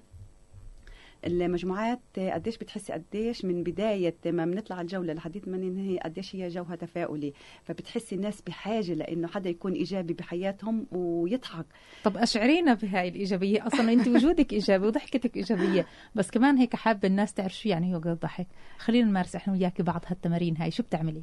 المجموعات 1.26 2.00
قديش 2.18 2.58
بتحسي 2.58 2.92
قديش 2.92 3.44
من 3.44 3.62
بداية 3.62 4.14
ما 4.26 4.44
بنطلع 4.44 4.80
الجولة 4.80 5.12
لحديت 5.12 5.48
ما 5.48 5.56
ننهي 5.56 5.98
قديش 5.98 6.36
هي 6.36 6.48
جوها 6.48 6.76
تفاؤلي. 6.76 7.32
فبتحسي 7.64 8.14
الناس 8.14 8.42
بحاجة 8.42 8.94
لأنه 8.94 9.28
حدا 9.28 9.50
يكون 9.50 9.72
إيجابي 9.72 10.12
بحياتهم 10.14 10.86
ويضحك. 10.92 11.66
طب 12.04 12.16
أشعرينا 12.16 12.74
بهاي 12.74 13.08
الإيجابية؟ 13.08 13.66
أصلا 13.66 13.92
أنت 13.92 14.08
وجودك 14.08 14.52
إيجابي 14.52 14.86
وضحكتك 14.86 15.36
إيجابية 15.36 15.86
بس 16.14 16.30
كمان 16.30 16.56
هيك 16.56 16.76
حابة 16.76 17.08
الناس 17.08 17.34
تعرف 17.34 17.54
شو 17.54 17.68
يعني 17.68 17.90
يوغا 17.90 18.12
الضحك. 18.12 18.46
خلينا 18.78 19.08
نمارس 19.08 19.36
إحنا 19.36 19.52
وياك 19.52 19.82
بعض 19.82 20.04
هالتمارين 20.06 20.56
هاي 20.56 20.70
شو 20.70 20.82
بتعملي؟ 20.82 21.22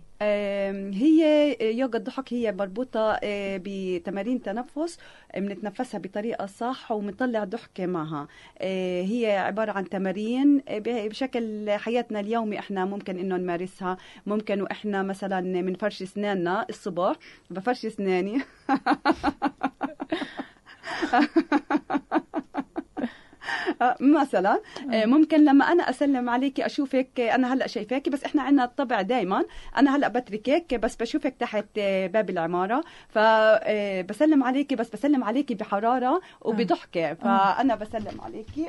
هي 0.94 1.56
يوغا 1.62 1.98
الضحك 1.98 2.34
هي 2.34 2.52
مربوطة 2.52 3.20
آه، 3.24 3.62
بتمارين 3.64 4.42
تنفس 4.42 4.98
بنتنفسها 5.38 6.00
بطريقة 6.00 6.46
صح 6.46 6.92
وبنطلع 6.92 7.44
ضحكة 7.44 7.86
معها. 7.86 8.28
آه، 8.58 9.02
هي 9.02 9.38
عبارة 9.38 9.72
عن 9.72 9.89
تمارين 9.92 10.62
آه، 10.68 10.80
بشكل 11.08 11.70
حياتنا 11.72 12.20
اليومي 12.20 12.60
إحنا 12.60 12.86
ممكن 12.86 13.20
إنه 13.20 13.38
نمارسها. 13.38 13.98
ممكن 14.26 14.62
وإحنا 14.62 15.04
مثلا 15.04 15.62
بنفرش 15.62 16.02
أسناننا 16.02 16.66
الصبح 16.70 17.16
بفرش 17.50 17.86
أسناني. 17.86 18.42
مثلا 24.00 24.62
آه، 24.94 25.06
ممكن 25.06 25.46
لما 25.46 25.66
أنا 25.66 25.90
أسلم 25.90 26.30
عليكي 26.30 26.66
أشوفك 26.66 27.20
آه، 27.20 27.36
أنا 27.36 27.54
هلأ 27.54 27.68
شايفاكي 27.68 28.10
بس 28.10 28.24
إحنا 28.24 28.42
عندنا 28.42 28.64
الطبع 28.64 29.02
دائما 29.02 29.46
أنا 29.78 29.96
هلأ 29.96 30.08
بتركك 30.08 30.76
بس 30.76 30.96
بشوفك 30.96 31.36
تحت 31.40 31.66
آه، 31.78 32.08
باب 32.08 32.30
العمارة. 32.30 32.84
فبسلم 33.10 34.44
عليكي 34.44 34.76
بس 34.76 34.90
بسلم 34.90 35.24
عليكي 35.24 35.56
بحرارة 35.56 36.22
وبضحكة. 36.42 37.14
فانا 37.14 37.76
بسلم 37.76 38.22
عليكي 38.22 38.66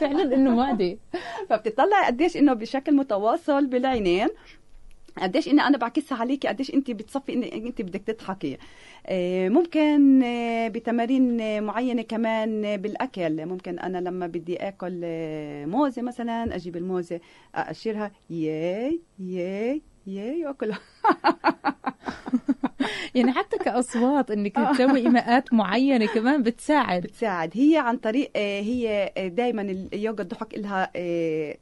فعلا 0.00 0.34
إنه 0.34 0.50
معدي 0.50 0.98
فبتطلعي 1.48 2.06
قديش 2.06 2.36
إنه 2.36 2.52
بشكل 2.52 2.94
متواصل 2.94 3.66
بالعينين. 3.66 4.28
قديش 5.18 5.48
إني 5.48 5.60
أنا 5.62 5.78
بعكسها 5.78 6.18
عليكي 6.18 6.48
قديش 6.48 6.74
انت 6.74 6.90
بتصفي 6.90 7.34
ان 7.34 7.42
انت 7.42 7.82
بدك 7.82 8.02
تضحكي. 8.02 8.58
آه، 9.06 9.48
ممكن 9.48 10.22
آه، 10.22 10.68
بتمارين 10.68 11.40
آه، 11.40 11.60
معينة 11.60 12.02
كمان 12.02 12.76
بالأكل. 12.76 13.46
ممكن 13.46 13.78
أنا 13.78 13.98
لما 13.98 14.26
بدي 14.26 14.56
آكل 14.56 15.00
موزة 15.66 16.02
مثلا 16.02 16.56
أجيب 16.56 16.76
الموزة 16.76 17.20
أقشرها. 17.54 18.12
ياي 18.30 19.00
ياي 19.18 19.82
ياي 20.06 20.46
وأكلها. 20.46 20.78
يعني 23.14 23.32
حتى 23.32 23.58
كأصوات 23.58 24.30
إنك 24.30 24.56
تسوي 24.56 24.98
إيماءات 24.98 25.52
معينة 25.54 26.06
كمان 26.06 26.42
بتساعد. 26.42 27.02
بتساعد. 27.02 27.50
هي 27.54 27.76
عن 27.76 27.96
طريق 27.96 28.30
هي 28.36 29.12
دائما 29.16 29.62
اليوغا 29.62 30.22
الضحك 30.22 30.54
لها 30.58 30.90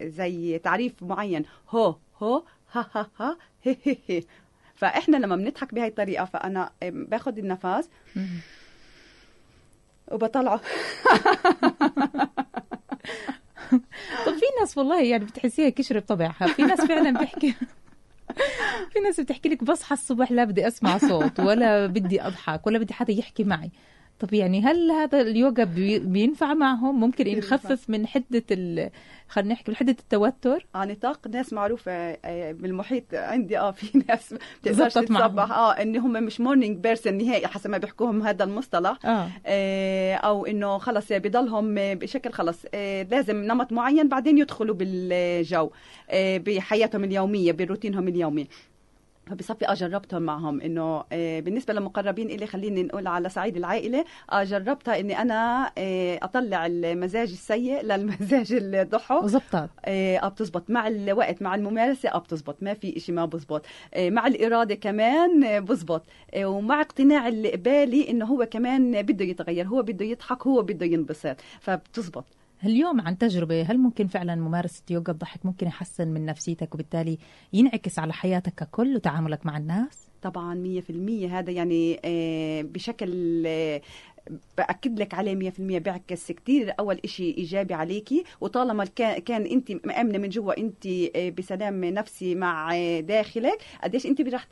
زي 0.08 0.58
تعريف 0.58 0.92
معين. 1.02 1.42
هو 1.70 1.96
هو 2.18 2.42
ها 2.76 2.86
ها 2.94 3.10
ها 3.20 3.36
هي 3.62 3.76
هي 3.84 3.96
هي. 4.06 4.22
فإحنا 4.74 5.16
لما 5.16 5.36
بنضحك 5.36 5.74
بهاي 5.74 5.88
الطريقة 5.88 6.24
فأنا 6.24 6.70
باخذ 6.82 7.38
النفس. 7.38 7.88
وبطلعه. 10.12 10.56
طب 14.26 14.32
في 14.32 14.44
ناس 14.60 14.78
والله 14.78 15.02
يعني 15.02 15.24
بتحسيها 15.24 15.68
كشر 15.68 15.98
بطبعها. 15.98 16.46
في 16.46 16.62
ناس 16.62 16.80
فعلا 16.80 17.18
بيحكي 17.18 17.54
في 18.92 19.00
ناس 19.04 19.20
بتحكي 19.20 19.48
لك 19.48 19.64
بصحى 19.64 19.92
الصبح 19.94 20.32
لا 20.32 20.44
بدي 20.44 20.66
أسمع 20.68 20.98
صوت 20.98 21.40
ولا 21.40 21.86
بدي 21.86 22.22
أضحك 22.22 22.66
ولا 22.66 22.78
بدي 22.78 22.94
حدا 22.94 23.12
يحكي 23.12 23.44
معي. 23.44 23.70
طب 24.20 24.34
يعني 24.34 24.60
هل 24.62 24.90
هذا 24.90 25.20
اليوغا 25.20 25.64
بي- 25.64 25.98
بينفع 25.98 26.54
معهم؟ 26.54 27.00
ممكن. 27.00 27.26
يخفف 27.26 27.90
من 27.90 28.06
حدة 28.06 28.42
ال... 28.50 28.90
خلينا 29.28 29.52
نحكي 29.52 29.70
من 29.70 29.76
حدة 29.76 29.96
التوتر؟ 30.00 30.66
على 30.74 30.92
نطاق 30.92 31.28
ناس 31.28 31.52
معروفه 31.52 31.92
آه، 31.92 32.52
بالمحيط 32.52 33.04
عندي 33.14 33.58
آه 33.58 33.70
في 33.70 33.98
ناس 34.08 34.34
بتقدرش. 34.62 34.94
تتصبح. 34.94 35.50
آه 35.52 35.72
إن 35.72 35.96
هم 35.96 36.12
مش 36.12 36.40
morning 36.40 36.76
person 36.78 37.14
نهائي 37.18 37.46
حسب 37.46 37.70
ما 37.70 37.78
بيحكوهم 37.78 38.22
هذا 38.22 38.44
المصطلح. 38.44 38.98
آه. 39.06 39.28
آه، 39.46 40.14
أو 40.14 40.46
إنه 40.46 40.78
خلص 40.78 41.12
بضلهم 41.12 41.74
بشكل 41.94 42.32
خلص. 42.32 42.58
آه، 42.74 43.02
لازم 43.02 43.36
نمط 43.36 43.72
معين 43.72 44.08
بعدين 44.08 44.38
يدخلوا 44.38 44.74
بالجو 44.74 45.70
آه، 46.10 46.38
بحياتهم 46.38 47.04
اليومية 47.04 47.52
بروتينهم 47.52 48.08
اليومي. 48.08 48.46
فبصفي 49.26 49.68
آه 49.68 49.74
جربتهم 49.74 50.22
معهم. 50.22 50.60
إنه 50.60 51.04
آه، 51.12 51.40
بالنسبة 51.40 51.74
للمقربين 51.74 52.30
إلي 52.30 52.46
خليني 52.46 52.82
نقول 52.82 53.06
على 53.06 53.28
صعيد 53.28 53.56
العائلة 53.56 54.04
آه 54.32 54.44
جربتها 54.44 55.00
إني 55.00 55.22
أنا 55.22 55.72
آه، 55.78 56.18
أطلع 56.22 56.66
المزاج 56.66 57.30
السيء 57.30 57.82
للمزاج 57.86 58.52
الضحك. 58.52 59.22
وزبطت 59.22 59.54
آه 59.84 60.16
آه، 60.18 60.28
بتزبط. 60.28 60.70
مع 60.70 60.88
الوقت 60.88 61.42
مع 61.42 61.54
الممارسة 61.54 62.08
آه 62.08 62.18
بتزبط. 62.18 62.56
ما 62.62 62.74
في 62.74 62.96
إشي 62.96 63.12
ما 63.12 63.24
بزبط. 63.24 63.66
مع 63.98 64.26
الإرادة 64.26 64.74
كمان 64.74 65.60
بزبط. 65.64 66.02
ومع 66.36 66.80
اقتناع 66.80 67.28
اللي 67.28 67.52
قبالي 67.52 68.10
إنه 68.10 68.24
هو 68.26 68.46
كمان 68.50 69.02
بده 69.02 69.24
يتغير 69.24 69.66
هو 69.66 69.82
بده 69.82 70.04
يضحك 70.04 70.46
هو 70.46 70.62
بده 70.62 70.86
ينبسط. 70.86 71.36
فبتزبط. 71.60 72.24
اليوم 72.64 73.00
عن 73.00 73.18
تجربة 73.18 73.62
هل 73.62 73.78
ممكن 73.78 74.06
فعلا 74.06 74.34
ممارسة 74.34 74.82
يوغا 74.90 75.12
الضحك 75.12 75.46
ممكن 75.46 75.66
يحسن 75.66 76.08
من 76.08 76.26
نفسيتك 76.26 76.74
وبالتالي 76.74 77.18
ينعكس 77.52 77.98
على 77.98 78.12
حياتك 78.12 78.54
ككل 78.54 78.96
وتعاملك 78.96 79.46
مع 79.46 79.56
الناس؟ 79.56 80.08
طبعا 80.22 80.54
مية 80.54 80.80
في 80.80 80.90
المية 80.90 81.38
هذا 81.38 81.50
يعني 81.50 82.00
آه، 82.04 82.62
بشكل 82.62 83.42
آه، 84.30 84.32
بأكد 84.58 84.98
لك 85.00 85.14
عليه 85.14 85.50
100% 85.50 85.60
بيعكس 85.60 86.32
كتير. 86.32 86.72
أول 86.80 87.00
إشي 87.04 87.30
إيجابي 87.38 87.74
عليكي 87.74 88.24
وطالما 88.40 88.84
كان, 88.84 89.46
أنت 89.46 89.86
مأمنة 89.86 90.18
من 90.18 90.28
جوا 90.28 90.58
أنت 90.58 90.86
آه، 91.16 91.28
بسلام 91.30 91.84
نفسي 91.84 92.34
مع 92.34 92.74
آه، 92.76 93.00
داخلك 93.00 93.58
قديش 93.84 94.06
أنت 94.06 94.20
رح 94.20 94.44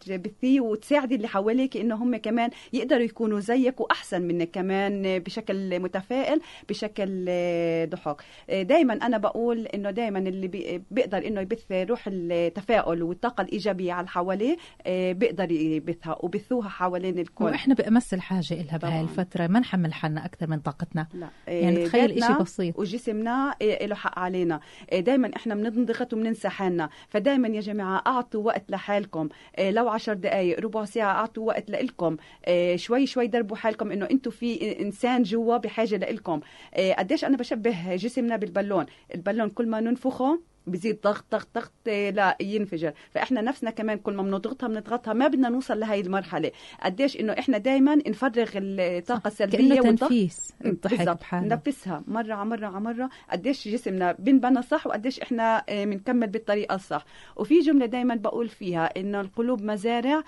تبثيه 0.00 0.60
وتساعدي 0.60 1.14
اللي 1.14 1.28
حواليك 1.28 1.76
إنه 1.76 1.94
هم 1.94 2.16
كمان 2.16 2.50
يقدروا 2.72 3.02
يكونوا 3.02 3.40
زيك 3.40 3.80
وأحسن 3.80 4.22
منك 4.22 4.50
كمان 4.50 5.06
آه، 5.06 5.18
بشكل 5.18 5.80
متفائل 5.80 6.40
بشكل 6.68 7.24
آه، 7.28 7.84
ضحك 7.84 8.22
دائما 8.50 8.94
أنا 8.94 9.18
بقول 9.18 9.66
إنه 9.66 9.90
دائما 9.90 10.18
اللي 10.18 10.48
بي- 10.48 10.82
بيقدر 10.90 11.26
إنه 11.26 11.40
يبث 11.40 11.72
روح 11.72 12.04
التفاؤل 12.06 13.02
والطاقة 13.02 13.42
الإيجابية 13.42 13.92
على 13.92 14.00
اللي 14.00 14.10
حواليه 14.10 14.56
آه، 14.86 15.12
بيقدر 15.12 15.52
يبثها 15.52 16.16
وبثوها 16.20 16.68
حوالين 16.68 17.18
الكل. 17.18 17.44
وإحنا 17.44 17.74
بأمس 17.74 18.14
الحاجة 18.14 18.54
إلها 18.54 18.76
بهاي 18.76 19.05
طبعاً. 19.06 19.20
الفترة 19.20 19.46
ما 19.46 19.60
نحمل 19.60 19.92
حالنا 19.92 20.24
أكثر 20.24 20.46
من 20.46 20.58
طاقتنا. 20.60 21.06
لا. 21.14 21.28
يعني 21.46 21.76
إيه، 21.76 21.86
تخيل 21.86 22.24
إشي 22.24 22.32
بسيط. 22.32 22.78
وجسمنا 22.78 23.54
إيه، 23.60 23.86
له 23.86 23.94
حق 23.94 24.18
علينا. 24.18 24.60
دائما 24.92 25.30
إحنا 25.36 25.54
بنضغط 25.54 26.12
وبننسى 26.12 26.48
حالنا. 26.48 26.88
فدائما 27.08 27.48
يا 27.48 27.60
جماعة 27.60 28.02
أعطوا 28.06 28.42
وقت 28.42 28.70
لحالكم. 28.70 29.28
إيه، 29.58 29.70
لو 29.70 29.88
عشر 29.88 30.14
دقائق 30.14 30.60
ربع 30.60 30.84
ساعة 30.84 31.12
أعطوا 31.12 31.46
وقت 31.46 31.70
لإلكم. 31.70 32.16
إيه، 32.46 32.76
شوي 32.76 33.06
شوي 33.06 33.26
دربوا 33.26 33.56
حالكم 33.56 33.92
إنه 33.92 34.08
أنتم 34.10 34.30
في 34.30 34.80
إنسان 34.80 35.22
جوا 35.22 35.56
بحاجة 35.56 35.96
لإلكم. 35.96 36.40
إيه، 36.76 36.94
قديش 36.94 37.24
أنا 37.24 37.36
بشبه 37.36 37.96
جسمنا 37.96 38.36
بالبالون. 38.36 38.86
البالون 39.14 39.48
كل 39.48 39.68
ما 39.68 39.80
ننفخه 39.80 40.40
بزيد 40.66 40.98
ضغط 41.04 41.24
ضغط 41.32 41.48
ضغط 41.54 41.72
لا 41.86 42.36
ينفجر. 42.40 42.92
فإحنا 43.10 43.40
نفسنا 43.40 43.70
كمان 43.70 43.98
كل 43.98 44.14
ما 44.14 44.22
بنضغطها 44.22 44.68
بنضغطها 44.68 45.12
ما 45.12 45.28
بدنا 45.28 45.48
نوصل 45.48 45.80
لهي 45.80 46.00
المرحلة. 46.00 46.50
قديش 46.82 47.20
إنه 47.20 47.32
إحنا 47.32 47.58
دائما 47.58 47.94
نفرغ 47.94 48.50
الطاقة 48.54 49.28
السلبية 49.28 49.80
كأنه 49.80 49.96
تنفيس. 49.96 50.52
الضحك 50.64 51.34
ننفسها 51.34 52.02
مرة 52.06 52.34
على 52.34 52.44
مرة 52.48 52.66
على 52.66 52.80
مرة. 52.80 53.10
قديش 53.30 53.68
جسمنا 53.68 54.12
بنبنى 54.18 54.62
صح 54.62 54.86
وقديش 54.86 55.20
إحنا 55.20 55.64
آه، 55.68 55.84
بنكمل 55.84 56.26
بالطريقة 56.26 56.74
الصح. 56.74 57.04
وفي 57.36 57.60
جملة 57.60 57.86
دايما 57.86 58.14
بقول 58.14 58.48
فيها 58.48 59.00
إنه 59.00 59.20
القلوب 59.20 59.62
مزارع 59.62 60.22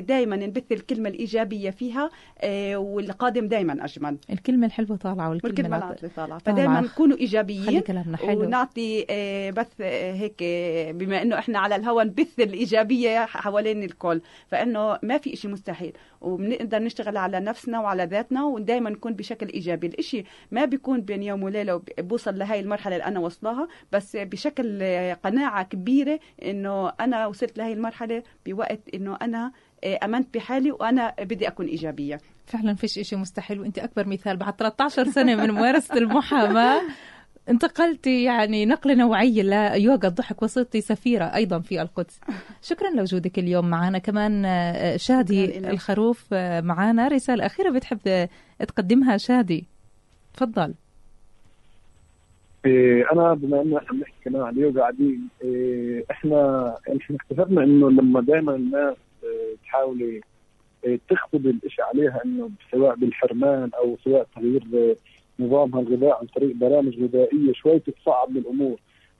دايما 0.00 0.36
نبث 0.36 0.72
الكلمة 0.72 1.08
الإيجابية 1.08 1.70
فيها 1.70 2.10
آه، 2.40 2.76
والقادم 2.76 3.48
دايما 3.48 3.84
أجمل. 3.84 4.16
الكلمة 4.30 4.66
الحلوة 4.66 4.96
طالعة 4.96 5.30
والكلمة 5.30 5.52
والكلمة 5.52 5.78
طالعة. 5.78 6.08
طالعة. 6.16 6.38
فدايما 6.38 6.80
نكونوا 6.80 7.16
حلو. 8.16 8.40
ونعطي 8.40 9.06
آه، 9.80 10.12
هيك 10.12 10.42
بما 10.96 11.22
إنه 11.22 11.38
إحنا 11.38 11.58
على 11.58 11.76
الهوا 11.76 12.02
نبث 12.04 12.40
الإيجابية 12.40 13.26
حوالين 13.26 13.82
الكل. 13.82 14.20
فإنه 14.48 14.98
ما 15.02 15.18
في 15.18 15.36
شيء 15.36 15.50
مستحيل. 15.50 15.92
وبنقدر 16.20 16.78
نشتغل 16.78 17.16
على 17.16 17.40
نفسنا 17.40 17.80
وعلى 17.80 18.04
ذاتنا 18.04 18.44
ودائما 18.44 18.90
نكون 18.90 19.12
بشكل 19.12 19.48
إيجابي. 19.48 19.86
الإشي 19.86 20.24
ما 20.50 20.64
بيكون 20.64 21.00
بين 21.00 21.22
يوم 21.22 21.42
وليلة 21.42 21.82
بوصل 21.98 22.38
لهي 22.38 22.60
المرحلة 22.60 22.96
اللي 22.96 23.06
أنا 23.06 23.20
وصلها 23.20 23.68
بس 23.92 24.16
بشكل 24.16 24.82
قناعة 25.24 25.62
كبيرة 25.62 26.20
إنه 26.42 26.88
أنا 27.00 27.26
وصلت 27.26 27.58
لهي 27.58 27.72
المرحلة 27.72 28.22
بوقت 28.46 28.80
إنه 28.94 29.16
أنا 29.22 29.52
آه، 29.84 29.98
آمنت 30.04 30.34
بحالي 30.34 30.72
وأنا 30.72 31.14
بدي 31.20 31.48
أكون 31.48 31.66
إيجابية. 31.66 32.18
فعلا 32.46 32.74
فيش 32.74 32.98
إشي 32.98 33.16
مستحيل 33.16 33.60
وإنت 33.60 33.78
أكبر 33.78 34.08
مثال. 34.08 34.36
بعد 34.36 34.56
13 34.56 35.04
سنة 35.04 35.34
من 35.34 35.50
ممارسة 35.50 35.94
المحاماة 35.94 36.82
انتقلتي 37.48 38.24
يعني 38.24 38.66
نقلة 38.66 38.94
نوعية 38.94 39.42
ليوغا 39.42 40.08
الضحك 40.08 40.42
وصرتي 40.42 40.80
سفيرة 40.80 41.24
أيضا 41.24 41.58
في 41.58 41.82
القدس. 41.82 42.20
شكرا 42.70 42.90
لوجودك 42.90 43.38
اليوم 43.38 43.70
معنا 43.70 43.98
كمان 43.98 44.44
آه، 44.44 44.96
شادي. 44.96 45.58
الخروف 45.70 46.26
آه، 46.32 46.60
معنا 46.60 47.08
رسالة 47.08 47.46
أخيرة 47.46 47.70
بتحب 47.70 47.98
آه، 48.06 48.28
تقدمها 48.58 49.16
شادي. 49.16 49.64
تفضل. 50.34 50.74
إيه، 52.66 53.12
أنا 53.12 53.34
بما 53.34 53.62
انه 53.62 53.78
إحنا 53.78 53.92
بنحكي 53.98 54.14
كمان 54.24 54.42
عن 54.42 54.52
اليوغا 54.52 54.80
قاعدين 54.80 55.28
إيه، 55.44 56.04
إحنا 56.10 56.74
إحنا 57.00 57.16
اكتشفنا 57.16 57.64
إنه 57.64 57.90
لما 57.90 58.20
دائما 58.20 58.54
الناس 58.54 58.96
إيه، 59.24 59.56
تحاول 59.64 60.20
إيه، 60.84 61.00
تخطب 61.10 61.46
الإشي 61.46 61.82
عليها 61.82 62.20
إنه 62.24 62.50
سواء 62.72 62.94
بالحرمان 62.96 63.70
أو 63.78 63.96
سواء 64.04 64.26
تغيير 64.36 64.62
إيه، 64.74 64.96
نظامها 65.40 65.80
الغذائي 65.80 66.12
عن 66.12 66.26
طريق 66.26 66.56
برامج 66.56 67.02
غذائية 67.02 67.52
شوي 67.52 67.78
تتصعب 67.78 68.36
الأمور 68.36 68.76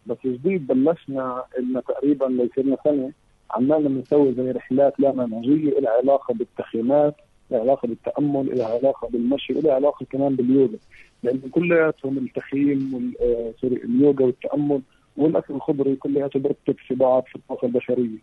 بس 0.07 0.17
جديد 0.25 0.67
بلشنا 0.67 1.45
لنا 1.59 1.81
تقريبا 1.81 2.49
صرنا 2.57 2.77
سنة 2.85 3.13
عمالنا 3.51 3.89
بنسوي 3.89 4.35
زي 4.35 4.51
رحلات 4.51 5.01
لا 5.01 5.13
منهجيه 5.13 5.81
لها 5.81 5.91
علاقة 5.91 6.35
بالتخييمات 6.35 7.15
لها 7.51 7.61
علاقة 7.61 7.89
بالتأمل 7.89 8.59
لها 8.59 8.67
علاقة 8.67 9.09
بالمشي 9.09 9.53
لها 9.53 9.75
علاقة 9.75 10.07
كمان 10.11 10.37
باليوغا. 10.37 10.79
لأن 11.23 11.41
كلياتهم 11.51 12.19
التخييم 12.19 13.13
آه، 13.21 13.53
سوري 13.61 13.77
اليوغا 13.77 14.25
والتأمل 14.25 14.81
والاكل 15.17 15.55
الخضري 15.55 15.97
كلياته 15.97 16.41
بيرتب 16.41 16.77
في 16.87 16.95
بعض 16.95 17.25
في 17.25 17.37
الطاقة 17.37 17.67
البشرية. 17.67 18.19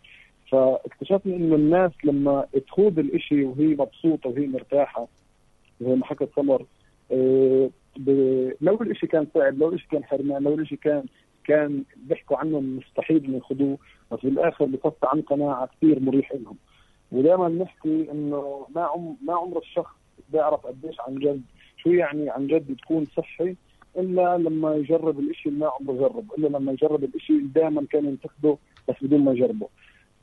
فاكتشفنا 0.52 1.36
إنه 1.36 1.54
الناس 1.54 1.92
لما 2.04 2.46
تخوض 2.66 2.98
الإشي 2.98 3.44
وهي 3.44 3.66
مبسوطة 3.66 4.30
وهي 4.30 4.46
مرتاحة 4.46 5.08
زي 5.80 5.94
ما 5.94 6.04
حكت 6.06 6.28
سمر 6.36 6.64
آه، 7.12 7.70
ب- 7.96 8.52
لو 8.60 8.74
الإشي 8.82 9.06
كان 9.06 9.26
صعب 9.34 9.58
لو 9.58 9.68
الإشي 9.68 9.86
كان 9.90 10.04
حرمان 10.04 10.42
لو 10.42 10.54
الإشي 10.54 10.76
كان 10.76 11.04
كان 11.44 11.84
بيحكوا 11.96 12.36
عنه 12.36 12.60
مستحيل 12.60 13.24
إنه 13.24 13.36
يخوضوه 13.36 13.78
بس 14.12 14.18
بالآخر 14.22 14.64
بصفى 14.64 15.06
عن 15.06 15.20
قناعة 15.22 15.66
كثير 15.76 16.00
مريح 16.00 16.32
لهم. 16.32 16.56
ودائما 17.12 17.48
نحكي 17.48 18.10
إنه 18.12 18.66
ما 18.74 18.82
عم 18.82 19.16
ما 19.26 19.34
عمر 19.34 19.58
الشخص 19.58 19.94
بيعرف 20.32 20.66
قديش 20.66 21.00
عن 21.00 21.14
جد 21.14 21.42
شو 21.76 21.90
يعني 21.90 22.30
عن 22.30 22.46
جد 22.46 22.76
تكون 22.82 23.04
صحي 23.16 23.56
إلا 23.96 24.38
لما 24.38 24.74
يجرب 24.74 25.18
الإشي 25.18 25.48
اللي 25.48 25.60
ما 25.60 25.70
عمره 25.80 25.94
جرب 25.94 26.24
إلا 26.38 26.48
لما 26.58 26.72
يجرب 26.72 27.04
الإشي 27.04 27.32
اللي 27.32 27.48
دائما 27.54 27.86
كان 27.90 28.04
ينتقده 28.04 28.56
بس 28.88 28.94
بدون 29.02 29.20
ما 29.24 29.32
يجربه. 29.32 29.68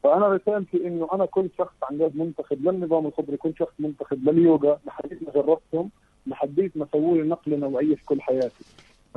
فأنا 0.04 0.28
رسالتي 0.28 0.88
إنه 0.88 1.08
أنا 1.14 1.26
كنت 1.26 1.52
شخص 1.58 1.76
عن 1.84 1.98
جد 1.98 2.18
منتقد 2.18 2.62
للنظام 2.68 3.06
الخضري 3.06 3.38
كنت 3.38 3.58
شخص 3.60 3.74
منتقد 3.80 4.30
لليوغا 4.30 4.80
لحديت 4.86 5.24
ما 5.24 5.32
جربتهم 5.34 5.90
لحديت 6.28 6.78
ما 6.78 6.88
سووا 6.92 7.18
لي 7.18 7.24
نقلة 7.24 7.58
نوعية 7.58 7.96
في 7.96 8.06
كل 8.06 8.22
حياتي. 8.22 8.66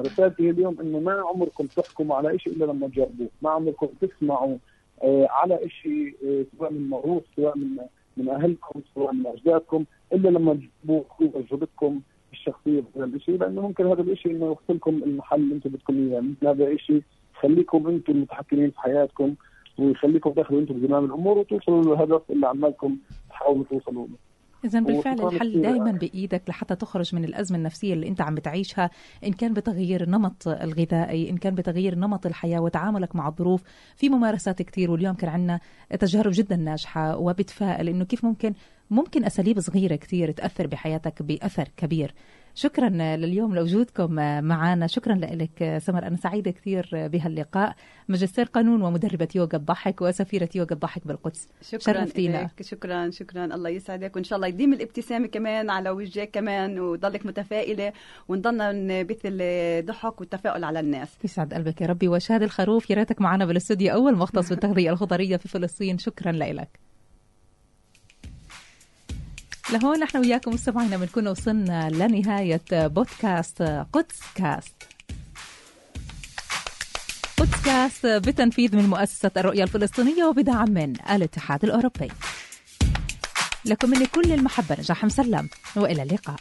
رسالتي 0.00 0.50
اليوم 0.50 0.80
إنه 0.80 1.00
ما 1.00 1.12
عمركم 1.12 1.66
تحكموا 1.66 2.16
على 2.16 2.38
شيء 2.38 2.52
إلا 2.52 2.64
لما 2.64 2.88
تجربوه. 2.88 3.28
ما 3.42 3.50
عمركم 3.50 3.86
تسمعوا 4.00 4.56
آه 5.02 5.26
على 5.30 5.68
شيء 5.82 6.14
آه 6.26 6.44
سواء 6.58 6.72
من 6.72 6.88
موروث 6.88 7.22
سواء 7.36 7.58
من 7.58 7.76
من 8.16 8.28
أهلكم 8.28 8.80
سواء 8.94 9.12
من 9.12 9.26
أجدادكم 9.26 9.84
إلا 10.12 10.28
لما 10.28 10.54
تجربوه 10.54 11.04
تجربتكم 11.18 12.00
الشخصية 12.32 12.82
بهذا 12.96 13.16
الشيء 13.16 13.38
لأنه 13.38 13.60
ممكن 13.62 13.86
هذا 13.86 14.02
الشيء 14.02 14.32
إنه 14.32 14.46
يوصلكم 14.46 15.02
المحل 15.06 15.40
اللي 15.40 15.54
أنتم 15.54 15.70
بدكم 15.70 16.08
اياه 16.08 16.20
مثل 16.20 16.46
هذا 16.46 16.68
الشيء 16.68 17.02
يخليكم 17.36 17.86
أنتم 17.88 18.12
المتحكمين 18.12 18.70
في 18.70 18.80
حياتكم 18.80 19.34
ويخليكم 19.78 20.30
تاخذوا 20.30 20.60
أنتم 20.60 20.74
بزمام 20.74 21.04
الأمور 21.04 21.38
وتوصلوا 21.38 21.82
للهدف 21.82 22.22
اللي 22.30 22.46
عمالكم 22.46 22.96
تحاولوا 23.30 23.64
توصلوا 23.70 24.06
له. 24.06 24.16
إذا 24.64 24.80
بالفعل 24.80 25.20
الحل 25.20 25.50
كثير. 25.50 25.62
دائما 25.62 25.92
بإيدك 25.92 26.42
لحتى 26.48 26.74
تخرج 26.74 27.14
من 27.14 27.24
الأزمة 27.24 27.58
النفسية 27.58 27.94
اللي 27.94 28.08
أنت 28.08 28.20
عم 28.20 28.34
بتعيشها 28.34 28.90
إن 29.24 29.32
كان 29.32 29.54
بتغيير 29.54 30.02
النمط 30.02 30.48
الغذائي 30.48 31.30
إن 31.30 31.36
كان 31.36 31.54
بتغيير 31.54 31.94
نمط 31.94 32.26
الحياة 32.26 32.60
وتعاملك 32.60 33.16
مع 33.16 33.28
الظروف 33.28 33.62
في 33.96 34.08
ممارسات 34.08 34.62
كتير 34.62 34.90
واليوم 34.90 35.14
كان 35.14 35.30
عندنا 35.30 35.60
تجارب 36.00 36.32
جدا 36.34 36.56
ناجحة 36.56 37.16
وبتفائل 37.16 37.88
إنه 37.88 38.04
كيف 38.04 38.24
ممكن 38.24 38.54
ممكن 38.90 39.24
أساليب 39.24 39.60
صغيرة 39.60 39.96
كتير 39.96 40.30
تأثر 40.30 40.66
بحياتك 40.66 41.22
بأثر 41.22 41.68
كبير. 41.76 42.14
شكرا 42.56 42.88
لليوم 43.16 43.54
لوجودكم 43.54 44.12
معنا 44.44 44.86
شكرا 44.86 45.14
لك 45.14 45.78
سمر. 45.78 46.06
أنا 46.06 46.16
سعيدة 46.16 46.50
كثير 46.50 46.88
بهاللقاء. 46.92 47.74
ماجستير 48.08 48.44
قانون 48.44 48.82
ومدربة 48.82 49.28
يوغا 49.34 49.56
الضحك 49.56 50.02
وسفيرة 50.02 50.48
يوغا 50.54 50.72
الضحك 50.72 51.06
بالقدس. 51.06 51.48
شكرا 51.62 51.78
شرفتينا. 51.78 52.40
إليك. 52.40 52.62
شكرا 52.62 53.10
شكرا. 53.10 53.44
الله 53.44 53.70
يسعدك. 53.70 54.16
وإن 54.16 54.24
شاء 54.24 54.36
الله 54.36 54.48
يديم 54.48 54.72
الابتسامه 54.72 55.26
كمان 55.26 55.70
على 55.70 55.90
وجهك 55.90 56.30
كمان 56.30 56.78
وضلك 56.78 57.26
متفائلة 57.26 57.92
ونضلنا 58.28 58.72
نبث 58.72 59.20
الضحك 59.24 60.20
والتفاؤل 60.20 60.64
على 60.64 60.80
الناس. 60.80 61.18
يسعد 61.24 61.54
قلبك 61.54 61.80
يا 61.80 61.86
ربي. 61.86 62.08
وشاد 62.08 62.42
الخروف 62.42 62.90
يا 62.90 62.96
ريتك 62.96 63.20
معنا 63.20 63.44
بالأستوديو. 63.44 63.92
أول 63.92 64.16
مختص 64.16 64.48
بالتغذية 64.48 64.90
الخضرية 64.90 65.36
في 65.36 65.48
فلسطين. 65.48 65.98
شكرا 65.98 66.32
لك. 66.32 66.93
لهون 69.72 70.00
نحن 70.00 70.18
وياكم 70.18 70.54
مستمعينا 70.54 70.96
بنكون 70.96 71.28
وصلنا 71.28 71.90
لنهاية 71.90 72.62
بودكاست 72.72 73.62
قدس 73.92 74.20
كاست 74.34 74.74
قدس 77.36 77.62
كاست 77.64 78.06
بتنفيذ 78.06 78.76
من 78.76 78.88
مؤسسة 78.88 79.30
الرؤية 79.36 79.62
الفلسطينية 79.62 80.24
وبدعم 80.24 80.70
من 80.70 80.92
الاتحاد 81.10 81.64
الأوروبي. 81.64 82.08
لكم 83.64 83.90
مني 83.90 84.06
كل 84.06 84.32
المحبة 84.32 84.76
نجاح 84.78 85.04
مسلم 85.04 85.48
وإلى 85.76 86.02
اللقاء. 86.02 86.40